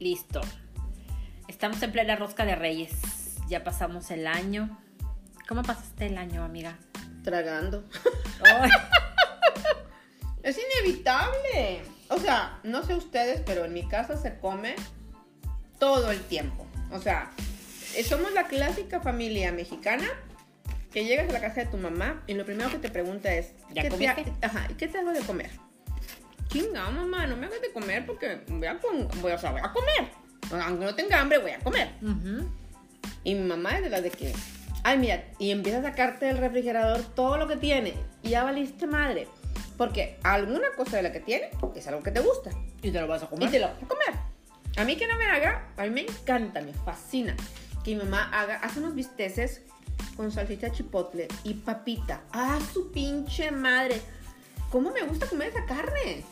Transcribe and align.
Listo. 0.00 0.40
Estamos 1.46 1.82
en 1.82 1.92
plena 1.92 2.16
rosca 2.16 2.46
de 2.46 2.56
reyes. 2.56 2.90
Ya 3.48 3.62
pasamos 3.62 4.10
el 4.10 4.26
año. 4.26 4.80
¿Cómo 5.46 5.62
pasaste 5.62 6.06
el 6.06 6.16
año, 6.16 6.42
amiga? 6.42 6.76
Tragando. 7.22 7.84
Es 10.42 10.56
inevitable. 10.56 11.82
O 12.08 12.18
sea, 12.18 12.58
no 12.62 12.82
sé 12.82 12.94
ustedes, 12.94 13.42
pero 13.44 13.66
en 13.66 13.74
mi 13.74 13.86
casa 13.86 14.16
se 14.16 14.38
come 14.38 14.74
todo 15.78 16.10
el 16.10 16.22
tiempo. 16.22 16.66
O 16.92 16.98
sea, 16.98 17.30
eh, 17.94 18.02
somos 18.02 18.32
la 18.32 18.46
clásica 18.46 19.00
familia 19.00 19.52
mexicana 19.52 20.08
que 20.90 21.04
llegas 21.04 21.28
a 21.28 21.32
la 21.32 21.40
casa 21.42 21.60
de 21.60 21.66
tu 21.66 21.76
mamá 21.76 22.22
y 22.26 22.32
lo 22.32 22.46
primero 22.46 22.70
que 22.70 22.78
te 22.78 22.88
pregunta 22.88 23.30
es, 23.34 23.52
¿Ya 23.74 23.82
¿qué, 23.82 23.90
te, 23.90 24.14
comiste? 24.14 24.32
ajá, 24.40 24.66
¿y 24.70 24.74
qué 24.74 24.88
te 24.88 24.96
hago 24.96 25.12
de 25.12 25.20
comer? 25.20 25.50
Chinga, 26.50 26.90
mamá, 26.90 27.26
no 27.26 27.36
me 27.36 27.46
hagas 27.46 27.60
de 27.60 27.72
comer 27.72 28.04
porque 28.06 28.40
voy 28.48 28.66
a, 28.66 28.78
con- 28.78 29.08
voy, 29.20 29.32
o 29.32 29.38
sea, 29.38 29.52
voy 29.52 29.60
a 29.62 29.72
comer. 29.72 30.10
Aunque 30.64 30.84
no 30.84 30.94
tenga 30.94 31.20
hambre, 31.20 31.38
voy 31.38 31.52
a 31.52 31.60
comer. 31.60 31.92
ujú. 32.02 32.50
Y 33.22 33.34
mi 33.34 33.46
mamá 33.46 33.76
es 33.76 33.82
de 33.84 33.90
las 33.90 34.02
de 34.02 34.10
que, 34.10 34.32
ay, 34.82 34.98
mira, 34.98 35.24
y 35.38 35.50
empieza 35.50 35.78
a 35.78 35.82
sacarte 35.82 36.26
del 36.26 36.38
refrigerador 36.38 37.02
todo 37.14 37.36
lo 37.36 37.46
que 37.46 37.56
tiene. 37.56 37.94
Y 38.22 38.30
ya 38.30 38.42
valiste 38.44 38.86
madre. 38.86 39.28
Porque 39.76 40.18
alguna 40.24 40.68
cosa 40.76 40.96
de 40.96 41.04
la 41.04 41.12
que 41.12 41.20
tiene 41.20 41.50
es 41.76 41.86
algo 41.86 42.02
que 42.02 42.10
te 42.10 42.20
gusta. 42.20 42.50
¿Y 42.82 42.90
te 42.90 43.00
lo 43.00 43.06
vas 43.06 43.22
a 43.22 43.26
Y 43.26 43.28
comer? 43.28 43.50
te 43.50 43.58
lo 43.60 43.68
vas 43.68 43.76
a 43.82 43.86
comer. 43.86 44.20
A 44.76 44.84
mí 44.84 44.96
que 44.96 45.06
no 45.06 45.16
me 45.18 45.24
haga, 45.26 45.68
a 45.76 45.82
mí 45.84 45.90
me 45.90 46.02
encanta, 46.02 46.60
me 46.60 46.72
fascina 46.72 47.34
que 47.84 47.94
mi 47.94 48.02
mamá 48.02 48.28
haga, 48.32 48.56
hace 48.56 48.78
unos 48.80 48.94
bisteces 48.94 49.62
con 50.16 50.30
salsita 50.30 50.70
chipotle 50.70 51.28
y 51.44 51.54
papita. 51.54 52.20
¡Ah, 52.32 52.58
su 52.72 52.90
pinche 52.92 53.50
madre! 53.50 54.00
¿Cómo 54.70 54.90
me 54.92 55.02
gusta 55.02 55.26
comer 55.26 55.48
esa 55.48 55.64
carne? 55.64 56.24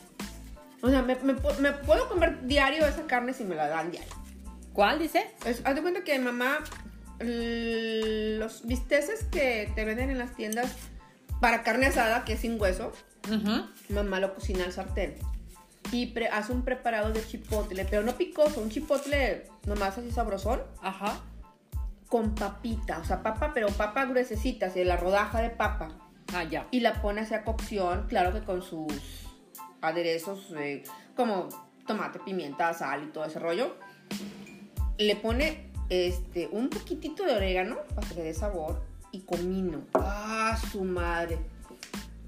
O 0.82 0.88
sea, 0.90 1.02
me, 1.02 1.16
me 1.16 1.34
pu- 1.36 1.58
me 1.58 1.72
puedo 1.72 2.08
comer 2.08 2.46
diario 2.46 2.86
esa 2.86 3.06
carne 3.06 3.32
si 3.34 3.44
me 3.44 3.54
la 3.56 3.68
dan 3.68 3.90
diario. 3.90 4.12
¿Cuál 4.72 4.98
dice? 4.98 5.26
Es- 5.44 5.62
haz 5.64 5.74
de 5.74 5.82
cuenta 5.82 6.04
que 6.04 6.18
mamá, 6.18 6.58
los 7.18 8.66
bisteces 8.66 9.24
que 9.24 9.70
te 9.74 9.84
venden 9.84 10.10
en 10.10 10.18
las 10.18 10.34
tiendas 10.36 10.74
para 11.40 11.62
carne 11.62 11.86
asada, 11.86 12.24
que 12.24 12.34
es 12.34 12.40
sin 12.40 12.60
hueso, 12.60 12.92
mamá 13.88 14.20
lo 14.20 14.34
cocina 14.34 14.64
al 14.64 14.72
sartén. 14.72 15.16
Y 15.90 16.06
pre- 16.06 16.28
hace 16.28 16.52
un 16.52 16.62
preparado 16.62 17.12
de 17.12 17.24
chipotle, 17.26 17.84
pero 17.86 18.02
no 18.02 18.16
picoso, 18.16 18.60
un 18.60 18.68
chipotle 18.70 19.44
nomás 19.66 19.96
así 19.98 20.10
sabrosón, 20.10 20.62
Ajá. 20.82 21.20
con 22.08 22.34
papita, 22.34 22.98
o 22.98 23.04
sea, 23.04 23.22
papa, 23.22 23.52
pero 23.54 23.68
papa 23.68 24.04
gruesecita, 24.04 24.66
así 24.66 24.84
la 24.84 24.96
rodaja 24.96 25.40
de 25.40 25.50
papa. 25.50 25.88
Ah, 26.34 26.44
ya. 26.44 26.66
Y 26.70 26.80
la 26.80 27.00
pone 27.00 27.22
hacia 27.22 27.42
cocción, 27.42 28.06
claro 28.08 28.32
que 28.34 28.42
con 28.42 28.60
sus 28.62 28.92
aderezos 29.80 30.52
eh, 30.58 30.82
como 31.16 31.48
tomate, 31.86 32.18
pimienta, 32.20 32.72
sal 32.74 33.04
y 33.04 33.12
todo 33.12 33.24
ese 33.24 33.38
rollo. 33.38 33.76
Le 34.98 35.16
pone 35.16 35.70
este, 35.88 36.48
un 36.52 36.68
poquitito 36.68 37.24
de 37.24 37.34
orégano 37.36 37.76
para 37.94 38.06
que 38.08 38.14
le 38.16 38.22
dé 38.24 38.34
sabor 38.34 38.82
y 39.12 39.20
comino. 39.20 39.82
¡Ah, 39.94 40.58
su 40.70 40.84
madre! 40.84 41.38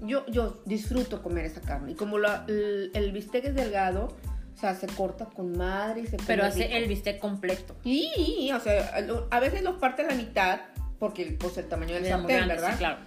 Yo, 0.01 0.25
yo 0.27 0.61
disfruto 0.65 1.21
comer 1.21 1.45
esa 1.45 1.61
carne. 1.61 1.91
Y 1.91 1.95
como 1.95 2.17
la- 2.17 2.45
el, 2.47 2.89
el 2.95 3.11
bistec 3.11 3.45
es 3.45 3.55
delgado, 3.55 4.07
o 4.55 4.57
sea, 4.59 4.73
se 4.73 4.87
corta 4.87 5.25
con 5.25 5.55
madre 5.57 6.01
y 6.01 6.05
se 6.07 6.17
come 6.17 6.27
Pero 6.27 6.45
hace 6.45 6.63
rico. 6.63 6.75
el 6.75 6.87
bistec 6.87 7.19
completo. 7.19 7.75
Y, 7.83 8.49
o 8.51 8.59
sea, 8.59 8.95
a 9.29 9.39
veces 9.39 9.61
los 9.63 9.75
parte 9.75 10.01
a 10.03 10.07
la 10.07 10.15
mitad 10.15 10.61
porque 10.97 11.37
pues 11.39 11.57
el 11.57 11.67
tamaño 11.67 11.95
del 11.95 12.05
sartén, 12.07 12.47
¿verdad? 12.47 12.71
Sí, 12.71 12.77
claro. 12.77 12.97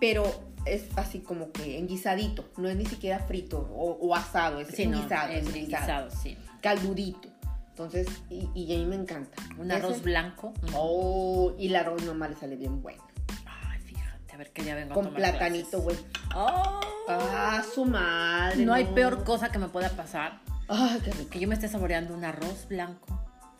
pero 0.00 0.24
es 0.66 0.84
así 0.96 1.20
como 1.20 1.52
que 1.52 1.78
enguisadito, 1.78 2.44
no 2.56 2.68
es 2.68 2.76
ni 2.76 2.86
siquiera 2.86 3.18
frito 3.20 3.58
o, 3.74 3.92
o 4.00 4.14
asado, 4.14 4.60
es 4.60 4.68
Sí, 4.68 4.86
no, 4.86 4.98
enguisado, 4.98 5.30
es 5.32 5.42
es 5.42 5.54
enguisado, 5.54 6.06
guisado, 6.08 6.10
sí. 6.22 6.36
caldudito. 6.60 7.28
Entonces, 7.70 8.06
y, 8.30 8.48
y 8.54 8.72
a 8.74 8.78
mí 8.78 8.86
me 8.86 8.94
encanta. 8.94 9.42
Un 9.58 9.70
Ese- 9.70 9.80
arroz 9.84 10.02
blanco. 10.02 10.52
Oh, 10.74 11.54
y 11.58 11.66
el 11.66 11.76
arroz 11.76 12.02
nomás 12.04 12.30
le 12.30 12.36
sale 12.36 12.54
bien 12.56 12.80
bueno. 12.80 13.02
Ay, 13.46 13.80
fíjate, 13.80 14.32
a 14.32 14.36
ver 14.36 14.52
que 14.52 14.62
ya 14.64 14.74
vengo 14.76 14.92
a 14.92 14.94
Con 14.94 15.06
tomar 15.06 15.18
platanito, 15.20 15.80
güey. 15.80 15.96
Oh. 16.36 16.80
Ah, 17.08 17.62
su 17.74 17.84
madre. 17.84 18.64
no 18.64 18.72
hay 18.72 18.84
peor 18.86 19.24
cosa 19.24 19.50
que 19.50 19.58
me 19.58 19.68
pueda 19.68 19.90
pasar 19.90 20.40
Ay, 20.68 21.00
qué 21.04 21.10
rico. 21.10 21.30
que 21.30 21.38
yo 21.40 21.46
me 21.48 21.54
esté 21.54 21.68
saboreando 21.68 22.14
un 22.14 22.24
arroz 22.24 22.66
blanco 22.68 23.06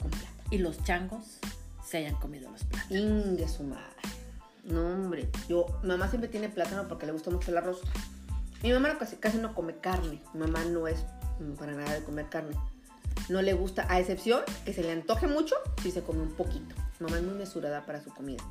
Con 0.01 0.11
plátano. 0.11 0.43
y 0.51 0.59
los 0.59 0.83
changos 0.85 1.41
se 1.85 1.99
hayan 1.99 2.15
comido 2.15 2.51
los 2.51 2.65
platos. 2.65 2.91
Ingue 2.91 3.47
su 3.49 3.65
madre. 3.65 3.85
No, 4.65 4.81
hombre. 4.87 5.29
Yo, 5.49 5.67
mamá 5.83 6.09
siempre 6.09 6.29
tiene 6.29 6.49
plátano 6.49 6.89
porque 6.89 7.07
le 7.07 7.13
gusta 7.13 7.31
mucho 7.31 7.51
el 7.51 7.59
arroz. 7.59 7.83
Mi 8.63 8.73
mamá 8.73 8.97
casi, 8.99 9.17
casi 9.17 9.39
no 9.39 9.55
come 9.55 9.77
carne. 9.77 10.21
Mi 10.33 10.41
mamá 10.41 10.65
no 10.65 10.89
es 10.89 11.05
para 11.59 11.73
nada 11.73 11.93
de 11.93 12.03
comer 12.03 12.29
carne. 12.29 12.57
No 13.29 13.43
le 13.43 13.53
gusta, 13.53 13.87
a 13.89 14.01
excepción 14.01 14.41
que 14.65 14.73
se 14.73 14.83
le 14.83 14.93
antoje 14.93 15.27
mucho 15.27 15.55
si 15.83 15.91
se 15.91 16.03
come 16.03 16.23
un 16.23 16.33
poquito. 16.33 16.75
Mamá 17.01 17.19
es 17.19 17.23
muy 17.23 17.35
mesurada 17.35 17.85
para 17.85 18.03
su 18.03 18.11
comida. 18.11 18.43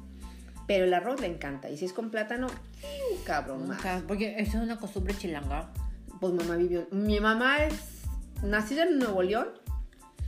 Pero 0.68 0.86
el 0.86 0.94
arroz 0.94 1.20
le 1.20 1.28
encanta. 1.28 1.70
Y 1.70 1.78
si 1.78 1.86
es 1.86 1.94
con 1.94 2.10
plátano, 2.10 2.48
¡fiu! 2.48 3.24
cabrón, 3.26 3.68
más. 3.68 3.82
Porque 4.08 4.36
eso 4.38 4.58
es 4.58 4.64
una 4.64 4.78
costumbre 4.78 5.16
chilanga. 5.18 5.72
Pues 6.20 6.34
mamá 6.34 6.56
vivió. 6.56 6.88
Mi 6.92 7.20
mamá 7.20 7.66
es 7.66 8.04
nacida 8.44 8.84
en 8.84 9.00
Nuevo 9.00 9.24
León, 9.24 9.48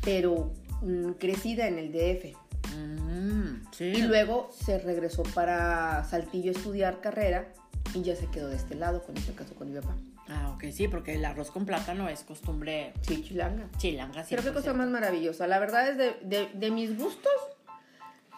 pero 0.03 0.51
mm, 0.81 1.11
crecida 1.11 1.67
en 1.67 1.77
el 1.77 1.91
DF. 1.91 2.35
Mm, 2.75 3.65
sí. 3.71 3.83
Y 3.85 4.01
luego 4.03 4.49
se 4.53 4.79
regresó 4.79 5.23
para 5.23 6.03
Saltillo 6.05 6.51
a 6.51 6.55
estudiar 6.55 7.01
carrera 7.01 7.47
y 7.93 8.01
ya 8.01 8.15
se 8.15 8.27
quedó 8.27 8.49
de 8.49 8.55
este 8.55 8.75
lado, 8.75 9.03
con 9.03 9.15
este 9.17 9.33
caso 9.33 9.53
con 9.55 9.71
mi 9.71 9.79
papá. 9.79 9.95
Ah, 10.27 10.51
ok, 10.55 10.65
sí, 10.71 10.87
porque 10.87 11.13
el 11.15 11.23
arroz 11.23 11.51
con 11.51 11.65
plátano 11.65 12.09
es 12.09 12.23
costumbre 12.23 12.93
Sí, 13.01 13.23
chilanga. 13.23 13.69
chilanga. 13.77 14.25
Pero 14.27 14.41
qué 14.41 14.51
cosa 14.51 14.71
100%. 14.73 14.75
más 14.77 14.89
maravillosa. 14.89 15.45
La 15.47 15.59
verdad 15.59 15.87
es 15.89 15.97
de, 15.97 16.15
de- 16.23 16.49
de 16.53 16.71
mis 16.71 16.97
gustos, 16.97 17.31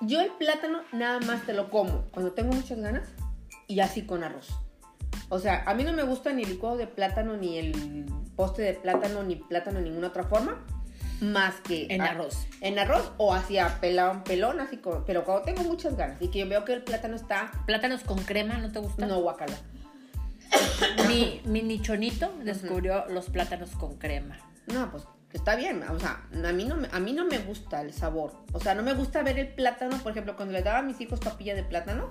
yo 0.01 0.19
el 0.21 0.31
plátano 0.31 0.79
nada 0.91 1.19
más 1.21 1.44
te 1.45 1.53
lo 1.53 1.69
como 1.69 2.03
cuando 2.11 2.33
tengo 2.33 2.51
muchas 2.51 2.77
ganas 2.79 3.07
y 3.67 3.79
así 3.79 4.05
con 4.05 4.23
arroz. 4.23 4.49
O 5.29 5.39
sea, 5.39 5.63
a 5.65 5.73
mí 5.73 5.83
no 5.83 5.94
me 5.94 6.03
gusta 6.03 6.31
ni 6.33 6.44
el 6.44 6.49
licuado 6.49 6.77
de 6.77 6.88
plátano, 6.88 7.35
ni 7.38 7.57
el 7.57 8.05
poste 8.35 8.61
de 8.61 8.73
plátano, 8.73 9.23
ni 9.23 9.38
plátano 9.38 9.79
de 9.79 9.85
ninguna 9.85 10.07
otra 10.09 10.23
forma, 10.23 10.63
más 11.22 11.55
que 11.61 11.88
En 11.89 12.01
arroz. 12.01 12.47
En 12.61 12.79
arroz 12.79 13.11
o 13.17 13.33
hacia 13.33 13.79
pelón, 13.79 14.23
pelón, 14.23 14.59
así 14.59 14.78
como, 14.78 15.03
pero 15.05 15.23
cuando 15.23 15.44
tengo 15.44 15.63
muchas 15.63 15.95
ganas 15.95 16.22
y 16.22 16.29
que 16.29 16.39
yo 16.39 16.47
veo 16.47 16.66
que 16.66 16.73
el 16.73 16.83
plátano 16.83 17.16
está, 17.16 17.51
¿Plátanos 17.66 18.01
con 18.01 18.19
crema 18.19 18.57
no 18.57 18.72
te 18.72 18.79
gusta? 18.79 19.05
no 19.05 19.19
guacala. 19.22 19.57
Mi, 21.07 21.41
mi 21.45 21.61
nichonito 21.61 22.33
descubrió 22.44 23.06
los 23.09 23.29
plátanos 23.29 23.72
con 23.72 23.97
crema. 23.97 24.38
No, 24.67 24.89
pues 24.91 25.03
está 25.33 25.56
bien, 25.56 25.83
o 25.83 26.00
sea, 26.00 26.23
a 26.31 26.51
mí, 26.51 26.66
no 26.66 26.75
me, 26.75 26.88
a 26.91 27.00
mí 27.00 27.13
no 27.13 27.25
me 27.25 27.38
gusta 27.39 27.81
el 27.81 27.94
sabor. 27.94 28.33
O 28.53 28.59
sea, 28.59 28.75
no 28.75 28.83
me 28.83 28.94
gusta 28.94 29.23
ver 29.23 29.39
el 29.39 29.50
plátano, 29.50 29.97
por 29.97 30.11
ejemplo, 30.11 30.35
cuando 30.35 30.53
le 30.53 30.61
daba 30.61 30.79
a 30.79 30.83
mis 30.83 31.00
hijos 31.01 31.19
papilla 31.19 31.56
de 31.56 31.63
plátano, 31.63 32.09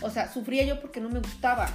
o 0.00 0.10
sea, 0.10 0.32
sufría 0.32 0.64
yo 0.64 0.80
porque 0.80 1.00
no 1.00 1.08
me 1.08 1.20
gustaba. 1.20 1.68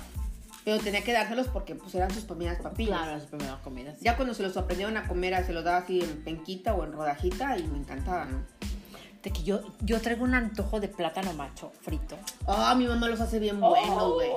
Pero 0.66 0.79
tenía 0.79 1.03
que 1.03 1.12
dárselos 1.12 1.47
porque 1.47 1.75
pues 1.75 1.94
eran 1.96 2.12
sus 2.12 2.24
primeras 2.24 2.62
papillas. 2.62 2.97
Claro, 2.97 3.18
las 3.18 3.25
primeras 3.25 3.59
comidas. 3.59 4.00
Ya 4.00 4.16
cuando 4.16 4.34
se 4.34 4.44
los 4.44 4.56
aprendieron 4.56 4.96
a 4.97 5.07
comer, 5.07 5.46
se 5.46 5.53
los 5.53 5.63
daba 5.63 5.78
así 5.78 6.01
en 6.01 6.24
penquita 6.24 6.74
o 6.74 6.84
en 6.84 6.94
rodajita 6.94 7.57
y 7.57 7.63
me 7.68 7.79
encantaba, 7.79 8.25
¿no? 8.25 8.44
De 9.24 9.32
que 9.32 9.42
yo, 9.44 9.62
yo 9.80 10.02
traigo 10.02 10.26
un 10.26 10.36
antojo 10.36 10.82
de 10.82 10.90
plátano 10.90 11.32
macho 11.32 11.72
frito. 11.82 12.18
Ah, 12.46 12.76
mi 12.76 12.86
mamá 12.86 13.08
los 13.08 13.22
hace 13.22 13.40
bien 13.40 13.58
buenos, 13.62 14.14
güey. 14.16 14.30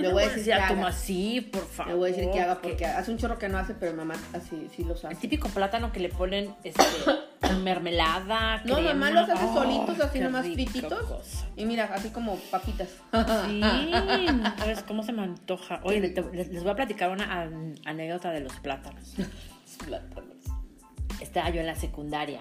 Le 0.00 0.10
voy 0.10 0.22
a 0.22 0.28
decir 0.30 0.44
que 0.44 0.54
haga. 0.54 0.68
toma 0.68 0.88
así, 0.88 1.42
por 1.42 1.66
favor. 1.66 1.92
Le 1.92 1.98
voy 1.98 2.10
a 2.10 2.14
decir 2.14 2.30
que 2.30 2.40
haga 2.40 2.58
que- 2.62 2.68
porque 2.70 2.86
hace 2.86 3.10
un 3.10 3.18
chorro 3.18 3.38
que 3.38 3.50
no 3.50 3.58
hace, 3.58 3.74
pero 3.74 3.92
mamá 3.94 4.14
así 4.32 4.70
sí 4.74 4.84
los 4.84 5.04
El 5.04 5.10
hace. 5.10 5.20
típico 5.20 5.48
plátano 5.50 5.92
que 5.92 6.00
le 6.00 6.08
ponen 6.08 6.54
este, 6.64 6.82
mermelada, 7.62 8.62
No, 8.64 8.76
crema. 8.76 8.94
mamá 8.94 9.10
los 9.10 9.28
hace 9.28 9.44
¡Ay, 9.44 9.54
solitos, 9.54 10.00
así 10.00 10.20
nomás 10.20 10.46
frititos. 10.46 10.94
cosa! 11.04 11.46
Y 11.56 11.66
mira, 11.66 11.90
así 11.92 12.08
como 12.08 12.36
papitas. 12.50 12.88
Sí, 13.48 13.60
¿sabes 14.58 14.82
cómo 14.82 15.02
se 15.02 15.12
me 15.12 15.22
antoja? 15.24 15.80
Oye, 15.84 16.00
les, 16.00 16.48
les 16.48 16.62
voy 16.62 16.72
a 16.72 16.76
platicar 16.76 17.10
una 17.10 17.42
an- 17.42 17.74
anécdota 17.84 18.30
de 18.30 18.40
los 18.40 18.52
plátanos. 18.60 19.14
Plátanos. 19.84 20.36
Estaba 21.20 21.50
yo 21.50 21.60
en 21.60 21.66
la 21.66 21.74
secundaria 21.76 22.38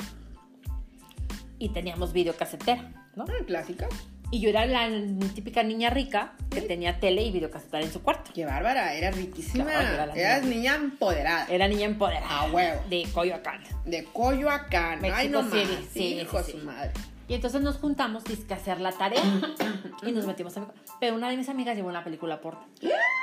y 1.61 1.69
teníamos 1.69 2.11
videocasetera, 2.11 2.91
¿no? 3.15 3.25
Ah, 3.29 3.43
clásica. 3.45 3.87
Y 4.31 4.39
yo 4.39 4.49
era 4.49 4.65
la 4.65 4.89
típica 5.35 5.61
niña 5.61 5.89
rica 5.89 6.33
que 6.49 6.61
tenía 6.61 6.99
tele 6.99 7.21
y 7.21 7.31
videocasetera 7.31 7.83
en 7.83 7.91
su 7.91 8.01
cuarto. 8.01 8.31
Qué 8.33 8.45
bárbara, 8.45 8.93
eras 8.95 9.15
riquísima. 9.15 9.65
Claro, 9.65 10.13
era 10.13 10.15
Eras 10.15 10.43
niña. 10.43 10.55
niña 10.55 10.75
empoderada. 10.75 11.45
Era 11.49 11.67
niña 11.67 11.85
empoderada. 11.85 12.39
A 12.39 12.51
huevo. 12.51 12.81
De 12.89 13.05
Coyoacán. 13.13 13.61
De 13.85 14.05
Coyoacán. 14.05 15.03
Ay, 15.03 15.11
México 15.11 15.41
no 15.41 15.43
más. 15.43 15.51
Sí, 15.91 16.19
hijo 16.21 16.41
sí, 16.41 16.45
de 16.45 16.51
sí. 16.53 16.59
su 16.59 16.65
madre. 16.65 16.91
Y 17.27 17.33
entonces 17.35 17.61
nos 17.61 17.77
juntamos, 17.77 18.23
dizque 18.23 18.53
a 18.53 18.57
hacer 18.57 18.79
la 18.81 18.91
tarea. 18.91 19.21
y 20.05 20.11
nos 20.13 20.25
metimos 20.25 20.57
a... 20.57 20.67
Pero 20.99 21.15
una 21.15 21.29
de 21.29 21.37
mis 21.37 21.49
amigas 21.49 21.75
llevó 21.75 21.89
una 21.89 22.03
película 22.03 22.41
porno. 22.41 22.65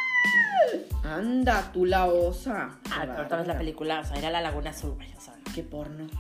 Anda, 1.05 1.71
tú 1.73 1.85
la 1.85 2.07
osa. 2.07 2.71
Ah, 2.91 3.05
pero 3.07 3.23
otra 3.23 3.39
vez 3.39 3.47
la 3.47 3.59
película, 3.59 4.01
o 4.01 4.05
sea, 4.05 4.17
era 4.17 4.31
La 4.31 4.41
Laguna 4.41 4.71
Azul, 4.71 4.93
güey, 4.93 5.13
o 5.17 5.21
sea. 5.21 5.35
Qué 5.55 5.63
porno. 5.63 6.07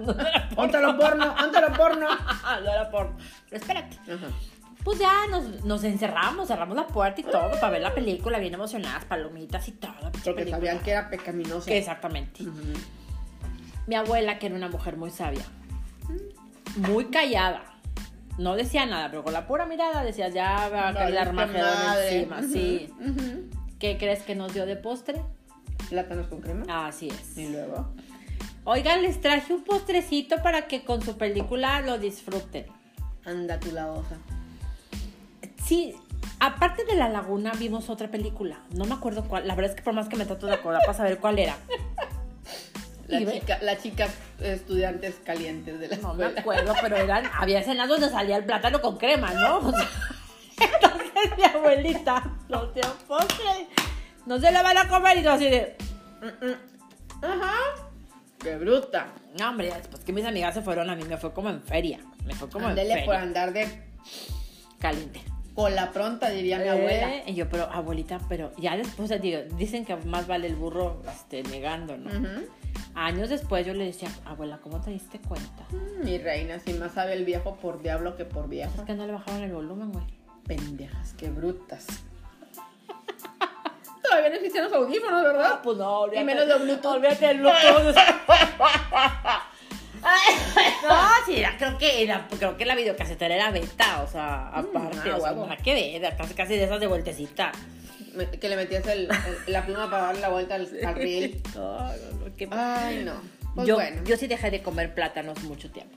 No 0.00 0.12
era 0.12 0.48
porno. 0.48 0.56
Ponte 0.56 0.80
lo 0.80 0.96
porno, 0.96 1.34
porno. 1.76 2.08
no 2.64 2.72
era 2.72 2.90
porno. 2.90 3.16
Pero 3.48 3.60
espérate. 3.60 3.96
Ajá. 4.10 4.28
Pues 4.84 4.98
ya 4.98 5.26
nos, 5.30 5.64
nos 5.64 5.84
encerramos, 5.84 6.48
cerramos 6.48 6.76
la 6.76 6.86
puerta 6.86 7.20
y 7.20 7.24
todo 7.24 7.52
para 7.52 7.70
ver 7.70 7.82
la 7.82 7.94
película, 7.94 8.38
bien 8.38 8.54
emocionadas, 8.54 9.04
palomitas 9.04 9.68
y 9.68 9.72
todo. 9.72 10.10
Porque 10.24 10.48
sabían 10.48 10.80
que 10.80 10.90
era 10.90 11.08
pecaminosa. 11.08 11.66
Que 11.66 11.78
exactamente. 11.78 12.44
Mi 13.86 13.94
abuela, 13.94 14.38
que 14.38 14.46
era 14.46 14.56
una 14.56 14.68
mujer 14.68 14.96
muy 14.96 15.10
sabia, 15.10 15.44
muy 16.76 17.06
callada. 17.06 17.62
No 18.38 18.56
decía 18.56 18.86
nada, 18.86 19.10
pero 19.10 19.22
con 19.22 19.32
la 19.32 19.46
pura 19.46 19.66
mirada 19.66 20.02
decía, 20.02 20.28
ya 20.28 20.68
va 20.68 20.88
a 20.88 20.94
caer 20.94 21.10
el 21.10 21.18
Armagedón 21.18 21.74
encima. 22.02 22.42
Sí. 22.42 22.88
¿Qué 23.78 23.98
crees 23.98 24.22
que 24.22 24.34
nos 24.34 24.54
dio 24.54 24.64
de 24.64 24.76
postre? 24.76 25.22
Plátanos 25.88 26.28
con 26.28 26.40
crema. 26.40 26.86
Así 26.86 27.08
es. 27.08 27.36
Y 27.36 27.48
luego. 27.48 27.88
Oigan, 28.64 29.02
les 29.02 29.20
traje 29.20 29.52
un 29.52 29.64
postrecito 29.64 30.42
para 30.42 30.68
que 30.68 30.84
con 30.84 31.02
su 31.02 31.18
película 31.18 31.80
lo 31.82 31.98
disfruten. 31.98 32.66
Anda 33.24 33.58
tú 33.58 33.72
la 33.72 33.90
hoja. 33.90 34.16
Sí, 35.64 35.94
aparte 36.38 36.84
de 36.84 36.94
La 36.94 37.08
Laguna 37.08 37.52
vimos 37.58 37.90
otra 37.90 38.08
película. 38.08 38.60
No 38.74 38.84
me 38.84 38.94
acuerdo 38.94 39.24
cuál. 39.24 39.46
La 39.46 39.54
verdad 39.54 39.72
es 39.72 39.76
que 39.76 39.82
por 39.82 39.94
más 39.94 40.08
que 40.08 40.16
me 40.16 40.24
trato 40.24 40.46
de 40.46 40.54
acordar 40.54 40.80
para 40.82 40.96
saber 40.96 41.18
cuál 41.18 41.38
era. 41.38 41.56
La 43.12 43.20
Y 43.20 43.24
ve- 43.26 43.32
chica, 43.40 43.58
la 43.62 43.78
chica 43.78 44.08
estudiantes 44.40 45.16
calientes 45.24 45.78
de 45.78 45.88
la 45.88 45.96
No 45.98 46.14
me 46.14 46.24
acuerdo, 46.26 46.74
pero 46.80 46.96
eran, 46.96 47.24
había 47.38 47.60
escenas 47.60 47.88
donde 47.88 48.08
salía 48.08 48.36
el 48.38 48.44
plátano 48.44 48.80
con 48.80 48.96
crema, 48.96 49.32
¿no? 49.34 49.58
O 49.58 49.70
sea, 49.70 49.88
entonces 50.60 51.36
mi 51.36 51.44
abuelita 51.44 52.22
nos 52.48 52.72
dio 52.74 52.82
postre. 53.06 53.66
No 54.26 54.38
se 54.38 54.50
lo 54.50 54.62
van 54.62 54.78
a 54.78 54.88
comer 54.88 55.18
y 55.18 55.22
yo 55.22 55.32
así 55.32 55.50
de... 55.50 55.76
Mm, 56.22 56.46
mm. 56.46 57.24
Ajá. 57.24 57.54
Qué 58.40 58.56
bruta. 58.56 59.08
No, 59.38 59.50
hombre, 59.50 59.72
después 59.76 60.02
que 60.04 60.12
mis 60.12 60.24
amigas 60.24 60.54
se 60.54 60.62
fueron, 60.62 60.88
a 60.90 60.96
mí 60.96 61.04
me 61.04 61.16
fue 61.18 61.32
como 61.32 61.50
en 61.50 61.62
feria. 61.62 61.98
Me 62.24 62.34
fue 62.34 62.48
como 62.48 62.68
en 62.70 62.76
feria. 62.76 63.04
por 63.04 63.14
andar 63.16 63.52
de 63.52 63.68
Caliente. 64.80 65.20
cola 65.54 65.90
pronta, 65.92 66.28
diría 66.30 66.58
mi 66.58 66.68
abuela. 66.68 67.14
Eh, 67.16 67.24
Y 67.26 67.34
yo, 67.34 67.48
pero 67.48 67.64
abuelita, 67.70 68.18
pero 68.28 68.52
ya 68.58 68.76
después 68.76 69.10
digo, 69.20 69.40
dicen 69.56 69.84
que 69.84 69.94
más 69.96 70.26
vale 70.26 70.46
el 70.48 70.56
burro 70.56 71.02
este, 71.12 71.42
negando, 71.44 71.96
¿no? 71.96 72.10
Ujú. 72.10 72.46
Años 72.94 73.28
después 73.30 73.66
yo 73.66 73.74
le 73.74 73.84
decía, 73.86 74.08
abuela, 74.24 74.58
¿cómo 74.62 74.80
te 74.80 74.90
diste 74.90 75.18
cuenta? 75.18 75.64
Mm, 75.70 76.04
Mi 76.04 76.18
reina, 76.18 76.58
si 76.58 76.74
más 76.74 76.92
sabe 76.92 77.14
el 77.14 77.24
viejo 77.24 77.56
por 77.56 77.82
diablo 77.82 78.16
que 78.16 78.24
por 78.24 78.48
viejo. 78.48 78.72
Es 78.78 78.82
que 78.82 78.94
no 78.94 79.06
le 79.06 79.12
bajaron 79.12 79.42
el 79.42 79.52
volumen, 79.52 79.92
güey. 79.92 80.04
Pendejas, 80.46 81.14
qué 81.14 81.28
brutas. 81.30 81.86
Todavía 84.02 84.28
no 84.28 84.34
existían 84.36 84.64
los 84.64 84.72
audífonos, 84.74 85.22
¿verdad? 85.22 85.60
pues 85.62 85.78
no, 85.78 86.12
Y 86.12 86.22
menos 86.24 86.46
de 86.46 86.58
Bluetooth. 86.58 86.92
Olvídate 86.96 87.26
del 87.28 87.38
Bluetooth. 87.38 87.94
no, 90.02 90.98
sí, 91.26 91.36
era- 91.38 91.56
creo 91.56 91.78
que 91.78 92.02
era, 92.02 92.26
creo 92.28 92.56
que 92.56 92.66
la 92.66 92.74
videocasetera 92.74 93.34
era 93.36 93.50
beta, 93.50 94.02
o 94.02 94.06
sea, 94.08 94.48
aparte, 94.48 95.10
ah, 95.10 95.16
o 95.16 95.20
sea, 95.20 95.32
nada 95.32 95.56
que 95.56 95.98
ver, 96.00 96.16
casi, 96.16 96.34
casi 96.34 96.56
de 96.56 96.64
esas 96.64 96.80
de 96.80 96.86
vueltecita. 96.88 97.52
Que 98.40 98.48
le 98.48 98.56
metías 98.56 98.86
el- 98.86 99.08
el- 99.46 99.52
la 99.52 99.64
pluma 99.64 99.90
para 99.90 100.04
darle 100.04 100.20
la 100.20 100.28
vuelta 100.28 100.54
al, 100.56 100.68
no, 101.54 101.78
no, 101.86 102.36
qué- 102.36 102.48
Ay, 102.50 103.04
no. 103.04 103.14
Pues 103.54 103.66
yo, 103.68 103.74
bueno. 103.74 104.02
yo 104.04 104.16
sí 104.16 104.26
dejé 104.26 104.50
de 104.50 104.62
comer 104.62 104.94
plátanos 104.94 105.42
mucho 105.44 105.70
tiempo. 105.70 105.96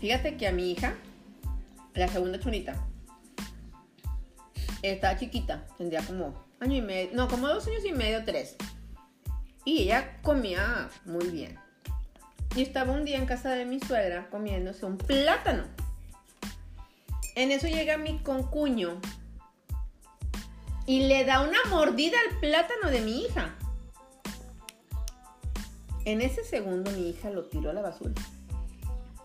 Fíjate 0.00 0.36
que 0.36 0.48
a 0.48 0.52
mi 0.52 0.72
hija, 0.72 0.94
la 1.94 2.08
segunda 2.08 2.40
chunita, 2.40 2.74
estaba 4.82 5.16
chiquita, 5.18 5.66
tendría 5.78 6.02
como 6.02 6.44
año 6.60 6.76
y 6.76 6.82
medio, 6.82 7.10
no, 7.14 7.28
como 7.28 7.48
dos 7.48 7.66
años 7.66 7.84
y 7.84 7.92
medio, 7.92 8.24
tres. 8.24 8.56
Y 9.64 9.82
ella 9.82 10.18
comía 10.22 10.88
muy 11.04 11.28
bien. 11.28 11.58
Y 12.56 12.62
estaba 12.62 12.92
un 12.92 13.04
día 13.04 13.16
en 13.18 13.26
casa 13.26 13.50
de 13.50 13.64
mi 13.64 13.78
suegra 13.80 14.28
comiéndose 14.30 14.84
un 14.84 14.98
plátano. 14.98 15.64
En 17.36 17.50
eso 17.52 17.66
llega 17.68 17.96
mi 17.96 18.18
concuño 18.18 19.00
y 20.86 21.00
le 21.06 21.24
da 21.24 21.40
una 21.42 21.58
mordida 21.70 22.16
al 22.30 22.38
plátano 22.38 22.90
de 22.90 23.00
mi 23.00 23.24
hija. 23.24 23.54
En 26.04 26.20
ese 26.20 26.44
segundo 26.44 26.90
mi 26.90 27.10
hija 27.10 27.30
lo 27.30 27.44
tiró 27.44 27.70
a 27.70 27.72
la 27.72 27.82
basura. 27.82 28.14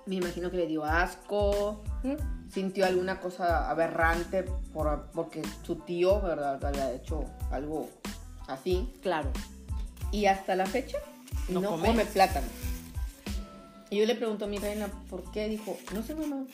Me 0.05 0.15
imagino 0.15 0.49
que 0.51 0.57
le 0.57 0.67
dio 0.67 0.85
asco, 0.85 1.83
sintió 2.53 2.85
alguna 2.85 3.19
cosa 3.19 3.69
aberrante 3.69 4.43
por, 4.71 5.09
porque 5.11 5.41
su 5.63 5.75
tío, 5.77 6.21
¿verdad?, 6.21 6.63
había 6.63 6.91
hecho 6.93 7.25
algo 7.51 7.89
así. 8.47 8.93
Claro. 9.01 9.29
Y 10.11 10.27
hasta 10.27 10.55
la 10.55 10.65
fecha 10.65 10.97
No 11.49 11.61
come. 11.61 12.05
plátano. 12.05 12.47
Y 13.89 13.97
yo 13.99 14.05
le 14.05 14.15
pregunto 14.15 14.45
a 14.45 14.47
mi 14.47 14.59
reina, 14.59 14.87
¿por 15.09 15.29
qué? 15.31 15.47
Dijo, 15.49 15.77
no 15.93 16.03
sé, 16.03 16.15
mamá. 16.15 16.45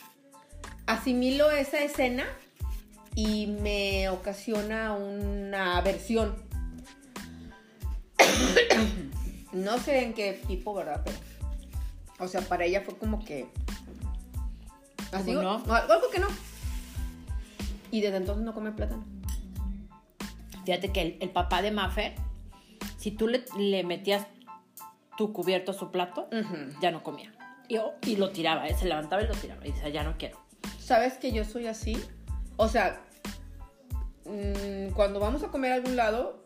Asimilo 0.87 1.51
esa 1.51 1.83
escena 1.83 2.25
y 3.15 3.47
me 3.47 4.09
ocasiona 4.09 4.93
una 4.93 5.77
aversión. 5.77 6.35
no 9.51 9.77
sé 9.77 10.03
en 10.03 10.13
qué 10.13 10.41
tipo, 10.47 10.73
¿verdad? 10.73 11.01
Pero, 11.05 11.17
o 12.19 12.27
sea, 12.27 12.41
para 12.41 12.65
ella 12.65 12.81
fue 12.81 12.97
como 12.97 13.23
que... 13.23 13.47
Así, 15.11 15.33
¿Cómo 15.33 15.43
no? 15.43 15.73
algo 15.73 16.09
que 16.11 16.19
no. 16.19 16.27
Y 17.91 18.01
desde 18.01 18.17
entonces 18.17 18.43
no 18.43 18.53
come 18.53 18.71
plátano. 18.71 19.03
Fíjate 20.65 20.91
que 20.91 21.01
el, 21.01 21.17
el 21.19 21.29
papá 21.29 21.61
de 21.61 21.71
Maffer, 21.71 22.15
si 22.97 23.11
tú 23.11 23.27
le, 23.27 23.45
le 23.57 23.83
metías 23.83 24.25
tu 25.17 25.33
cubierto 25.33 25.71
a 25.71 25.75
su 25.75 25.91
plato, 25.91 26.27
ya 26.81 26.89
no 26.89 27.03
comía. 27.03 27.31
Y, 27.67 27.77
y 28.09 28.15
lo 28.15 28.31
tiraba, 28.31 28.67
¿eh? 28.67 28.75
se 28.75 28.85
levantaba 28.85 29.21
y 29.21 29.27
lo 29.27 29.35
tiraba. 29.35 29.65
Y 29.67 29.71
decía, 29.71 29.89
ya 29.89 30.03
no 30.03 30.17
quiero. 30.17 30.39
¿Sabes 30.79 31.13
que 31.15 31.31
yo 31.31 31.45
soy 31.45 31.67
así? 31.67 31.97
O 32.63 32.69
sea, 32.69 33.01
mm, 34.23 34.93
cuando 34.93 35.19
vamos 35.19 35.43
a 35.43 35.49
comer 35.49 35.73
a 35.73 35.75
algún 35.75 35.97
lado, 35.97 36.45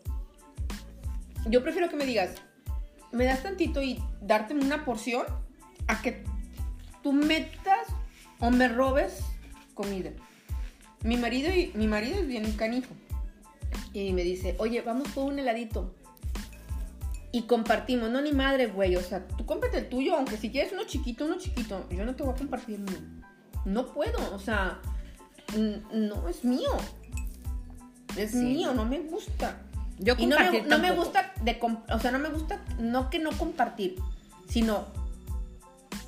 yo 1.45 1.61
prefiero 1.61 1.89
que 1.89 1.95
me 1.95 2.05
digas, 2.05 2.31
me 3.11 3.25
das 3.25 3.43
tantito 3.43 3.83
y 3.83 4.03
darte 4.19 4.55
una 4.55 4.83
porción 4.83 5.27
a 5.87 6.01
que 6.01 6.23
tú 7.03 7.13
metas 7.13 7.87
o 8.39 8.49
me 8.49 8.67
robes 8.67 9.19
comida. 9.75 10.09
Mi 11.03 11.17
marido, 11.17 11.53
y, 11.53 11.71
mi 11.75 11.85
marido 11.87 12.17
es 12.17 12.27
bien 12.27 12.51
canijo. 12.53 12.95
Y 13.93 14.11
me 14.13 14.23
dice, 14.23 14.55
oye, 14.57 14.81
vamos 14.81 15.09
por 15.09 15.31
un 15.31 15.37
heladito. 15.37 15.93
Y 17.31 17.43
compartimos. 17.43 18.09
No, 18.09 18.21
ni 18.21 18.31
madre, 18.31 18.65
güey. 18.65 18.95
O 18.95 19.03
sea, 19.03 19.27
tú 19.27 19.45
cómprate 19.45 19.77
el 19.77 19.89
tuyo, 19.89 20.15
aunque 20.15 20.37
si 20.37 20.49
quieres 20.49 20.73
uno 20.73 20.83
chiquito, 20.85 21.25
uno 21.25 21.37
chiquito. 21.37 21.85
Yo 21.91 22.05
no 22.05 22.15
te 22.15 22.23
voy 22.23 22.33
a 22.33 22.37
compartir 22.37 22.79
mío. 22.79 22.97
No 23.65 23.93
puedo, 23.93 24.33
o 24.33 24.39
sea, 24.39 24.81
no 25.93 26.27
es 26.27 26.43
mío. 26.43 26.71
Es 28.15 28.31
Sí. 28.31 28.37
mío, 28.37 28.73
no 28.73 28.85
me 28.85 28.99
gusta. 28.99 29.61
Yo 29.99 30.15
Y 30.17 30.27
no 30.27 30.37
me, 30.37 30.61
no 30.63 30.79
me 30.79 30.91
gusta 30.91 31.33
de 31.41 31.59
o 31.89 31.99
sea, 31.99 32.11
no 32.11 32.19
me 32.19 32.29
gusta 32.29 32.63
no 32.79 33.09
que 33.09 33.17
no 33.19 33.31
compartir, 33.31 33.95
sino 34.47 34.85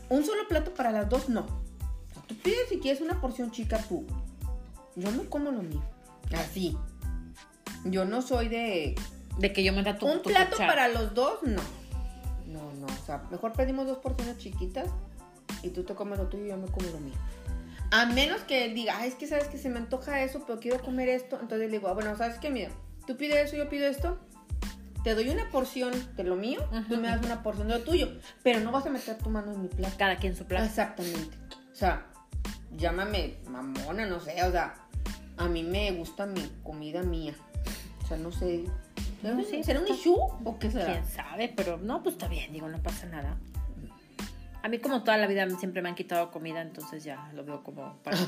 un 0.10 0.24
solo 0.26 0.48
plato 0.48 0.74
para 0.74 0.92
las 0.92 1.10
dos, 1.10 1.30
no. 1.30 1.42
O 1.42 2.14
sea, 2.14 2.24
tú 2.28 2.36
pides 2.36 2.70
si 2.70 2.80
quieres 2.80 3.02
una 3.02 3.20
porción 3.22 3.52
chica 3.52 3.78
tú. 3.90 4.06
Yo 4.96 5.12
no 5.12 5.24
como 5.30 5.52
lo 5.52 5.64
mío. 5.64 5.82
Así. 6.38 6.78
Yo 7.86 8.06
no 8.06 8.22
soy 8.22 8.50
de 8.50 8.96
De 9.40 9.54
que 9.54 9.64
yo 9.64 9.72
me 9.74 9.84
da 9.84 9.98
tu 9.98 10.06
un 10.08 10.22
tu 10.22 10.30
plato 10.30 10.52
cuchara. 10.52 10.72
para 10.74 10.88
los 10.90 11.14
dos, 11.14 11.40
no. 11.44 11.62
No, 12.48 12.74
no, 12.74 12.88
o 12.88 13.06
sea, 13.06 13.24
mejor 13.32 13.54
pedimos 13.54 13.88
dos 13.88 14.00
porciones 14.00 14.38
chiquitas 14.38 14.90
y 15.64 15.70
tú 15.70 15.84
te 15.84 15.94
comes 15.96 16.18
lo 16.20 16.28
tuyo 16.28 16.46
y 16.46 16.50
yo 16.50 16.58
me 16.58 16.68
como 16.68 16.88
lo 16.90 17.00
mío. 17.00 17.16
A 17.92 18.06
menos 18.06 18.42
que 18.42 18.66
él 18.66 18.76
diga, 18.76 18.98
"Ay, 19.00 19.10
es 19.10 19.16
que 19.16 19.26
sabes 19.28 19.48
que 19.48 19.58
se 19.58 19.70
me 19.70 19.78
antoja 19.80 20.22
eso, 20.24 20.44
pero 20.46 20.60
quiero 20.60 20.82
comer 20.82 21.10
esto. 21.10 21.38
Entonces 21.42 21.70
le 21.70 21.78
digo, 21.78 21.88
ah, 21.88 21.94
bueno, 21.94 22.16
¿sabes 22.18 22.38
qué? 22.38 22.50
Mira, 22.50 22.70
tú 23.08 23.18
pides 23.18 23.48
eso, 23.48 23.56
yo 23.58 23.68
pido 23.70 23.88
esto. 23.88 24.20
Te 25.04 25.16
doy 25.16 25.30
una 25.30 25.50
porción 25.50 25.92
de 26.16 26.24
lo 26.24 26.36
mío, 26.36 26.62
tú 26.90 26.98
me 26.98 27.08
das 27.08 27.26
una 27.26 27.42
porción 27.42 27.68
de 27.70 27.80
lo 27.80 27.84
tuyo. 27.84 28.10
Pero 28.44 28.60
no 28.60 28.72
vas 28.72 28.86
a 28.86 28.90
meter 28.90 29.18
tu 29.18 29.30
mano 29.30 29.54
en 29.54 29.62
mi 29.62 29.68
plato. 29.70 29.96
Cada 29.98 30.18
quien 30.18 30.36
su 30.36 30.46
plato. 30.46 30.66
Exactamente. 30.66 31.38
O 31.72 31.76
sea, 31.76 32.06
llámame 32.76 33.38
mamona, 33.48 34.06
no 34.06 34.20
sé, 34.20 34.44
o 34.44 34.52
sea, 34.52 34.76
a 35.38 35.48
mí 35.48 35.64
me 35.64 35.92
gusta 35.94 36.26
mi 36.26 36.42
comida 36.64 37.02
mía. 37.02 37.34
O 38.04 38.08
sea, 38.08 38.18
no 38.18 38.32
sé. 38.32 38.66
¿Será 39.22 39.34
un, 39.36 39.46
Sí, 39.46 39.64
¿será 39.64 39.80
un 39.80 39.86
está- 39.86 39.98
issue 39.98 40.16
o 40.44 40.60
qué 40.60 40.70
será? 40.70 40.86
Quién 40.86 41.06
sabe, 41.08 41.52
pero 41.56 41.78
no, 41.78 42.04
pues 42.04 42.16
está 42.16 42.28
bien, 42.28 42.52
digo, 42.54 42.68
no 42.68 42.78
pasa 42.84 43.06
nada. 43.08 43.38
A 44.62 44.68
mí 44.68 44.80
como 44.80 45.04
toda 45.04 45.18
la 45.18 45.28
vida 45.28 45.48
siempre 45.58 45.82
me 45.82 45.90
han 45.90 45.96
quitado 45.96 46.32
comida, 46.32 46.62
entonces 46.62 47.04
ya 47.04 47.30
lo 47.34 47.46
veo 47.46 47.64
como 47.64 47.98
parte, 48.04 48.26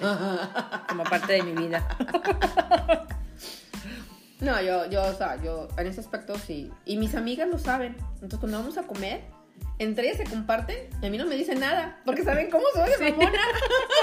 como 0.88 1.03
parte 1.03 1.33
de 1.33 1.43
mi 1.43 1.53
vida. 1.53 1.88
No, 4.39 4.59
yo, 4.59 4.88
yo, 4.89 5.03
o 5.03 5.13
sea, 5.13 5.39
yo 5.41 5.67
en 5.77 5.85
ese 5.85 6.00
aspecto 6.00 6.35
sí. 6.35 6.71
Y 6.83 6.97
mis 6.97 7.13
amigas 7.13 7.47
lo 7.47 7.59
saben. 7.59 7.95
Entonces, 8.15 8.39
cuando 8.39 8.57
vamos 8.57 8.75
a 8.75 8.81
comer, 8.88 9.21
entre 9.77 10.05
ellas 10.07 10.17
se 10.17 10.23
comparten 10.23 10.89
y 11.00 11.05
a 11.05 11.09
mí 11.11 11.17
no 11.19 11.27
me 11.27 11.35
dicen 11.35 11.59
nada. 11.59 12.00
Porque 12.05 12.23
saben 12.23 12.50
cómo 12.50 12.63
soy 12.73 12.89
mamona. 13.11 13.38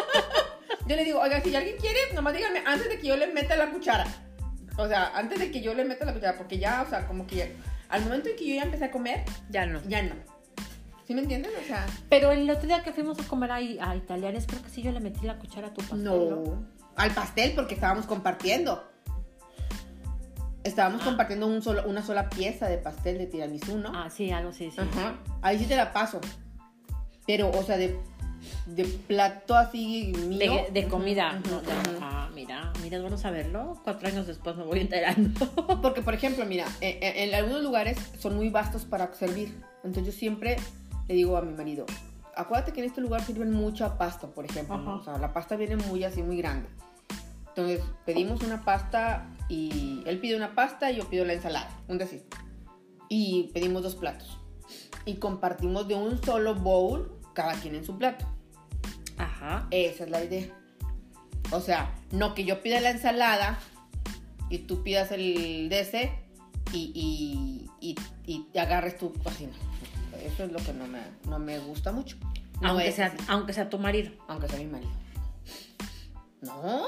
yo 0.86 0.94
le 0.94 1.02
digo, 1.04 1.18
oiga, 1.20 1.40
si 1.40 1.54
alguien 1.56 1.76
quiere, 1.78 1.98
nomás 2.14 2.34
díganme 2.34 2.62
antes 2.64 2.88
de 2.88 3.00
que 3.00 3.08
yo 3.08 3.16
le 3.16 3.26
meta 3.26 3.56
la 3.56 3.68
cuchara. 3.72 4.06
O 4.76 4.86
sea, 4.86 5.10
antes 5.16 5.40
de 5.40 5.50
que 5.50 5.60
yo 5.60 5.74
le 5.74 5.84
meta 5.84 6.04
la 6.04 6.14
cuchara. 6.14 6.38
Porque 6.38 6.58
ya, 6.60 6.82
o 6.86 6.88
sea, 6.88 7.08
como 7.08 7.26
que 7.26 7.34
ya- 7.34 7.48
al 7.88 8.02
momento 8.04 8.28
en 8.28 8.36
que 8.36 8.46
yo 8.48 8.54
ya 8.54 8.62
empecé 8.62 8.84
a 8.84 8.90
comer, 8.92 9.24
Ya 9.50 9.66
no. 9.66 9.80
ya 9.88 10.02
no. 10.02 10.14
¿Sí 11.08 11.14
me 11.14 11.22
entienden? 11.22 11.50
O 11.58 11.66
sea, 11.66 11.86
Pero 12.10 12.32
el 12.32 12.48
otro 12.50 12.66
día 12.68 12.82
que 12.82 12.92
fuimos 12.92 13.18
a 13.18 13.22
comer 13.24 13.50
a, 13.50 13.56
a 13.56 13.96
italianes, 13.96 14.46
creo 14.46 14.62
que 14.62 14.68
sí 14.68 14.82
yo 14.82 14.92
le 14.92 15.00
metí 15.00 15.26
la 15.26 15.38
cuchara 15.38 15.68
a 15.68 15.72
tu 15.72 15.80
pastel. 15.80 16.04
no. 16.04 16.66
Al 16.96 17.12
pastel 17.12 17.52
porque 17.54 17.72
estábamos 17.74 18.04
compartiendo. 18.06 18.84
estábamos 20.64 21.00
Ah. 21.00 21.04
compartiendo 21.06 21.46
un 21.46 21.62
solo, 21.62 21.84
una 21.88 22.02
sola 22.02 22.28
pieza 22.28 22.66
de 22.68 22.76
pastel 22.76 23.16
de 23.16 23.26
tiramisú, 23.26 23.78
¿no? 23.78 23.90
Ah, 23.94 24.10
sí, 24.10 24.30
algo 24.32 24.52
sí, 24.52 24.70
sí. 24.70 24.78
Ajá. 24.80 25.16
Ahí 25.40 25.58
sí 25.58 25.64
te 25.64 25.76
la 25.76 25.92
paso. 25.94 26.20
Pero, 27.26 27.50
o 27.50 27.62
sea, 27.62 27.78
de, 27.78 27.98
de 28.66 28.84
plato 28.84 29.56
así 29.56 30.12
mío. 30.28 30.66
De, 30.72 30.88
comida. 30.88 31.40
no, 31.50 31.62
de-. 31.62 31.72
Ah, 32.02 32.28
mira, 32.34 32.70
mira, 32.82 32.96
es 32.96 33.02
bueno 33.02 33.16
saberlo. 33.16 33.80
Cuatro 33.82 34.08
años 34.08 34.26
después 34.26 34.56
me 34.56 34.64
voy 34.64 34.80
enterando. 34.80 35.46
Porque, 35.80 36.02
por 36.02 36.12
ejemplo, 36.12 36.44
mira, 36.44 36.66
en, 36.82 37.02
en- 37.02 37.28
en 37.30 37.34
algunos 37.34 37.62
lugares 37.62 37.96
son 38.18 38.36
muy 38.36 38.50
vastos 38.50 38.84
para 38.84 39.10
servir. 39.14 39.54
Entonces 39.84 40.12
yo 40.12 40.18
siempre 40.18 40.56
le 41.08 41.14
digo 41.14 41.36
a 41.36 41.42
mi 41.42 41.52
marido, 41.52 41.86
acuérdate 42.36 42.72
que 42.72 42.80
en 42.80 42.86
este 42.86 43.00
lugar 43.00 43.22
sirven 43.22 43.52
mucha 43.52 43.98
pasta, 43.98 44.28
por 44.28 44.44
ejemplo. 44.44 44.76
O 44.94 45.02
sea, 45.02 45.18
la 45.18 45.32
pasta 45.32 45.56
viene 45.56 45.76
muy 45.76 46.04
así, 46.04 46.22
muy 46.22 46.36
grande. 46.36 46.68
Entonces 47.48 47.80
pedimos 48.04 48.42
una 48.42 48.64
pasta 48.64 49.28
y 49.48 50.02
él 50.06 50.20
pide 50.20 50.36
una 50.36 50.54
pasta 50.54 50.92
y 50.92 50.96
yo 50.96 51.08
pido 51.08 51.24
la 51.24 51.32
ensalada, 51.32 51.68
un 51.88 51.98
decir. 51.98 52.24
Y 53.08 53.50
pedimos 53.54 53.82
dos 53.82 53.96
platos. 53.96 54.38
Y 55.04 55.16
compartimos 55.16 55.88
de 55.88 55.94
un 55.94 56.22
solo 56.22 56.54
bowl, 56.54 57.18
cada 57.34 57.54
quien 57.54 57.74
en 57.74 57.84
su 57.84 57.98
plato. 57.98 58.26
Ajá. 59.16 59.66
Esa 59.70 60.04
es 60.04 60.10
la 60.10 60.22
idea. 60.22 60.46
O 61.50 61.60
sea, 61.60 61.94
no 62.12 62.34
que 62.34 62.44
yo 62.44 62.62
pida 62.62 62.80
la 62.80 62.90
ensalada 62.90 63.58
y 64.50 64.58
tú 64.58 64.82
pidas 64.82 65.10
el 65.10 65.68
DC 65.68 66.12
y, 66.72 66.92
y, 66.94 67.70
y, 67.80 67.96
y 68.26 68.44
te 68.52 68.60
agarres 68.60 68.98
tú 68.98 69.12
así. 69.24 69.48
Eso 70.26 70.44
es 70.44 70.52
lo 70.52 70.58
que 70.58 70.72
no 70.72 70.86
me, 70.86 71.00
no 71.28 71.38
me 71.38 71.58
gusta 71.58 71.92
mucho. 71.92 72.16
No 72.60 72.70
aunque, 72.70 72.88
es 72.88 72.94
sea, 72.96 73.14
aunque 73.28 73.52
sea 73.52 73.68
tu 73.70 73.78
marido. 73.78 74.10
aunque 74.28 74.48
sea 74.48 74.58
mi 74.58 74.66
marido. 74.66 74.90
No, 76.40 76.84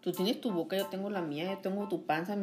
tú 0.00 0.12
tienes 0.12 0.40
tu 0.40 0.50
boca, 0.52 0.76
yo 0.76 0.86
tengo 0.86 1.08
la 1.10 1.22
mía, 1.22 1.44
yo 1.50 1.58
tengo 1.58 1.88
tu 1.88 2.04
panza, 2.04 2.36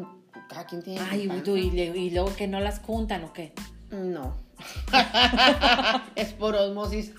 cada 0.50 0.66
quien 0.66 0.82
tiene 0.82 1.00
Ay, 1.02 1.28
panza. 1.28 1.44
tú, 1.44 1.58
y, 1.58 1.70
le- 1.72 1.96
y 1.98 2.10
luego 2.12 2.36
que 2.36 2.48
no 2.48 2.60
las 2.60 2.80
juntan 2.80 3.24
o 3.24 3.34
qué. 3.34 3.54
No. 3.92 4.36
es 6.16 6.34
por 6.34 6.56
osmosis. 6.56 7.14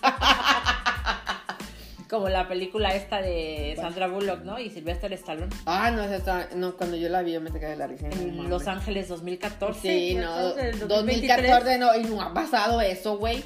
Como 2.14 2.28
la 2.28 2.46
película 2.46 2.94
esta 2.94 3.20
de 3.20 3.74
Sandra 3.76 4.06
Bullock, 4.06 4.44
¿no? 4.44 4.60
Y 4.60 4.70
Sylvester 4.70 5.12
Stallone. 5.14 5.52
Ah, 5.66 5.90
no, 5.90 6.00
esa 6.04 6.14
está- 6.14 6.48
no, 6.54 6.76
cuando 6.76 6.96
yo 6.96 7.08
la 7.08 7.22
vi 7.22 7.32
yo 7.32 7.40
me 7.40 7.50
saqué 7.50 7.66
de 7.66 7.74
la 7.74 7.88
risa. 7.88 8.06
En. 8.06 8.48
Los 8.48 8.68
Ángeles 8.68 9.08
2014. 9.08 9.80
Sí, 9.80 10.14
no, 10.14 10.50
Entonces, 10.50 10.86
2014 10.86 11.78
no, 11.78 11.92
y 11.96 12.04
no 12.04 12.22
ha 12.22 12.32
pasado 12.32 12.80
eso, 12.80 13.18
güey. 13.18 13.42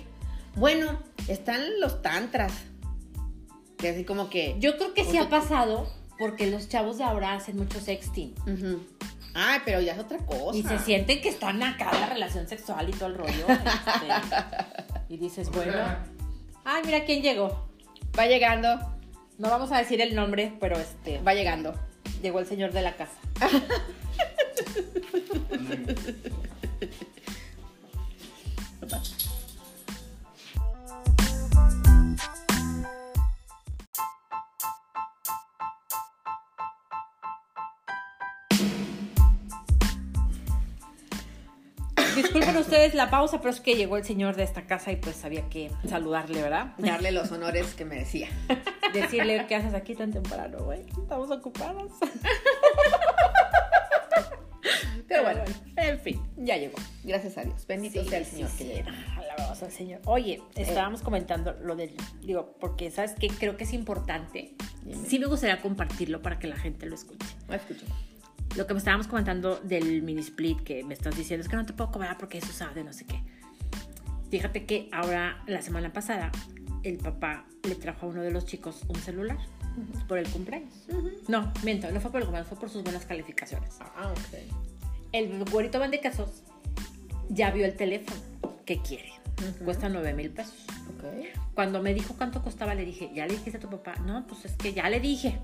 Bueno, 0.54 0.98
están 1.28 1.62
los 1.80 2.02
tantras. 2.02 2.52
Que 3.78 3.88
así 3.88 4.04
como 4.04 4.28
que... 4.28 4.56
Yo 4.58 4.76
creo 4.76 4.92
que 4.92 5.06
sí 5.06 5.16
ha 5.16 5.30
pasado 5.30 5.90
porque 6.18 6.46
los 6.46 6.68
chavos 6.68 6.98
de 6.98 7.04
ahora 7.04 7.32
hacen 7.32 7.56
mucho 7.56 7.80
sexting. 7.80 8.34
Ujú. 8.42 8.82
Ay, 9.32 9.60
pero 9.64 9.80
ya 9.80 9.94
es 9.94 9.98
otra 9.98 10.18
cosa. 10.18 10.58
Y 10.58 10.62
se 10.62 10.78
sienten 10.80 11.22
que 11.22 11.30
están 11.30 11.62
acá 11.62 11.88
en 11.94 12.00
la 12.02 12.06
relación 12.10 12.46
sexual 12.46 12.90
y 12.90 12.92
todo 12.92 13.06
el 13.06 13.14
rollo. 13.14 13.46
este, 13.48 14.34
y 15.08 15.16
dices, 15.16 15.48
bueno. 15.52 15.72
Ay, 16.66 16.82
mira 16.84 17.06
quién 17.06 17.22
llegó. 17.22 17.67
Va 18.18 18.26
llegando, 18.26 18.80
No 19.38 19.48
vamos 19.48 19.70
a 19.70 19.78
decir 19.78 20.00
el 20.00 20.16
nombre, 20.16 20.52
pero 20.58 20.76
este 20.76 21.20
va 21.22 21.34
llegando. 21.34 21.75
llegó 22.20 22.40
el 22.40 22.46
señor 22.46 22.72
de 22.72 22.82
la 22.82 22.96
casa. 22.96 23.14
Disculpen 42.22 42.56
ustedes 42.56 42.94
la 42.94 43.10
pausa, 43.10 43.38
pero 43.38 43.50
es 43.50 43.60
que 43.60 43.76
llegó 43.76 43.96
el 43.96 44.04
señor 44.04 44.34
de 44.34 44.42
esta 44.42 44.66
casa 44.66 44.90
y 44.90 44.96
pues 44.96 45.25
había 45.25 45.48
que 45.48 45.70
saludarle, 45.88 46.42
¿verdad? 46.42 46.75
Darle 46.78 47.12
los 47.12 47.30
honores 47.30 47.75
que 47.75 47.84
merecía. 47.84 48.28
Decirle 48.92 49.46
qué 49.46 49.54
haces 49.54 49.72
aquí 49.72 49.94
tan 49.94 50.12
temprano, 50.12 50.58
güey. 50.64 50.80
Estamos 51.00 51.30
ocupados. 51.30 51.92
Pero 55.06 55.22
bueno, 55.22 55.42
en 55.76 56.00
fin. 56.00 56.20
ya 56.37 56.56
llegó. 56.56 56.76
Gracias 57.04 57.38
a 57.38 57.44
Dios. 57.44 57.66
Bendito 57.66 58.04
sea 58.04 58.18
el 58.18 58.26
Señor 58.26 58.50
que 58.50 58.56
sí, 58.56 58.64
llegó. 58.64 58.88
Alabamos 59.16 59.62
al 59.62 59.70
Señor. 59.70 60.00
Oye, 60.04 60.42
estábamos 60.56 61.02
comentando 61.02 61.52
lo 61.62 61.76
del. 61.76 61.94
Digo, 62.20 62.56
porque 62.58 62.90
sabes 62.90 63.12
que 63.14 63.28
creo 63.28 63.56
que 63.56 63.62
es 63.62 63.72
importante. 63.72 64.56
Dime. 64.82 65.06
Sí, 65.06 65.20
me 65.20 65.26
gustaría 65.26 65.60
compartirlo 65.60 66.20
para 66.20 66.40
que 66.40 66.48
la 66.48 66.56
gente 66.56 66.87
lo 66.87 66.96
escuche. 66.96 67.26
Escucho. 67.48 67.87
Lo 68.57 68.67
que 68.67 68.75
me 68.75 68.78
estábamos 68.78 69.07
comentando 69.07 69.57
del 69.61 70.02
mini 70.02 70.21
split 70.21 70.61
que 70.62 70.83
me 70.85 70.95
estás 70.95 71.17
diciendo 71.17 71.43
es 71.43 71.49
que 71.49 71.57
no 71.57 71.67
te 71.67 71.73
puedo 71.73 71.90
cobrar 71.93 72.19
porque 72.19 72.38
eso 72.38 72.52
sabe 72.52 72.83
no 72.83 72.93
sé 72.93 73.05
qué. 73.05 73.21
Fíjate 74.31 74.67
que 74.67 74.88
ahora, 74.93 75.43
la 75.47 75.62
semana 75.62 75.93
pasada, 75.93 76.31
el 76.83 76.99
papá 76.99 77.45
le 77.62 77.75
trajo 77.75 78.07
a 78.07 78.09
uno 78.11 78.23
de 78.23 78.31
los 78.31 78.47
chicos 78.47 78.83
un 78.88 78.97
celular 78.97 79.38
por 80.07 80.19
el 80.19 80.28
cumpleaños. 80.28 80.73
No, 81.28 81.52
miento, 81.62 81.90
no 81.90 82.00
fue 82.00 82.11
por 82.11 82.21
el 82.21 82.26
cumpleaños, 82.26 82.49
fue 82.49 82.59
por 82.59 82.69
sus 82.69 82.83
buenas 82.83 83.07
calificaciones. 83.07 83.76
Ah, 83.81 84.11
ok. 84.11 84.38
El 85.12 85.45
güerito 85.45 85.78
van 85.78 85.90
de 85.90 86.00
casos 86.00 86.43
ya 87.28 87.50
vio 87.50 87.64
el 87.64 87.75
teléfono 87.75 88.21
que 88.64 88.81
quiere. 88.83 89.12
Ujú. 89.38 89.64
Cuesta 89.64 89.88
9 89.88 90.14
mil 90.14 90.31
pesos. 90.31 90.67
Ok. 90.97 91.05
Cuando 91.55 91.83
me 91.83 91.95
dijo 91.95 92.14
cuánto 92.17 92.43
costaba, 92.43 92.75
le 92.75 92.85
dije, 92.85 93.11
¿ya 93.14 93.26
le 93.26 93.35
dijiste 93.35 93.59
a 93.59 93.61
tu 93.61 93.71
papá? 93.71 93.95
No, 94.05 94.26
pues 94.26 94.45
es 94.45 94.52
que 94.52 94.73
ya 94.73 94.88
le 94.90 95.00
dije. 95.00 95.38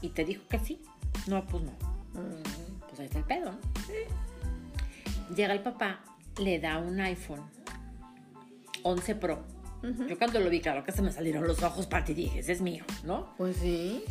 Y 0.00 0.10
te 0.10 0.24
dijo 0.24 0.42
que 0.48 0.58
sí. 0.58 0.82
No, 1.26 1.44
pues 1.46 1.62
no. 1.62 1.72
Mm, 2.14 2.80
Pues 2.88 3.00
ahí 3.00 3.06
está 3.06 3.18
el 3.18 3.24
pedo, 3.24 3.52
¿no? 3.52 3.58
Llega 5.34 5.54
el 5.54 5.60
papá, 5.62 6.00
le 6.40 6.58
da 6.60 6.78
un 6.78 7.00
iPhone 7.00 7.42
11 8.82 9.14
Pro. 9.16 9.44
Yo 10.08 10.16
cuando 10.16 10.38
lo 10.38 10.48
vi, 10.48 10.60
claro 10.60 10.84
que 10.84 10.92
se 10.92 11.02
me 11.02 11.10
salieron 11.10 11.44
los 11.46 11.60
ojos 11.62 11.86
para 11.86 12.04
ti, 12.04 12.14
dije, 12.14 12.38
ese 12.40 12.52
es 12.52 12.60
mío, 12.60 12.84
¿no? 13.02 13.34
Pues 13.36 13.56
sí. 13.56 14.04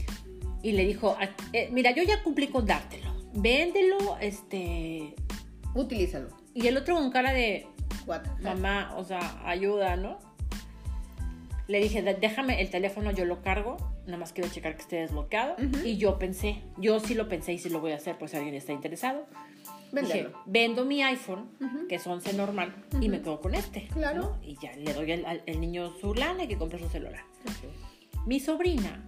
Y 0.64 0.74
le 0.74 0.86
dijo, 0.86 1.16
"Ah, 1.20 1.30
eh, 1.54 1.70
mira, 1.72 1.92
yo 1.92 2.04
ya 2.04 2.22
cumplí 2.24 2.48
con 2.50 2.66
dártelo. 2.66 3.10
Véndelo, 3.34 4.18
este... 4.20 5.16
Utilízalo. 5.74 6.28
Y 6.54 6.68
el 6.68 6.76
otro 6.76 6.96
con 6.96 7.10
cara 7.12 7.32
de, 7.32 7.68
Cuatro. 8.06 8.34
mamá, 8.42 8.94
o 8.98 9.06
sea, 9.06 9.42
ayuda, 9.46 9.96
¿no? 9.96 10.20
Le 11.68 11.80
dije, 11.80 12.02
"De- 12.02 12.16
déjame 12.16 12.60
el 12.62 12.70
teléfono, 12.70 13.12
yo 13.12 13.24
lo 13.24 13.42
cargo, 13.42 13.78
nada 14.12 14.20
más 14.20 14.34
quiero 14.34 14.50
checar 14.50 14.76
que 14.76 14.82
esté 14.82 14.98
desbloqueado. 14.98 15.54
Ujú. 15.54 15.86
Y 15.86 15.98
yo 15.98 16.20
pensé, 16.20 16.62
yo 16.78 17.00
sí 17.00 17.14
lo 17.16 17.28
pensé 17.30 17.54
y 17.54 17.58
sí 17.58 17.70
lo 17.70 17.80
voy 17.80 17.92
a 17.92 17.96
hacer, 17.96 18.18
pues 18.18 18.32
si 18.32 18.38
alguien 18.38 18.56
está 18.56 18.72
interesado. 18.74 19.26
Dije, 19.92 20.30
vendo 20.46 20.86
mi 20.86 21.04
iPhone, 21.04 21.50
Ujú. 21.60 21.88
que 21.90 21.96
es 21.96 22.08
11 22.08 22.32
normal, 22.34 22.74
y 23.02 23.10
me 23.10 23.20
quedo 23.22 23.42
con 23.42 23.56
este. 23.56 23.88
Claro. 23.94 24.22
¿no? 24.22 24.40
Y 24.42 24.58
ya 24.62 24.72
le 24.78 24.94
doy 24.94 25.12
al, 25.12 25.42
niño 25.60 25.92
su 26.00 26.14
lana 26.14 26.44
y 26.44 26.48
que 26.48 26.58
compre 26.58 26.80
su 26.80 26.88
celular. 26.88 27.24
Ok. 27.46 28.26
Mi 28.26 28.40
sobrina 28.40 29.04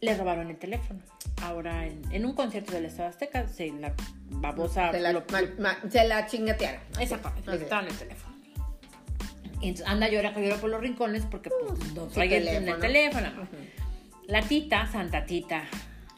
le 0.00 0.16
robaron 0.16 0.48
el 0.48 0.58
teléfono. 0.58 1.00
Ahora 1.42 1.86
en, 1.86 2.02
en 2.12 2.24
un 2.24 2.34
concierto 2.34 2.72
del 2.72 2.84
Estado 2.84 3.08
Azteca, 3.08 3.48
se 3.48 3.68
la 3.72 3.92
babosa... 4.28 4.92
Se 4.92 5.00
la, 5.00 5.12
lo- 5.12 5.24
ma- 5.32 5.42
ma- 5.58 5.90
se 5.90 6.06
la 6.06 6.26
chingatearon. 6.26 6.80
Exactamente, 7.00 7.50
le 7.50 7.58
quitaron 7.58 7.88
el 7.88 7.96
teléfono. 7.98 8.34
Y 9.62 9.68
entonces 9.70 9.86
anda 9.86 10.08
llora 10.08 10.32
por 10.60 10.70
los 10.70 10.80
rincones 10.80 11.26
porque 11.26 11.50
pues, 11.50 11.94
no 11.94 12.06
trae 12.06 12.36
el- 12.36 12.44
teléfono. 12.44 12.74
el 12.74 12.80
teléfono. 12.80 13.28
Ujú. 13.42 13.56
La 14.30 14.42
tita, 14.42 14.86
Santa 14.86 15.26
Tita, 15.26 15.64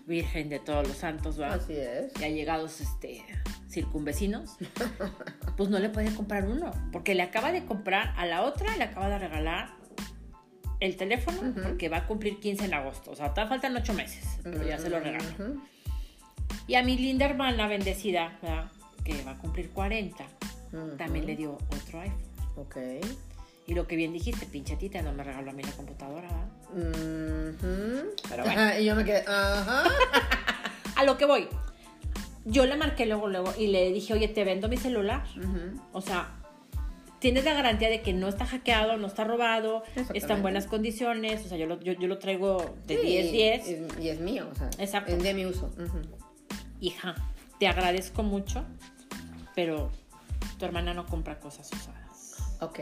Virgen 0.07 0.51
de 0.51 0.59
todos 0.59 0.87
los 0.87 0.99
santos, 0.99 1.39
¿verdad? 1.39 1.61
Así 1.63 1.73
es. 1.75 2.13
Ya 2.15 2.29
llegados 2.29 2.81
este, 2.83 3.25
circunvecinos, 3.71 4.57
pues 5.57 5.71
no 5.71 5.79
le 5.79 5.89
puede 5.89 6.15
comprar 6.15 6.47
uno, 6.47 6.73
porque 6.93 7.15
le 7.15 7.23
acaba 7.23 7.53
de 7.53 7.65
comprar 7.65 8.13
a 8.19 8.27
la 8.27 8.43
otra, 8.43 8.77
le 8.77 8.85
acaba 8.85 9.09
de 9.09 9.19
regalar 9.19 9.71
el 10.81 10.97
teléfono, 10.97 11.55
porque 11.63 11.89
va 11.89 11.99
a 11.99 12.07
cumplir 12.07 12.39
15 12.39 12.67
en 12.67 12.75
agosto, 12.75 13.13
o 13.13 13.17
sea, 13.17 13.33
te 13.33 13.47
faltan 13.47 13.75
8 13.75 13.95
meses, 13.95 14.39
pero 14.43 14.63
ya 14.67 14.77
se 14.79 14.91
lo 14.91 15.01
regaló. 15.01 15.25
Ujú. 15.39 15.63
Y 16.67 16.75
a 16.75 16.83
mi 16.83 16.99
linda 16.99 17.25
hermana 17.25 17.67
bendecida, 17.67 18.39
¿verdad? 18.43 18.71
que 19.05 19.23
va 19.25 19.33
a 19.33 19.39
cumplir 19.39 19.71
40, 19.71 20.23
Ujú. 20.73 20.97
también 20.97 21.27
le 21.27 21.37
dio 21.37 21.55
otro 21.55 22.01
iPhone. 22.01 22.21
Ok. 22.57 22.77
Y 23.67 23.75
lo 23.75 23.87
que 23.87 23.97
bien 23.97 24.13
dijiste, 24.13 24.47
pinche 24.47 24.77
tita, 24.77 25.03
no 25.03 25.13
me 25.13 25.23
regaló 25.23 25.51
a 25.51 25.55
mí 25.55 25.63
la 25.63 25.73
computadora, 25.73 26.29
¿verdad? 26.29 26.49
Ujú. 26.73 28.15
Pero 28.29 28.45
bueno. 28.45 28.61
Ajá, 28.61 28.81
y 28.81 28.85
yo 28.85 28.97
me 28.97 29.05
quedé, 29.05 29.25
ajá. 29.27 29.85
A 30.97 31.05
lo 31.05 31.17
que 31.17 31.27
voy. 31.27 31.49
Yo 32.45 32.67
le 32.67 32.77
marqué 32.77 33.07
luego, 33.07 33.29
luego, 33.29 33.53
y 33.57 33.69
le 33.69 33.93
dije, 33.93 34.15
oye, 34.15 34.27
te 34.29 34.45
vendo 34.45 34.69
mi 34.69 34.77
celular. 34.77 35.25
Ujú. 35.37 35.81
O 35.93 36.01
sea, 36.01 36.35
tienes 37.21 37.45
la 37.45 37.55
garantía 37.55 37.89
de 37.89 38.03
que 38.03 38.13
no 38.13 38.29
está 38.29 38.47
hackeado, 38.47 38.97
no 38.97 39.07
está 39.07 39.23
robado, 39.23 39.85
está 40.13 40.35
en 40.35 40.43
buenas 40.43 40.67
condiciones. 40.67 41.47
O 41.47 41.49
sea, 41.49 41.57
yo 41.57 41.67
lo, 41.67 41.81
yo, 41.81 41.93
yo 41.93 42.09
lo 42.09 42.19
traigo 42.19 42.75
de 42.87 42.99
Sí, 42.99 43.07
10-10. 43.07 44.01
Y, 44.01 44.03
y 44.03 44.09
es 44.09 44.21
mío, 44.21 44.49
o 44.51 44.55
sea. 44.57 44.71
Exacto. 44.79 45.13
Es 45.13 45.23
de 45.23 45.35
mi 45.35 45.47
uso. 45.47 45.67
Ujú. 45.79 46.01
Hija, 46.81 47.15
te 47.61 47.69
agradezco 47.69 48.25
mucho, 48.25 48.65
pero 49.55 49.93
tu 50.59 50.65
hermana 50.65 50.95
no 50.95 51.07
compra 51.07 51.39
cosas 51.39 51.71
usadas. 51.73 52.59
Ok. 52.61 52.81